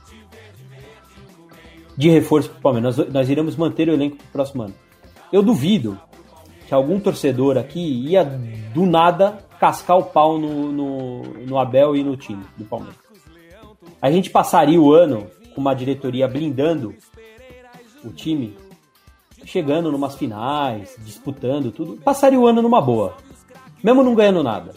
de 1.97 2.09
reforço 2.09 2.49
para 2.49 2.59
o 2.59 2.61
Palmeiras. 2.61 2.97
Nós, 2.97 3.09
nós 3.09 3.30
iremos 3.30 3.57
manter 3.57 3.89
o 3.89 3.93
elenco 3.93 4.15
para 4.15 4.26
o 4.26 4.32
próximo 4.32 4.63
ano. 4.63 4.74
Eu 5.32 5.43
duvido 5.43 5.99
que 6.65 6.74
algum 6.74 6.99
torcedor 6.99 7.57
aqui 7.57 7.80
ia 7.80 8.24
do 8.74 8.86
nada 8.86 9.39
cascar 9.64 9.97
o 9.97 10.03
pau 10.03 10.38
no, 10.38 10.74
no, 10.74 11.24
no 11.24 11.57
Abel 11.57 11.95
e 11.95 12.03
no 12.03 12.18
time 12.18 12.43
do 12.57 12.66
Palmeiras. 12.66 12.99
A 14.01 14.11
gente 14.11 14.30
passaria 14.30 14.82
o 14.82 14.91
ano 14.91 15.28
com 15.55 15.61
uma 15.61 15.74
diretoria 15.74 16.28
blindando 16.28 16.93
o 18.03 18.09
time, 18.09 18.57
chegando 19.45 19.89
numas 19.89 20.18
finais, 20.18 20.97
disputando 20.99 21.72
tudo, 21.72 21.95
passaria 21.95 22.38
o 22.38 22.45
ano 22.45 22.61
numa 22.61 22.82
boa. 22.82 23.16
Mesmo 23.82 24.03
não 24.03 24.14
ganhando 24.14 24.43
nada. 24.43 24.76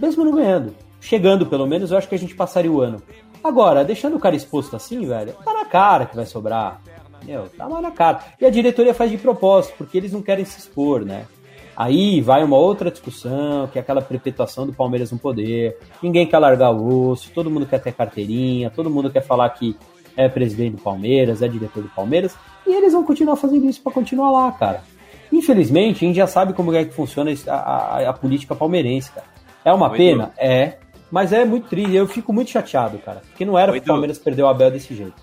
Mesmo 0.00 0.24
não 0.24 0.34
ganhando. 0.34 0.74
Chegando, 1.00 1.46
pelo 1.46 1.64
menos, 1.64 1.92
eu 1.92 1.98
acho 1.98 2.08
que 2.08 2.16
a 2.16 2.18
gente 2.18 2.34
passaria 2.34 2.72
o 2.72 2.80
ano. 2.80 3.00
Agora, 3.44 3.84
deixando 3.84 4.16
o 4.16 4.20
cara 4.20 4.34
exposto 4.34 4.74
assim, 4.74 5.06
velho, 5.06 5.34
tá 5.44 5.52
na 5.52 5.66
cara 5.66 6.06
que 6.06 6.16
vai 6.16 6.26
sobrar. 6.26 6.82
Meu, 7.24 7.48
tá 7.48 7.68
mais 7.68 7.82
na 7.82 7.92
cara. 7.92 8.24
E 8.40 8.44
a 8.44 8.50
diretoria 8.50 8.92
faz 8.92 9.08
de 9.08 9.18
propósito, 9.18 9.74
porque 9.78 9.98
eles 9.98 10.12
não 10.12 10.20
querem 10.20 10.44
se 10.44 10.58
expor, 10.58 11.04
né? 11.04 11.26
Aí 11.76 12.20
vai 12.20 12.44
uma 12.44 12.56
outra 12.56 12.90
discussão, 12.90 13.66
que 13.66 13.78
é 13.78 13.80
aquela 13.80 14.02
perpetuação 14.02 14.66
do 14.66 14.72
Palmeiras 14.72 15.10
no 15.10 15.18
poder. 15.18 15.78
Ninguém 16.02 16.26
quer 16.26 16.38
largar 16.38 16.70
o 16.70 17.10
osso, 17.10 17.30
todo 17.34 17.50
mundo 17.50 17.66
quer 17.66 17.80
ter 17.80 17.92
carteirinha, 17.92 18.70
todo 18.70 18.90
mundo 18.90 19.10
quer 19.10 19.22
falar 19.22 19.48
que 19.50 19.76
é 20.16 20.28
presidente 20.28 20.76
do 20.76 20.82
Palmeiras, 20.82 21.40
é 21.40 21.48
diretor 21.48 21.82
do 21.82 21.88
Palmeiras, 21.88 22.36
e 22.66 22.74
eles 22.74 22.92
vão 22.92 23.02
continuar 23.02 23.36
fazendo 23.36 23.66
isso 23.68 23.80
para 23.82 23.92
continuar 23.92 24.30
lá, 24.30 24.52
cara. 24.52 24.82
Infelizmente, 25.32 26.04
a 26.04 26.08
gente 26.08 26.16
já 26.16 26.26
sabe 26.26 26.52
como 26.52 26.74
é 26.74 26.84
que 26.84 26.92
funciona 26.92 27.32
a, 27.48 27.52
a, 27.52 28.10
a 28.10 28.12
política 28.12 28.54
palmeirense, 28.54 29.10
cara. 29.10 29.26
É 29.64 29.72
uma 29.72 29.88
Muito 29.88 29.98
pena? 29.98 30.26
Bom. 30.26 30.32
É. 30.36 30.78
Mas 31.10 31.32
é 31.32 31.44
muito 31.44 31.68
triste, 31.68 31.94
eu 31.94 32.06
fico 32.06 32.32
muito 32.32 32.50
chateado, 32.50 32.98
cara. 32.98 33.22
Porque 33.28 33.44
não 33.44 33.58
era 33.58 33.72
Oi, 33.72 33.80
pro 33.80 33.88
Palmeiras 33.88 34.18
perder 34.18 34.42
o 34.42 34.46
Abel 34.46 34.70
desse 34.70 34.94
jeito. 34.94 35.14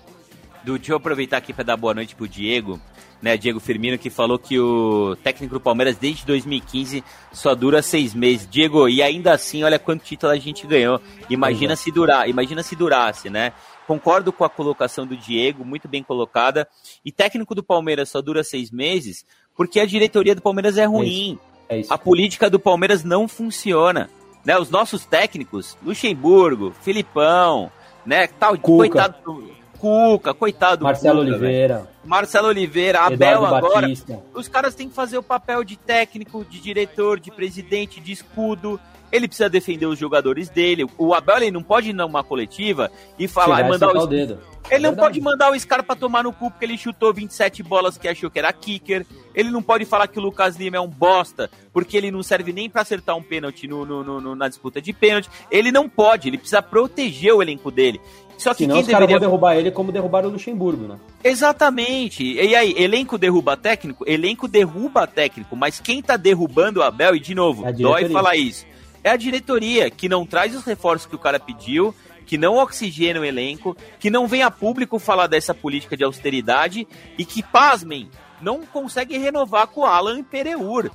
Do, 0.64 0.76
deixa 0.76 0.92
eu 0.92 0.96
aproveitar 0.96 1.36
aqui 1.36 1.52
para 1.52 1.64
dar 1.64 1.76
boa 1.76 1.94
noite 1.94 2.14
pro 2.14 2.28
Diego, 2.28 2.78
né? 3.22 3.36
Diego 3.36 3.60
Firmino, 3.60 3.98
que 3.98 4.10
falou 4.10 4.38
que 4.38 4.58
o 4.58 5.16
técnico 5.22 5.54
do 5.54 5.60
Palmeiras 5.60 5.96
desde 5.96 6.24
2015 6.26 7.04
só 7.32 7.54
dura 7.54 7.82
seis 7.82 8.14
meses. 8.14 8.48
Diego, 8.48 8.88
e 8.88 9.02
ainda 9.02 9.32
assim, 9.32 9.62
olha 9.62 9.78
quanto 9.78 10.04
título 10.04 10.32
a 10.32 10.38
gente 10.38 10.66
ganhou. 10.66 11.00
Imagina 11.28 11.76
se 11.76 11.90
durar, 11.90 12.28
imagina 12.28 12.62
se 12.62 12.74
durasse, 12.74 13.28
né? 13.28 13.52
Concordo 13.86 14.32
com 14.32 14.44
a 14.44 14.48
colocação 14.48 15.06
do 15.06 15.16
Diego, 15.16 15.64
muito 15.64 15.88
bem 15.88 16.02
colocada. 16.02 16.68
E 17.04 17.10
técnico 17.10 17.54
do 17.54 17.62
Palmeiras 17.62 18.08
só 18.08 18.22
dura 18.22 18.44
seis 18.44 18.70
meses 18.70 19.24
porque 19.56 19.80
a 19.80 19.86
diretoria 19.86 20.34
do 20.34 20.40
Palmeiras 20.40 20.78
é 20.78 20.84
ruim. 20.84 21.38
É 21.68 21.78
isso. 21.78 21.92
A 21.92 21.98
política 21.98 22.48
do 22.48 22.58
Palmeiras 22.58 23.04
não 23.04 23.28
funciona. 23.28 24.08
Né? 24.44 24.58
Os 24.58 24.70
nossos 24.70 25.04
técnicos, 25.04 25.76
Luxemburgo, 25.82 26.72
Filipão, 26.82 27.70
né? 28.06 28.26
Tal, 28.26 28.56
Cuca. 28.56 28.88
coitado 28.88 29.16
do 29.22 29.59
Cuca, 29.80 30.34
coitado 30.34 30.78
do 30.78 30.84
Marcelo 30.84 31.20
Cuca. 31.20 31.30
Oliveira, 31.30 31.88
Marcelo 32.04 32.48
Oliveira, 32.48 33.00
Abel 33.00 33.44
agora. 33.46 33.80
Batista. 33.82 34.22
Os 34.34 34.46
caras 34.46 34.74
têm 34.74 34.88
que 34.88 34.94
fazer 34.94 35.16
o 35.16 35.22
papel 35.22 35.64
de 35.64 35.76
técnico, 35.76 36.44
de 36.44 36.60
diretor, 36.60 37.18
de 37.18 37.30
presidente, 37.30 37.98
de 38.00 38.12
escudo. 38.12 38.78
Ele 39.10 39.26
precisa 39.26 39.48
defender 39.48 39.86
os 39.86 39.98
jogadores 39.98 40.48
dele. 40.48 40.86
O 40.96 41.12
Abel 41.14 41.38
ele 41.38 41.50
não 41.50 41.64
pode 41.64 41.90
ir 41.90 41.92
numa 41.92 42.22
coletiva 42.22 42.90
e 43.18 43.26
falar, 43.26 43.56
Chegar 43.56 43.66
e 43.68 43.70
mandar 43.72 43.96
o, 43.96 44.02
o 44.02 44.06
dedo. 44.06 44.38
ele 44.70 44.82
não 44.84 44.90
Verdade. 44.90 45.00
pode 45.00 45.20
mandar 45.20 45.50
o 45.50 45.58
Scarpa 45.58 45.96
tomar 45.96 46.22
no 46.22 46.32
cu 46.32 46.48
porque 46.48 46.64
ele 46.64 46.78
chutou 46.78 47.12
27 47.12 47.60
bolas 47.62 47.98
que 47.98 48.06
achou 48.06 48.30
que 48.30 48.38
era 48.38 48.52
kicker. 48.52 49.04
Ele 49.34 49.50
não 49.50 49.62
pode 49.62 49.84
falar 49.84 50.06
que 50.06 50.18
o 50.18 50.22
Lucas 50.22 50.54
Lima 50.56 50.76
é 50.76 50.80
um 50.80 50.86
bosta 50.88 51.50
porque 51.72 51.96
ele 51.96 52.12
não 52.12 52.22
serve 52.22 52.52
nem 52.52 52.70
pra 52.70 52.82
acertar 52.82 53.16
um 53.16 53.22
pênalti 53.22 53.66
no- 53.66 53.84
no- 53.84 54.20
no- 54.20 54.34
na 54.36 54.46
disputa 54.46 54.80
de 54.80 54.92
pênalti. 54.92 55.28
Ele 55.50 55.72
não 55.72 55.88
pode, 55.88 56.28
ele 56.28 56.38
precisa 56.38 56.62
proteger 56.62 57.34
o 57.34 57.42
elenco 57.42 57.68
dele. 57.72 58.00
Só 58.40 58.54
que 58.54 58.64
Senão 58.64 58.76
quem 58.76 58.82
os 58.82 58.88
caras 58.88 59.06
deveria 59.06 59.20
vão 59.20 59.28
derrubar 59.28 59.56
ele 59.56 59.70
como 59.70 59.92
derrubaram 59.92 60.30
o 60.30 60.32
Luxemburgo, 60.32 60.88
né? 60.88 60.96
Exatamente. 61.22 62.24
E 62.24 62.56
aí, 62.56 62.74
elenco 62.76 63.18
derruba 63.18 63.54
técnico? 63.54 64.02
Elenco 64.08 64.48
derruba 64.48 65.06
técnico, 65.06 65.54
mas 65.54 65.78
quem 65.78 66.00
tá 66.00 66.16
derrubando 66.16 66.80
o 66.80 66.82
Abel, 66.82 67.14
e 67.14 67.20
de 67.20 67.34
novo, 67.34 67.66
É 67.66 67.72
dói 67.72 68.08
falar 68.08 68.36
isso, 68.36 68.64
é 69.04 69.10
a 69.10 69.16
diretoria 69.16 69.90
que 69.90 70.08
não 70.08 70.24
traz 70.24 70.56
os 70.56 70.64
reforços 70.64 71.06
que 71.06 71.14
o 71.14 71.18
cara 71.18 71.38
pediu, 71.38 71.94
que 72.24 72.38
não 72.38 72.56
oxigena 72.56 73.20
o 73.20 73.24
elenco, 73.24 73.76
que 73.98 74.08
não 74.08 74.26
vem 74.26 74.42
a 74.42 74.50
público 74.50 74.98
falar 74.98 75.26
dessa 75.26 75.52
política 75.52 75.96
de 75.96 76.04
austeridade 76.04 76.88
e 77.18 77.24
que, 77.24 77.42
pasmem, 77.42 78.08
não 78.40 78.64
consegue 78.64 79.18
renovar 79.18 79.66
com 79.66 79.82
o 79.82 79.84
Alan 79.84 80.22
Pereur. 80.22 80.90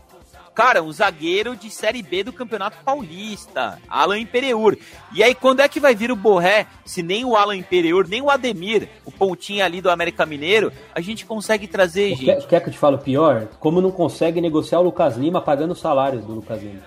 Cara, 0.55 0.81
um 0.81 0.91
zagueiro 0.91 1.53
de 1.55 1.69
Série 1.69 2.01
B 2.01 2.23
do 2.23 2.31
Campeonato 2.31 2.77
Paulista, 2.83 3.77
Alan 3.89 4.17
Imperiur. 4.17 4.77
E 5.13 5.21
aí, 5.21 5.35
quando 5.35 5.59
é 5.59 5.67
que 5.67 5.81
vai 5.81 5.93
vir 5.93 6.11
o 6.11 6.15
Borré, 6.15 6.65
se 6.85 7.03
nem 7.03 7.25
o 7.25 7.35
Alan 7.35 7.57
Imperiur, 7.57 8.07
nem 8.07 8.21
o 8.21 8.29
Ademir, 8.29 8.87
o 9.03 9.11
pontinho 9.11 9.65
ali 9.65 9.81
do 9.81 9.89
América 9.89 10.25
Mineiro, 10.25 10.71
a 10.93 11.01
gente 11.01 11.25
consegue 11.25 11.67
trazer, 11.67 12.15
Quer, 12.17 12.35
gente? 12.35 12.47
quer 12.47 12.61
que 12.61 12.69
eu 12.69 12.73
te 12.73 12.79
fale 12.79 12.95
o 12.95 12.99
pior? 12.99 13.47
Como 13.59 13.81
não 13.81 13.91
consegue 13.91 14.39
negociar 14.39 14.79
o 14.79 14.83
Lucas 14.83 15.17
Lima 15.17 15.41
pagando 15.41 15.71
o 15.71 15.75
salário 15.75 16.19
do 16.21 16.35
Lucas 16.35 16.63
Lima. 16.63 16.79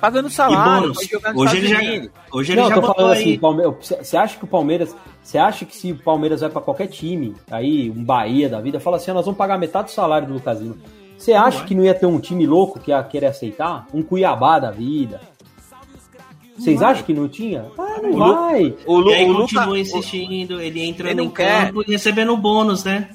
Pagando 0.00 0.28
salário, 0.30 0.82
bônus. 0.82 0.96
vai 0.98 1.06
jogar 1.06 1.32
nos 1.32 1.42
Hoje 1.42 1.56
ele 1.56 1.68
já, 1.68 2.10
hoje 2.30 2.52
ele 2.52 2.60
não, 2.60 2.68
já 2.68 2.74
tô 2.74 2.94
falando 2.94 3.12
aí. 3.14 3.22
assim, 3.22 3.38
Palme- 3.38 3.64
você 3.80 4.16
acha 4.16 4.36
que 4.38 4.44
o 4.44 4.46
Palmeiras, 4.46 4.94
você 5.22 5.38
acha 5.38 5.64
que 5.64 5.74
se 5.74 5.90
o 5.90 5.96
Palmeiras 5.98 6.42
vai 6.42 6.50
pra 6.50 6.60
qualquer 6.60 6.86
time, 6.88 7.34
aí 7.50 7.90
um 7.90 8.04
Bahia 8.04 8.48
da 8.48 8.60
vida, 8.60 8.78
fala 8.78 8.98
assim, 8.98 9.10
ó, 9.10 9.14
nós 9.14 9.24
vamos 9.24 9.38
pagar 9.38 9.58
metade 9.58 9.86
do 9.88 9.92
salário 9.92 10.28
do 10.28 10.34
Lucas 10.34 10.60
Lima. 10.60 10.76
Você 11.18 11.32
acha 11.32 11.64
que 11.64 11.74
não 11.74 11.84
ia 11.84 11.94
ter 11.94 12.06
um 12.06 12.20
time 12.20 12.46
louco 12.46 12.78
que 12.78 12.90
ia 12.90 13.02
querer 13.02 13.26
aceitar? 13.26 13.86
Um 13.92 14.02
Cuiabá 14.02 14.58
da 14.58 14.70
vida? 14.70 15.20
Vocês 16.58 16.80
acham 16.82 17.04
que 17.04 17.12
não 17.12 17.28
tinha? 17.28 17.66
Ah, 17.78 18.00
não 18.02 18.10
O 18.10 18.16
Lu- 18.16 18.34
vai. 18.34 18.74
O, 18.86 18.98
Lu, 18.98 19.10
E 19.10 19.14
aí 19.14 19.24
o 19.28 19.32
Luca, 19.32 19.42
continua 19.54 19.78
insistindo, 19.78 20.60
ele 20.60 20.80
entra 20.82 21.08
Ele 21.10 21.16
no 21.16 21.24
não 21.24 21.30
quer. 21.30 21.66
campo 21.66 21.82
e 21.82 21.92
recebendo 21.92 22.34
bônus, 22.36 22.82
né? 22.84 23.10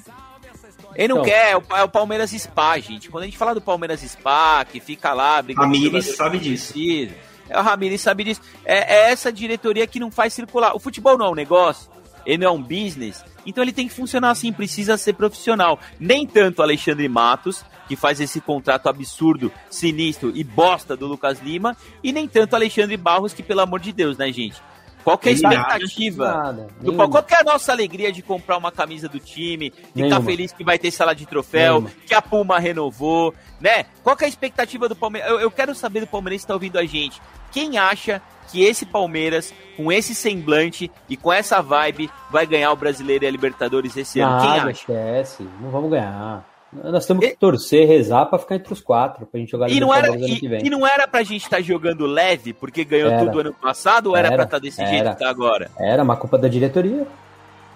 ele 0.94 1.08
não 1.08 1.16
Então. 1.16 1.24
quer, 1.24 1.52
é 1.52 1.56
o, 1.56 1.62
é 1.76 1.82
o 1.82 1.88
Palmeiras 1.88 2.30
Spa, 2.30 2.78
gente. 2.78 3.10
Quando 3.10 3.22
a 3.22 3.26
gente 3.26 3.38
fala 3.38 3.54
do 3.54 3.60
Palmeiras 3.60 4.00
Spa, 4.00 4.64
que 4.64 4.78
fica 4.78 5.12
lá, 5.12 5.40
brigando 5.42 5.66
com 5.68 5.72
Ramires 5.74 6.16
sabe 6.16 6.38
disso. 6.38 6.72
precisa, 6.74 7.14
É 7.48 7.58
o 7.58 7.62
Ramires 7.62 8.00
sabe 8.00 8.24
disso. 8.24 8.40
É, 8.64 8.94
é 9.06 9.10
essa 9.10 9.32
diretoria 9.32 9.86
que 9.86 9.98
não 9.98 10.10
faz 10.10 10.34
circular. 10.34 10.76
O 10.76 10.78
futebol 10.78 11.16
não 11.18 11.26
é 11.26 11.30
um 11.30 11.34
negócio, 11.34 11.90
ele 12.26 12.38
não 12.38 12.48
é 12.48 12.50
um 12.50 12.62
business. 12.62 13.24
Então 13.44 13.62
ele 13.62 13.72
tem 13.72 13.88
que 13.88 13.94
funcionar 13.94 14.30
assim, 14.30 14.52
precisa 14.52 14.96
ser 14.96 15.14
profissional. 15.14 15.78
Nem 15.98 16.26
tanto 16.26 16.62
Alexandre 16.62 17.08
Matos, 17.08 17.64
que 17.88 17.96
faz 17.96 18.20
esse 18.20 18.40
contrato 18.40 18.88
absurdo, 18.88 19.52
sinistro 19.68 20.32
e 20.34 20.44
bosta 20.44 20.96
do 20.96 21.06
Lucas 21.06 21.40
Lima, 21.40 21.76
e 22.02 22.12
nem 22.12 22.28
tanto 22.28 22.54
Alexandre 22.54 22.96
Barros, 22.96 23.34
que 23.34 23.42
pelo 23.42 23.60
amor 23.60 23.80
de 23.80 23.92
Deus, 23.92 24.16
né, 24.16 24.32
gente? 24.32 24.60
Qual 25.04 25.20
é 25.24 25.28
a 25.28 25.32
expectativa? 25.32 26.32
Nada. 26.32 26.68
Do, 26.80 26.94
qual 26.94 27.26
é 27.28 27.40
a 27.40 27.44
nossa 27.44 27.72
alegria 27.72 28.12
de 28.12 28.22
comprar 28.22 28.56
uma 28.56 28.70
camisa 28.70 29.08
do 29.08 29.18
time, 29.18 29.70
ficar 29.70 29.92
Nenhuma. 29.94 30.22
feliz 30.22 30.52
que 30.52 30.64
vai 30.64 30.78
ter 30.78 30.90
sala 30.90 31.14
de 31.14 31.26
troféu, 31.26 31.80
Nenhuma. 31.80 31.90
que 32.06 32.14
a 32.14 32.22
Puma 32.22 32.58
renovou, 32.58 33.34
né? 33.60 33.84
Qual 34.02 34.16
é 34.20 34.24
a 34.24 34.28
expectativa 34.28 34.88
do 34.88 34.94
Palmeiras? 34.94 35.30
Eu, 35.30 35.40
eu 35.40 35.50
quero 35.50 35.74
saber 35.74 36.00
do 36.00 36.06
Palmeirense 36.06 36.44
que 36.44 36.48
tá 36.48 36.54
ouvindo 36.54 36.78
a 36.78 36.84
gente. 36.84 37.20
Quem 37.52 37.78
acha 37.78 38.20
que 38.50 38.62
esse 38.62 38.84
Palmeiras, 38.84 39.52
com 39.76 39.90
esse 39.90 40.14
semblante 40.14 40.90
e 41.08 41.16
com 41.16 41.32
essa 41.32 41.62
vibe, 41.62 42.10
vai 42.30 42.46
ganhar 42.46 42.72
o 42.72 42.76
Brasileiro 42.76 43.24
e 43.24 43.26
a 43.26 43.30
Libertadores 43.30 43.96
esse 43.96 44.20
ano? 44.20 44.40
Quem 44.40 44.50
acha? 44.50 44.70
esquece. 44.70 45.48
Não 45.60 45.70
vamos 45.70 45.90
ganhar. 45.90 46.46
Nós 46.72 47.04
temos 47.04 47.22
que 47.26 47.36
torcer, 47.36 47.86
rezar 47.86 48.24
pra 48.26 48.38
ficar 48.38 48.54
entre 48.54 48.72
os 48.72 48.80
quatro, 48.80 49.26
pra 49.26 49.38
gente 49.38 49.50
jogar 49.50 49.68
E 49.70 49.78
não, 49.78 49.92
era, 49.92 50.08
ano 50.08 50.16
que 50.24 50.44
e, 50.44 50.48
vem. 50.48 50.64
e 50.66 50.70
não 50.70 50.86
era 50.86 51.06
pra 51.06 51.22
gente 51.22 51.42
estar 51.42 51.60
jogando 51.60 52.06
leve, 52.06 52.54
porque 52.54 52.82
ganhou 52.82 53.10
Era. 53.10 53.26
tudo 53.26 53.40
ano 53.40 53.52
passado, 53.52 54.06
ou 54.08 54.16
era, 54.16 54.28
Era. 54.28 54.36
pra 54.36 54.44
estar 54.46 54.58
desse 54.58 54.78
jeito 54.86 55.00
Era. 55.02 55.12
que 55.12 55.18
tá 55.18 55.28
agora? 55.28 55.70
Era 55.78 56.02
uma 56.02 56.16
culpa 56.16 56.38
da 56.38 56.48
diretoria. 56.48 57.06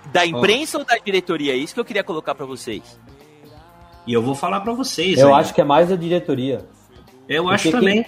Da 0.06 0.24
imprensa 0.24 0.78
ou 0.78 0.84
da 0.84 0.96
diretoria? 0.96 1.52
É 1.52 1.56
isso 1.56 1.74
que 1.74 1.80
eu 1.80 1.84
queria 1.84 2.02
colocar 2.02 2.34
pra 2.34 2.46
vocês. 2.46 2.98
E 4.06 4.14
eu 4.14 4.22
vou 4.22 4.34
falar 4.34 4.60
pra 4.60 4.72
vocês. 4.72 5.18
Eu 5.18 5.34
aí. 5.34 5.40
acho 5.40 5.52
que 5.52 5.60
é 5.60 5.64
mais 5.64 5.90
da 5.90 5.96
diretoria. 5.96 6.64
Eu 7.28 7.50
acho 7.50 7.70
Porque 7.70 7.78
também. 7.86 8.06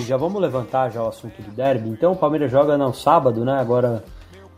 Já 0.00 0.16
vamos 0.16 0.40
levantar 0.40 0.90
já 0.90 1.02
o 1.02 1.08
assunto 1.08 1.40
do 1.42 1.50
derby. 1.50 1.88
Então 1.88 2.12
o 2.12 2.16
Palmeiras 2.16 2.50
joga 2.50 2.76
no 2.76 2.92
sábado, 2.92 3.44
né? 3.44 3.58
Agora 3.58 4.04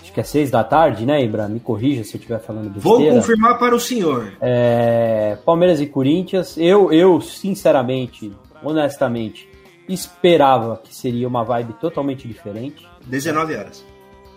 acho 0.01 0.12
que 0.12 0.20
é 0.20 0.24
seis 0.24 0.51
da 0.51 0.64
tarde, 0.64 1.07
né, 1.07 1.22
Ibra? 1.22 1.49
Me 1.49 1.61
corrija 1.61 2.03
se 2.05 2.14
eu 2.16 2.18
estiver 2.18 2.41
falando 2.41 2.72
Vou 2.80 2.99
besteira. 2.99 3.16
confirmar 3.20 3.59
para 3.59 3.74
o 3.74 3.80
senhor. 3.80 4.32
É, 4.41 5.39
Palmeiras 5.45 5.80
e 5.80 5.86
Corinthians. 5.86 6.57
Eu, 6.59 6.93
eu, 6.93 7.20
sinceramente, 7.20 8.32
honestamente, 8.62 9.49
esperava 9.89 10.80
que 10.82 10.95
seria 10.95 11.26
uma 11.28 11.45
vibe 11.45 11.74
totalmente 11.74 12.26
diferente. 12.26 12.86
19 13.07 13.57
horas. 13.57 13.84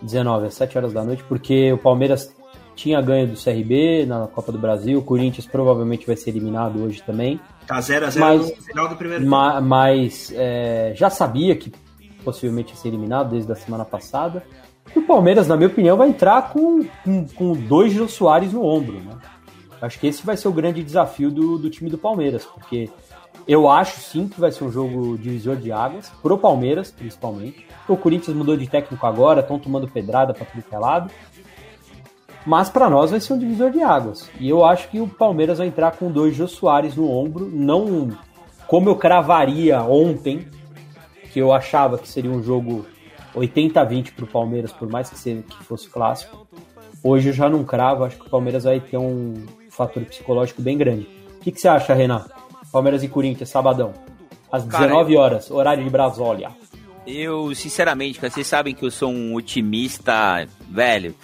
19 0.02 0.48
às 0.48 0.54
7 0.56 0.78
horas 0.78 0.94
da 0.94 1.04
noite, 1.04 1.24
porque 1.28 1.72
o 1.74 1.78
Palmeiras 1.78 2.34
tinha 2.76 3.02
ganho 3.02 3.28
do 3.28 3.42
CRB 3.42 4.06
na 4.06 4.28
Copa 4.28 4.52
do 4.52 4.58
Brasil, 4.58 5.00
o 5.00 5.02
Corinthians 5.04 5.46
provavelmente 5.46 6.06
vai 6.08 6.16
ser 6.16 6.30
eliminado 6.32 6.82
hoje 6.84 7.02
também. 7.04 7.40
Tá 7.68 7.80
0x0 7.80 8.20
Mas- 8.20 8.42
no 8.58 8.64
final 8.64 8.88
do 8.90 8.96
primeiro 8.96 9.24
tempo. 9.24 9.32
Ma- 9.32 9.62
mas 9.62 10.32
é, 10.36 10.94
já 10.96 11.10
sabia 11.10 11.56
que 11.56 11.72
possivelmente 12.24 12.72
ia 12.74 12.78
ser 12.78 12.88
eliminado 12.90 13.32
desde 13.32 13.52
a 13.52 13.56
semana 13.56 13.86
passada. 13.86 14.44
E 14.96 15.00
o 15.00 15.04
Palmeiras, 15.04 15.48
na 15.48 15.56
minha 15.56 15.70
opinião, 15.70 15.96
vai 15.98 16.10
entrar 16.10 16.52
com, 16.52 16.84
com, 17.04 17.26
com 17.28 17.54
dois 17.54 17.94
Jô 17.94 18.08
Soares 18.08 18.52
no 18.54 18.64
ombro. 18.66 19.00
Né? 19.00 19.16
Acho 19.82 20.00
que 20.00 20.08
esse 20.08 20.26
vai 20.26 20.36
ser 20.38 20.48
o 20.48 20.52
grande 20.52 20.84
desafio 20.84 21.32
do, 21.32 21.58
do 21.58 21.70
time 21.70 21.90
do 21.90 21.98
Palmeiras, 21.98 22.46
porque 22.46 22.90
eu 23.48 23.70
acho 23.70 24.00
sim 24.02 24.28
que 24.28 24.40
vai 24.40 24.52
ser 24.52 24.64
um 24.64 24.72
jogo 24.72 25.18
divisor 25.18 25.56
de 25.56 25.72
águas, 25.72 26.12
pro 26.22 26.38
Palmeiras, 26.38 26.92
principalmente. 26.92 27.66
O 27.88 27.98
Corinthians 27.98 28.36
mudou 28.36 28.56
de 28.56 28.68
técnico 28.68 29.06
agora, 29.06 29.40
estão 29.42 29.58
tomando 29.58 29.88
pedrada 29.88 30.34
para 30.34 30.46
tudo 30.46 30.64
que 30.64 30.76
é 30.76 30.80
lado. 30.80 31.10
Mas 32.46 32.70
para 32.70 32.90
nós 32.90 33.12
vai 33.12 33.20
ser 33.20 33.34
um 33.34 33.40
divisor 33.40 33.72
de 33.72 33.82
águas. 33.82 34.30
E 34.40 34.50
eu 34.50 34.66
acho 34.66 34.90
que 34.90 35.00
o 35.00 35.08
Palmeiras 35.08 35.60
vai 35.60 35.68
entrar 35.68 35.92
com 35.92 36.12
dois 36.12 36.36
Jô 36.36 36.48
Soares 36.48 36.96
no 36.96 37.10
ombro, 37.10 37.50
não 37.52 38.12
como 38.68 38.90
eu 38.90 38.96
cravaria 38.96 39.82
ontem, 39.82 40.48
que 41.32 41.40
eu 41.40 41.52
achava 41.52 41.98
que 41.98 42.08
seria 42.08 42.32
um 42.32 42.42
jogo 42.42 42.86
80-20 43.36 44.14
para 44.14 44.26
o 44.26 44.28
Palmeiras, 44.28 44.72
por 44.72 44.90
mais 44.90 45.10
que, 45.10 45.20
seja, 45.20 45.42
que 45.42 45.64
fosse 45.64 45.90
clássico. 45.90 46.48
Hoje 47.04 47.30
eu 47.30 47.34
já 47.34 47.50
não 47.50 47.64
cravo, 47.64 48.04
acho 48.04 48.18
que 48.18 48.28
o 48.28 48.30
Palmeiras 48.30 48.64
vai 48.64 48.80
ter 48.80 48.98
um 48.98 49.46
fator 49.70 50.04
psicológico 50.06 50.62
bem 50.62 50.78
grande. 50.78 51.08
O 51.38 51.40
que, 51.42 51.52
que 51.52 51.60
você 51.60 51.68
acha, 51.68 51.94
Renan? 51.94 52.26
Palmeiras 52.72 53.04
e 53.04 53.08
Corinthians, 53.08 53.50
sabadão, 53.50 53.92
às 54.52 54.64
Cara, 54.66 54.86
19 54.86 55.18
horas, 55.18 55.52
horário 55.52 55.84
de 55.84 55.90
Brasólia. 55.90 56.52
Eu, 57.06 57.54
sinceramente, 57.56 58.22
vocês 58.22 58.46
sabem 58.46 58.76
que 58.76 58.86
eu 58.86 58.92
sou 58.92 59.12
um 59.12 59.34
otimista, 59.34 60.48
velho. 60.70 61.16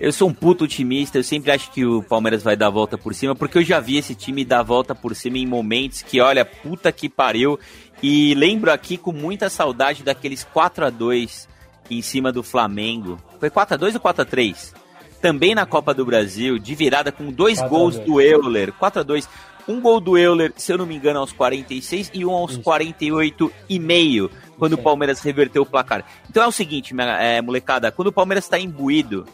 Eu 0.00 0.12
sou 0.12 0.28
um 0.28 0.34
puto 0.34 0.64
otimista, 0.64 1.18
eu 1.18 1.24
sempre 1.24 1.50
acho 1.50 1.72
que 1.72 1.84
o 1.84 2.04
Palmeiras 2.04 2.40
vai 2.40 2.56
dar 2.56 2.68
a 2.68 2.70
volta 2.70 2.96
por 2.96 3.12
cima, 3.12 3.34
porque 3.34 3.58
eu 3.58 3.64
já 3.64 3.80
vi 3.80 3.96
esse 3.96 4.14
time 4.14 4.44
dar 4.44 4.60
a 4.60 4.62
volta 4.62 4.94
por 4.94 5.14
cima 5.14 5.38
em 5.38 5.46
momentos 5.46 6.02
que, 6.02 6.20
olha, 6.20 6.44
puta 6.44 6.92
que 6.92 7.08
pariu. 7.08 7.58
E 8.00 8.32
lembro 8.34 8.70
aqui 8.70 8.96
com 8.96 9.10
muita 9.10 9.50
saudade 9.50 10.04
daqueles 10.04 10.44
4 10.44 10.86
a 10.86 10.90
2 10.90 11.48
em 11.90 12.00
cima 12.00 12.30
do 12.30 12.44
Flamengo. 12.44 13.18
Foi 13.40 13.50
4 13.50 13.74
a 13.74 13.76
2 13.76 13.96
ou 13.96 14.00
4 14.00 14.22
a 14.22 14.24
3 14.24 14.74
Também 15.20 15.52
na 15.52 15.66
Copa 15.66 15.92
do 15.92 16.06
Brasil, 16.06 16.60
de 16.60 16.76
virada 16.76 17.10
com 17.10 17.32
dois 17.32 17.58
4 17.58 17.66
a 17.66 17.78
gols 17.78 17.94
2. 17.96 18.06
do 18.06 18.20
Euler. 18.20 18.72
4 18.74 19.00
a 19.00 19.02
2 19.02 19.28
Um 19.66 19.80
gol 19.80 19.98
do 19.98 20.16
Euler, 20.16 20.52
se 20.56 20.72
eu 20.72 20.78
não 20.78 20.86
me 20.86 20.94
engano, 20.94 21.18
aos 21.18 21.32
46 21.32 22.12
e 22.14 22.24
um 22.24 22.30
aos 22.30 22.56
48 22.56 23.52
e 23.68 23.80
meio, 23.80 24.30
quando 24.56 24.74
o 24.74 24.78
Palmeiras 24.78 25.20
reverteu 25.20 25.62
o 25.62 25.66
placar. 25.66 26.04
Então 26.30 26.44
é 26.44 26.46
o 26.46 26.52
seguinte, 26.52 26.94
minha, 26.94 27.20
é, 27.20 27.42
molecada, 27.42 27.90
quando 27.90 28.08
o 28.08 28.12
Palmeiras 28.12 28.44
está 28.44 28.60
imbuído, 28.60 29.26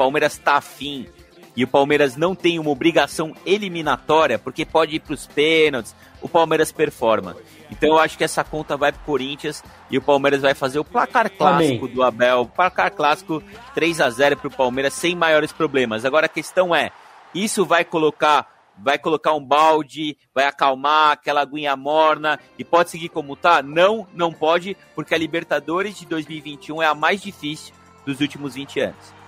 Palmeiras 0.00 0.32
está 0.32 0.54
afim, 0.54 1.06
e 1.54 1.62
o 1.62 1.68
Palmeiras 1.68 2.16
não 2.16 2.34
tem 2.34 2.58
uma 2.58 2.70
obrigação 2.70 3.36
eliminatória, 3.44 4.38
porque 4.38 4.64
pode 4.64 4.96
ir 4.96 5.00
para 5.00 5.12
os 5.12 5.26
pênaltis, 5.26 5.94
o 6.22 6.28
Palmeiras 6.28 6.72
performa. 6.72 7.36
Então 7.70 7.90
eu 7.90 7.98
acho 7.98 8.16
que 8.16 8.24
essa 8.24 8.42
conta 8.42 8.78
vai 8.78 8.92
pro 8.92 9.02
Corinthians 9.02 9.62
e 9.90 9.98
o 9.98 10.00
Palmeiras 10.00 10.40
vai 10.40 10.54
fazer 10.54 10.78
o 10.78 10.84
placar 10.84 11.30
clássico 11.30 11.84
Amém. 11.84 11.94
do 11.94 12.02
Abel, 12.02 12.46
placar 12.46 12.90
clássico 12.92 13.42
3 13.74 14.00
a 14.00 14.08
0 14.08 14.38
pro 14.38 14.50
Palmeiras 14.50 14.94
sem 14.94 15.14
maiores 15.14 15.52
problemas. 15.52 16.06
Agora 16.06 16.24
a 16.24 16.30
questão 16.30 16.74
é, 16.74 16.90
isso 17.34 17.66
vai 17.66 17.84
colocar 17.84 18.58
vai 18.78 18.96
colocar 18.96 19.34
um 19.34 19.44
balde, 19.44 20.16
vai 20.34 20.46
acalmar 20.46 21.12
aquela 21.12 21.42
aguinha 21.42 21.76
morna 21.76 22.40
e 22.58 22.64
pode 22.64 22.88
seguir 22.88 23.10
como 23.10 23.36
tá? 23.36 23.62
Não, 23.62 24.06
não 24.14 24.32
pode, 24.32 24.74
porque 24.94 25.14
a 25.14 25.18
Libertadores 25.18 25.98
de 25.98 26.06
2021 26.06 26.80
é 26.80 26.86
a 26.86 26.94
mais 26.94 27.20
difícil 27.20 27.74
dos 28.06 28.22
últimos 28.22 28.54
20 28.54 28.80
anos. 28.80 29.19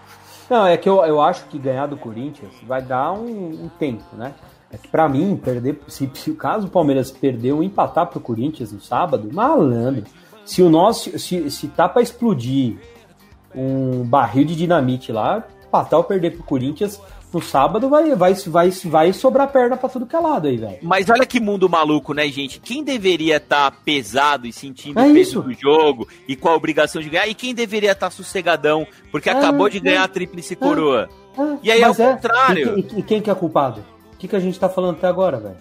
Não, 0.52 0.66
é 0.66 0.76
que 0.76 0.86
eu, 0.86 1.02
eu 1.02 1.18
acho 1.18 1.46
que 1.46 1.58
ganhar 1.58 1.86
do 1.86 1.96
Corinthians 1.96 2.52
vai 2.66 2.82
dar 2.82 3.10
um, 3.14 3.64
um 3.64 3.70
tempo, 3.78 4.04
né? 4.12 4.34
É 4.70 4.76
que 4.76 4.86
pra 4.86 5.08
mim, 5.08 5.34
perder, 5.34 5.80
se, 5.88 6.10
se 6.12 6.34
caso 6.34 6.66
o 6.66 6.70
Palmeiras 6.70 7.10
perder 7.10 7.52
ou 7.52 7.62
empatar 7.62 8.06
pro 8.06 8.20
Corinthians 8.20 8.70
no 8.70 8.78
sábado, 8.78 9.30
malandro. 9.32 10.04
Se 10.44 10.62
o 10.62 10.68
nosso, 10.68 11.18
se, 11.18 11.50
se 11.50 11.68
tá 11.68 11.88
pra 11.88 12.02
explodir 12.02 12.76
um 13.54 14.04
barril 14.04 14.44
de 14.44 14.54
dinamite 14.54 15.10
lá, 15.10 15.42
empatar 15.66 15.98
ou 15.98 16.04
perder 16.04 16.32
pro 16.32 16.42
Corinthians 16.42 17.00
no 17.32 17.40
sábado 17.40 17.88
vai, 17.88 18.14
vai, 18.14 18.34
vai, 18.34 18.70
vai 18.70 19.12
sobrar 19.12 19.48
perna 19.48 19.76
pra 19.76 19.88
tudo 19.88 20.04
que 20.06 20.14
é 20.14 20.18
lado 20.20 20.48
aí, 20.48 20.56
velho. 20.56 20.78
Mas 20.82 21.08
olha 21.08 21.24
que 21.24 21.40
mundo 21.40 21.68
maluco, 21.68 22.12
né, 22.12 22.28
gente? 22.28 22.60
Quem 22.60 22.84
deveria 22.84 23.36
estar 23.38 23.70
pesado 23.84 24.46
e 24.46 24.52
sentindo 24.52 24.98
É 25.00 25.02
o 25.06 25.12
peso 25.14 25.20
isso. 25.20 25.42
do 25.42 25.52
jogo 25.54 26.06
e 26.28 26.36
com 26.36 26.48
a 26.48 26.54
obrigação 26.54 27.00
de 27.00 27.08
ganhar? 27.08 27.26
E 27.26 27.34
quem 27.34 27.54
deveria 27.54 27.92
estar 27.92 28.10
sossegadão 28.10 28.86
porque 29.10 29.30
É, 29.30 29.32
acabou 29.32 29.68
de 29.68 29.78
é. 29.78 29.80
ganhar 29.80 30.04
a 30.04 30.08
tríplice 30.08 30.54
coroa? 30.54 31.08
Ah, 31.38 31.56
E 31.62 31.70
aí, 31.72 31.80
mas 31.80 31.98
ao 31.98 32.12
contrário. 32.14 32.78
E, 32.78 32.80
e- 32.82 32.98
e 33.00 33.02
quem 33.02 33.22
que 33.22 33.30
é 33.30 33.34
culpado? 33.34 33.82
O 34.12 34.16
que, 34.18 34.28
que 34.28 34.36
a 34.36 34.40
gente 34.40 34.58
tá 34.60 34.68
falando 34.68 34.96
até 34.96 35.06
agora, 35.06 35.38
velho? 35.38 35.56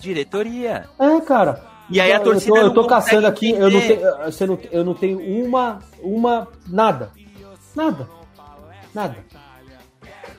Diretoria. 0.00 0.84
É, 0.98 1.20
cara. 1.20 1.60
E 1.90 2.00
aí 2.00 2.12
a 2.12 2.20
torcida 2.20 2.56
Eu 2.58 2.60
tô, 2.62 2.66
eu 2.66 2.74
tô 2.82 2.86
caçando 2.86 3.26
aqui, 3.26 3.50
eu 3.50 3.70
não, 3.70 3.80
tenho, 3.80 4.60
eu 4.72 4.84
não 4.84 4.94
tenho 4.94 5.18
uma. 5.20 5.80
Uma. 6.02 6.48
Nada. 6.68 7.10
Nada. 7.74 8.08
Nada. 8.94 9.16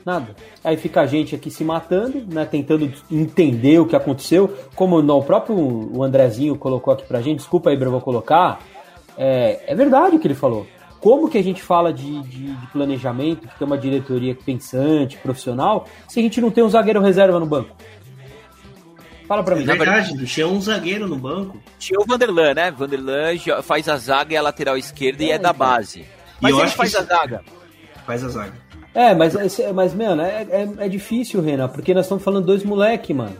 Nada. 0.07 0.33
Aí 0.63 0.77
fica 0.77 1.01
a 1.01 1.05
gente 1.05 1.35
aqui 1.35 1.51
se 1.51 1.65
matando, 1.65 2.23
né? 2.33 2.45
Tentando 2.45 2.89
entender 3.11 3.77
o 3.79 3.85
que 3.85 3.93
aconteceu. 3.93 4.57
Como 4.73 5.01
não, 5.01 5.17
o 5.17 5.23
próprio 5.23 5.53
o 5.57 6.01
Andrezinho 6.01 6.55
colocou 6.55 6.93
aqui 6.93 7.03
pra 7.05 7.21
gente, 7.21 7.39
desculpa 7.39 7.69
aí, 7.69 7.77
eu 7.77 7.91
vou 7.91 7.99
colocar. 7.99 8.61
É, 9.17 9.65
é 9.67 9.75
verdade 9.75 10.15
o 10.15 10.19
que 10.19 10.25
ele 10.25 10.33
falou. 10.33 10.65
Como 11.01 11.29
que 11.29 11.37
a 11.37 11.43
gente 11.43 11.61
fala 11.61 11.91
de, 11.91 12.21
de, 12.21 12.53
de 12.55 12.67
planejamento, 12.67 13.49
que 13.49 13.57
tem 13.59 13.67
uma 13.67 13.77
diretoria 13.77 14.33
pensante, 14.33 15.17
profissional, 15.17 15.85
se 16.07 16.21
a 16.21 16.23
gente 16.23 16.39
não 16.39 16.51
tem 16.51 16.63
um 16.63 16.69
zagueiro 16.69 17.01
reserva 17.01 17.37
no 17.37 17.45
banco? 17.45 17.75
Fala 19.27 19.43
pra 19.43 19.57
É 19.57 19.59
mim. 19.59 19.65
verdade, 19.65 20.25
tinha 20.25 20.47
um 20.47 20.61
zagueiro 20.61 21.05
no 21.05 21.17
banco. 21.17 21.59
Tinha 21.77 21.99
o 21.99 22.05
Vanderlan, 22.05 22.53
né? 22.53 22.71
Vanderlan 22.71 23.37
faz 23.61 23.89
a 23.89 23.97
zaga 23.97 24.33
e 24.33 24.37
a 24.37 24.41
lateral 24.41 24.77
esquerda 24.77 25.21
e 25.21 25.31
é 25.31 25.37
da 25.37 25.51
base. 25.51 26.05
Mas 26.39 26.53
eu 26.53 26.61
ele 26.61 26.69
faz 26.69 26.95
a 26.95 27.01
zaga. 27.03 27.41
Faz 28.05 28.23
a 28.23 28.29
zaga. 28.29 28.66
É, 28.99 29.13
mas, 29.13 29.35
mas 29.75 29.93
mano, 29.93 30.21
é, 30.23 30.41
é, 30.49 30.69
é 30.85 30.89
difícil, 30.89 31.39
Renan, 31.41 31.67
porque 31.69 31.93
nós 31.93 32.05
estamos 32.05 32.23
falando 32.23 32.45
dois 32.45 32.63
moleque, 32.63 33.13
mano. 33.13 33.35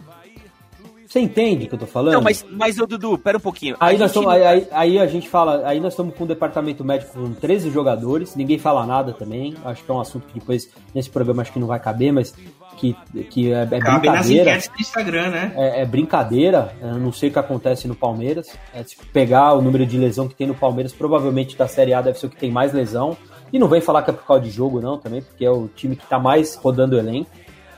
Você 1.07 1.21
entende 1.21 1.65
o 1.65 1.69
que 1.69 1.73
eu 1.75 1.79
tô 1.79 1.87
falando? 1.87 2.13
Não, 2.15 2.21
mas, 2.21 2.45
mas 2.51 2.77
ô 2.77 2.85
Dudu, 2.85 3.17
pera 3.17 3.37
um 3.37 3.41
pouquinho. 3.41 3.75
Aí, 3.79 3.95
A 3.95 3.99
nós 3.99 4.11
gente 4.11 4.19
estamos, 4.23 4.27
não- 4.27 4.35
aí, 4.35 4.45
aí- 4.45 4.67
aí 4.71 4.99
a 4.99 5.07
gente 5.07 5.29
fala, 5.29 5.65
aí 5.65 5.79
nós 5.79 5.93
estamos 5.93 6.13
com 6.13 6.25
um 6.25 6.27
departamento 6.27 6.83
médico 6.83 7.13
com 7.13 7.33
13 7.33 7.71
jogadores, 7.71 8.35
ninguém 8.35 8.59
fala 8.59 8.85
nada 8.85 9.13
também. 9.13 9.55
Acho 9.63 9.83
que 9.85 9.89
é 9.89 9.93
um 9.93 10.01
assunto 10.01 10.27
que 10.27 10.37
depois, 10.37 10.69
nesse 10.93 11.09
programa, 11.09 11.41
acho 11.41 11.53
que 11.53 11.59
não 11.59 11.67
vai 11.67 11.79
caber, 11.79 12.11
mas 12.11 12.35
que, 12.75 12.93
que 13.31 13.51
é, 13.53 13.61
é 13.63 13.79
Cabe 13.79 14.07
nas 14.09 14.27
brincadeira. 14.27 14.49
enquetes 14.51 14.67
do 14.69 14.81
Instagram, 14.81 15.29
né? 15.29 15.53
É, 15.55 15.81
é 15.81 15.85
brincadeira, 15.85 16.75
eu 16.81 16.95
não 16.99 17.11
sei 17.13 17.29
o 17.29 17.31
que 17.31 17.39
acontece 17.39 17.87
no 17.87 17.95
Palmeiras. 17.95 18.49
É, 18.75 18.83
se 18.83 18.97
pegar 19.13 19.53
o 19.53 19.61
número 19.61 19.85
de 19.85 19.97
lesão 19.97 20.27
que 20.27 20.35
tem 20.35 20.45
no 20.45 20.53
Palmeiras, 20.55 20.91
provavelmente 20.93 21.57
da 21.57 21.67
Série 21.69 21.93
A 21.93 22.01
deve 22.01 22.19
ser 22.19 22.27
o 22.27 22.29
que 22.29 22.37
tem 22.37 22.51
mais 22.51 22.73
lesão. 22.73 23.15
E 23.51 23.59
não 23.59 23.67
vem 23.67 23.81
falar 23.81 24.03
que 24.03 24.09
é 24.09 24.13
por 24.13 24.25
causa 24.25 24.43
de 24.43 24.49
jogo, 24.49 24.81
não, 24.81 24.97
também, 24.97 25.21
porque 25.21 25.45
é 25.45 25.49
o 25.49 25.67
time 25.69 25.95
que 25.95 26.05
tá 26.05 26.19
mais 26.19 26.55
rodando 26.55 26.95
o 26.95 26.99
elenco, 26.99 27.29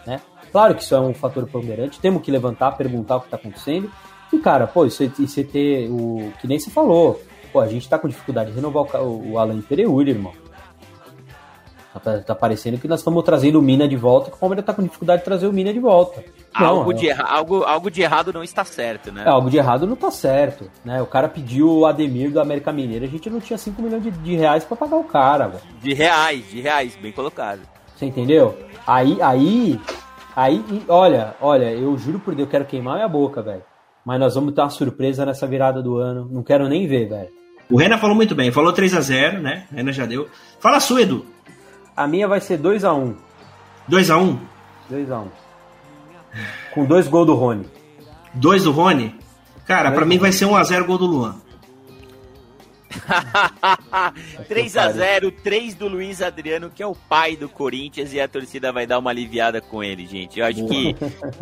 né? 0.06 0.22
Claro 0.52 0.76
que 0.76 0.82
isso 0.82 0.96
é 0.96 1.00
um 1.00 1.14
fator 1.14 1.46
ponderante, 1.48 2.00
temos 2.00 2.22
que 2.22 2.32
levantar, 2.32 2.72
perguntar 2.72 3.18
o 3.18 3.22
que 3.22 3.30
tá 3.30 3.38
acontecendo. 3.38 3.92
E, 4.34 4.38
cara, 4.40 4.68
pô, 4.68 4.86
isso, 4.86 5.04
você 5.08 5.44
ter 5.44 5.90
o. 5.90 6.32
Que 6.40 6.48
nem 6.48 6.60
você 6.60 6.70
falou, 6.70 7.22
pô, 7.52 7.60
a 7.60 7.68
gente 7.68 7.88
tá 7.90 7.98
com 7.98 8.08
dificuldade 8.08 8.52
de 8.52 8.56
renovar 8.56 8.84
o, 9.02 9.32
o 9.32 9.38
Alan 9.40 9.62
Pereira, 9.62 9.92
irmão. 10.10 10.34
Tá, 12.04 12.20
tá 12.20 12.36
parecendo 12.36 12.78
que 12.78 12.88
nós 12.88 13.00
estamos 13.00 13.24
trazendo 13.24 13.58
o 13.58 13.62
Mina 13.62 13.88
de 13.88 13.96
volta, 13.96 14.30
que 14.30 14.38
o 14.38 14.40
Palmeiras 14.40 14.64
tá 14.64 14.74
com 14.74 14.84
dificuldade 14.84 15.22
de 15.22 15.26
trazer 15.26 15.48
o 15.48 15.52
Mina 15.54 15.74
de 15.74 15.80
volta. 15.80 16.24
Não, 16.58 16.68
algo, 16.68 16.92
é- 16.92 16.96
de 16.96 17.10
erra- 17.10 17.26
algo, 17.28 17.64
algo 17.64 17.90
de 17.90 18.02
errado 18.04 18.32
não 18.32 18.44
está 18.44 18.64
certo, 18.64 19.12
né? 19.12 19.24
é, 19.26 19.30
algo 19.30 19.50
de 19.50 19.58
errado 19.58 19.88
não 19.88 19.96
tá 19.96 20.12
certo, 20.12 20.70
né? 20.86 21.02
O 21.02 21.08
cara 21.08 21.28
pediu 21.28 21.68
o 21.80 21.86
Ademir 21.88 22.32
do 22.32 22.40
América 22.40 22.72
Mineira, 22.72 23.06
a 23.06 23.10
gente 23.10 23.28
não 23.30 23.40
tinha 23.40 23.58
5 23.58 23.82
milhões 23.82 24.04
de, 24.04 24.12
de 24.12 24.36
reais 24.36 24.64
pra 24.64 24.78
pagar 24.78 24.98
o 24.98 25.04
cara, 25.04 25.48
velho. 25.48 25.64
De 25.82 25.94
reais, 25.94 26.48
de 26.50 26.62
reais, 26.62 26.96
bem 26.96 27.12
colocado. 27.12 27.62
Você 27.96 28.06
entendeu? 28.06 28.56
Aí, 28.86 29.18
aí, 29.22 29.80
aí, 30.36 30.64
olha, 30.88 31.34
olha, 31.42 31.72
eu 31.74 31.98
juro 31.98 32.20
por 32.20 32.36
Deus, 32.36 32.48
eu 32.48 32.52
quero 32.52 32.66
queimar 32.66 32.96
minha 32.96 33.08
boca, 33.10 33.42
velho. 33.42 33.64
Mas 34.06 34.20
nós 34.20 34.36
vamos 34.36 34.54
ter 34.54 34.62
uma 34.62 34.70
surpresa 34.70 35.26
nessa 35.26 35.46
virada 35.46 35.82
do 35.82 35.98
ano. 35.98 36.28
Não 36.32 36.44
quero 36.44 36.68
nem 36.70 36.88
ver, 36.88 37.10
velho. 37.10 37.30
O 37.70 37.78
Renan 37.78 37.98
falou 38.00 38.16
muito 38.16 38.34
bem, 38.34 38.52
falou 38.52 38.74
3 38.74 38.96
a 38.96 39.02
0 39.02 39.42
né? 39.42 39.66
O 39.72 39.76
Renan 39.76 39.92
já 39.92 40.06
deu. 40.06 40.28
Fala 40.60 40.80
sua, 40.80 41.02
Edu. 41.02 41.26
A 42.00 42.08
minha 42.08 42.30
vai 42.30 42.40
ser 42.40 42.58
2x1. 42.58 43.14
2 43.90 44.10
a 44.10 44.18
1 44.18 44.40
2x1. 44.90 45.28
Com 46.74 46.86
dois 46.86 47.10
gols 47.10 47.28
do 47.28 47.36
Rony. 47.36 47.70
2 48.36 48.64
do 48.64 48.72
Rony. 48.72 49.20
Cara, 49.68 49.92
pra 49.92 50.06
mim 50.06 50.18
vai 50.18 50.32
ser 50.32 50.46
1 50.46 50.56
a 50.56 50.64
0 50.64 50.86
gol 50.86 50.98
do 50.98 51.06
Luan. 51.06 51.36
3 54.48 54.78
a 54.78 54.92
0 54.92 55.32
3 55.32 55.76
do 55.76 55.88
Luiz 55.88 56.22
Adriano, 56.22 56.70
que 56.70 56.82
é 56.82 56.88
o 56.88 56.96
pai 56.96 57.36
do 57.36 57.48
Corinthians, 57.48 58.14
e 58.14 58.20
a 58.20 58.28
torcida 58.28 58.72
vai 58.72 58.86
dar 58.88 59.00
uma 59.00 59.10
aliviada 59.10 59.62
com 59.62 59.84
ele, 59.84 60.06
gente. 60.06 60.40
Eu 60.40 60.46
acho 60.46 60.66
que 60.68 60.96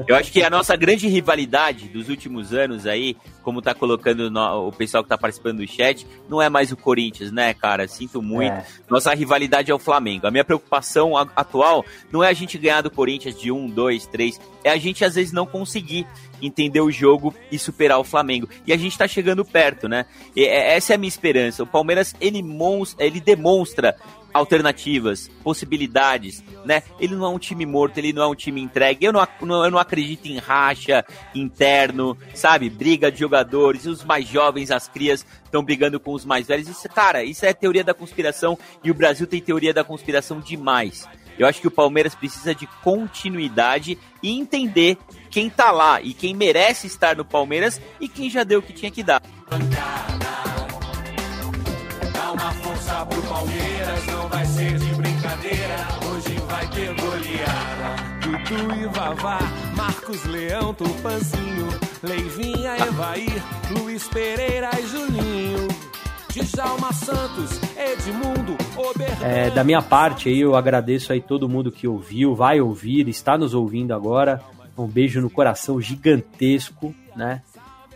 eu 0.08 0.16
acho 0.16 0.32
que 0.32 0.44
a 0.44 0.50
nossa 0.50 0.76
grande 0.76 1.08
rivalidade 1.08 1.88
dos 1.88 2.10
últimos 2.10 2.54
anos 2.54 2.86
aí, 2.86 3.16
como 3.44 3.62
tá 3.62 3.74
colocando 3.74 4.30
no- 4.30 4.68
o 4.68 4.72
pessoal 4.72 5.04
que 5.04 5.10
tá 5.10 5.18
participando 5.18 5.58
do 5.58 5.68
chat, 5.68 6.06
não 6.30 6.42
é 6.42 6.50
mais 6.50 6.72
o 6.72 6.78
Corinthians, 6.78 7.32
né, 7.32 7.54
cara? 7.54 7.88
Sinto 7.88 8.22
muito. 8.22 8.52
É. 8.54 8.66
Nossa 8.90 9.14
rivalidade 9.14 9.72
é 9.72 9.74
o 9.74 9.80
Flamengo. 9.80 10.28
A 10.28 10.32
minha 10.32 10.44
preocupação 10.46 11.16
atual 11.18 11.86
não 12.12 12.24
é 12.24 12.30
a 12.30 12.34
gente 12.34 12.58
ganhar 12.58 12.82
do 12.82 12.92
Corinthians 12.92 13.40
de 13.40 13.52
1, 13.52 13.68
2, 13.70 14.06
3, 14.08 14.40
é 14.64 14.70
a 14.72 14.78
gente 14.78 15.04
às 15.06 15.16
vezes 15.16 15.32
não 15.32 15.46
conseguir 15.46 16.06
entender 16.42 16.82
o 16.82 16.92
jogo 16.92 17.34
e 17.52 17.58
superar 17.60 18.00
o 18.00 18.04
Flamengo. 18.04 18.48
E 18.66 18.74
a 18.74 18.78
gente 18.78 18.98
tá 18.98 19.08
chegando 19.08 19.44
perto, 19.46 19.88
né? 19.88 20.06
E, 20.36 20.44
é- 20.46 20.76
essa 20.76 20.94
é 20.94 20.96
a 20.96 20.98
minha 20.98 21.08
esperança. 21.10 21.64
O 21.64 21.68
Palmeiras, 21.68 22.16
ele, 22.22 22.44
ele 23.00 23.20
demonstra 23.20 23.96
alternativas, 24.34 25.30
possibilidades, 25.44 26.44
né? 26.64 26.84
Ele 27.00 27.16
não 27.16 27.26
é 27.26 27.30
um 27.30 27.40
time 27.40 27.66
morto, 27.66 27.98
ele 27.98 28.14
não 28.14 28.22
é 28.22 28.28
um 28.28 28.36
time 28.36 28.62
entregue. 28.62 29.06
Eu 29.06 29.12
não, 29.14 29.28
não- 29.42 29.66
eu 29.66 29.72
não 29.72 29.80
acredito 29.80 30.28
em 30.28 30.38
racha 30.38 31.04
interno, 31.34 32.16
sabe? 32.36 32.70
Briga 32.70 33.12
de 33.12 33.20
jogadores, 33.20 33.86
os 33.86 34.04
mais 34.04 34.28
jovens, 34.28 34.70
as 34.70 34.88
crias 34.88 35.26
estão 35.44 35.64
brigando 35.64 36.00
com 36.00 36.14
os 36.14 36.24
mais 36.26 36.46
velhos. 36.48 36.68
Isso, 36.68 36.88
cara, 36.90 37.24
isso 37.24 37.46
é 37.46 37.54
teoria 37.54 37.84
da 37.84 37.94
conspiração 37.94 38.58
e 38.84 38.92
o 38.92 38.94
Brasil 38.94 39.26
tem 39.26 39.42
teoria 39.42 39.74
da 39.74 39.84
conspiração 39.84 40.40
demais. 40.40 41.08
Eu 41.40 41.48
acho 41.48 41.62
que 41.62 41.68
o 41.68 41.72
Palmeiras 41.72 42.16
precisa 42.16 42.54
de 42.56 42.66
continuidade 42.84 43.98
e 44.24 44.32
entender 44.32 44.98
quem 45.38 45.52
tá 45.52 45.70
lá 45.70 46.02
e 46.02 46.16
quem 46.16 46.34
merece 46.34 46.88
estar 46.88 47.16
no 47.16 47.24
Palmeiras 47.24 47.80
e 48.02 48.10
quem 48.10 48.28
já 48.28 48.44
deu 48.44 48.58
o 48.58 48.62
que 48.64 48.74
tinha 48.74 48.90
que 48.90 49.04
dar. 49.04 49.22
Dá 52.12 52.32
uma 52.32 52.52
força 52.54 53.06
pro 53.06 53.22
Palmeiras, 53.22 54.06
não 54.08 54.28
vai 54.30 54.44
ser 54.48 54.80
de 54.80 54.96
brincadeira. 54.96 55.76
Hoje 56.10 56.40
vai 56.48 56.68
ter 56.72 56.92
goleada. 56.96 58.18
E 58.50 58.88
Vavá, 58.88 59.38
Marcos 59.76 60.26
Leão, 60.26 60.74
Tupanzinho, 60.74 61.68
Leivinha, 62.02 62.76
Evair, 62.78 63.44
Luiz 63.80 64.08
Pereira 64.08 64.72
e 64.80 64.88
Santos, 66.94 67.60
Edmundo. 67.78 68.58
É, 69.22 69.52
da 69.52 69.64
minha 69.64 69.84
parte 69.84 70.30
aí, 70.30 70.40
eu 70.40 70.56
agradeço 70.56 71.14
aí 71.14 71.22
todo 71.22 71.48
mundo 71.48 71.72
que 71.72 71.88
ouviu, 71.88 72.34
vai 72.34 72.60
ouvir, 72.60 73.08
está 73.08 73.38
nos 73.38 73.54
ouvindo 73.54 73.94
agora. 73.94 74.44
Um 74.78 74.88
beijo 74.88 75.22
no 75.22 75.30
coração 75.30 75.82
gigantesco, 75.82 76.94
né? 77.16 77.42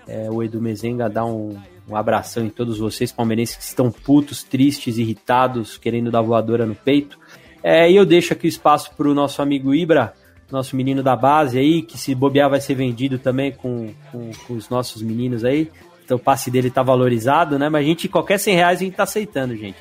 É, 0.08 0.30
o 0.30 0.42
Edu 0.42 0.62
Mezenga 0.62 1.10
dá 1.10 1.24
um, 1.24 1.58
um 1.88 1.96
abração 1.96 2.44
em 2.44 2.50
todos 2.50 2.80
vocês, 2.80 3.12
palmeirenses 3.12 3.56
que 3.56 3.64
estão 3.64 3.92
putos, 3.92 4.44
tristes, 4.44 4.98
irritados, 4.98 5.78
querendo 5.78 6.10
dar 6.10 6.22
voadora 6.22 6.66
no 6.66 6.76
peito. 6.76 7.20
É, 7.64 7.90
e 7.90 7.96
eu 7.96 8.06
deixo 8.06 8.34
aqui 8.34 8.48
o 8.48 8.50
espaço 8.50 8.92
para 8.96 9.08
o 9.08 9.14
nosso 9.14 9.42
amigo 9.42 9.74
Ibra 9.76 10.14
nosso 10.52 10.76
menino 10.76 11.02
da 11.02 11.16
base 11.16 11.58
aí, 11.58 11.82
que 11.82 11.98
se 11.98 12.14
bobear 12.14 12.50
vai 12.50 12.60
ser 12.60 12.76
vendido 12.76 13.18
também 13.18 13.52
com, 13.52 13.94
com, 14.12 14.32
com 14.46 14.54
os 14.54 14.70
nossos 14.70 15.02
meninos 15.02 15.44
aí. 15.44 15.72
Então 16.04 16.18
o 16.18 16.20
passe 16.20 16.52
dele 16.52 16.70
tá 16.70 16.84
valorizado, 16.84 17.58
né? 17.58 17.70
Mas 17.70 17.86
a 17.86 17.88
gente, 17.88 18.10
qualquer 18.10 18.38
100 18.38 18.56
reais 18.56 18.80
a 18.80 18.84
gente 18.84 18.96
tá 18.96 19.04
aceitando, 19.04 19.56
gente. 19.56 19.78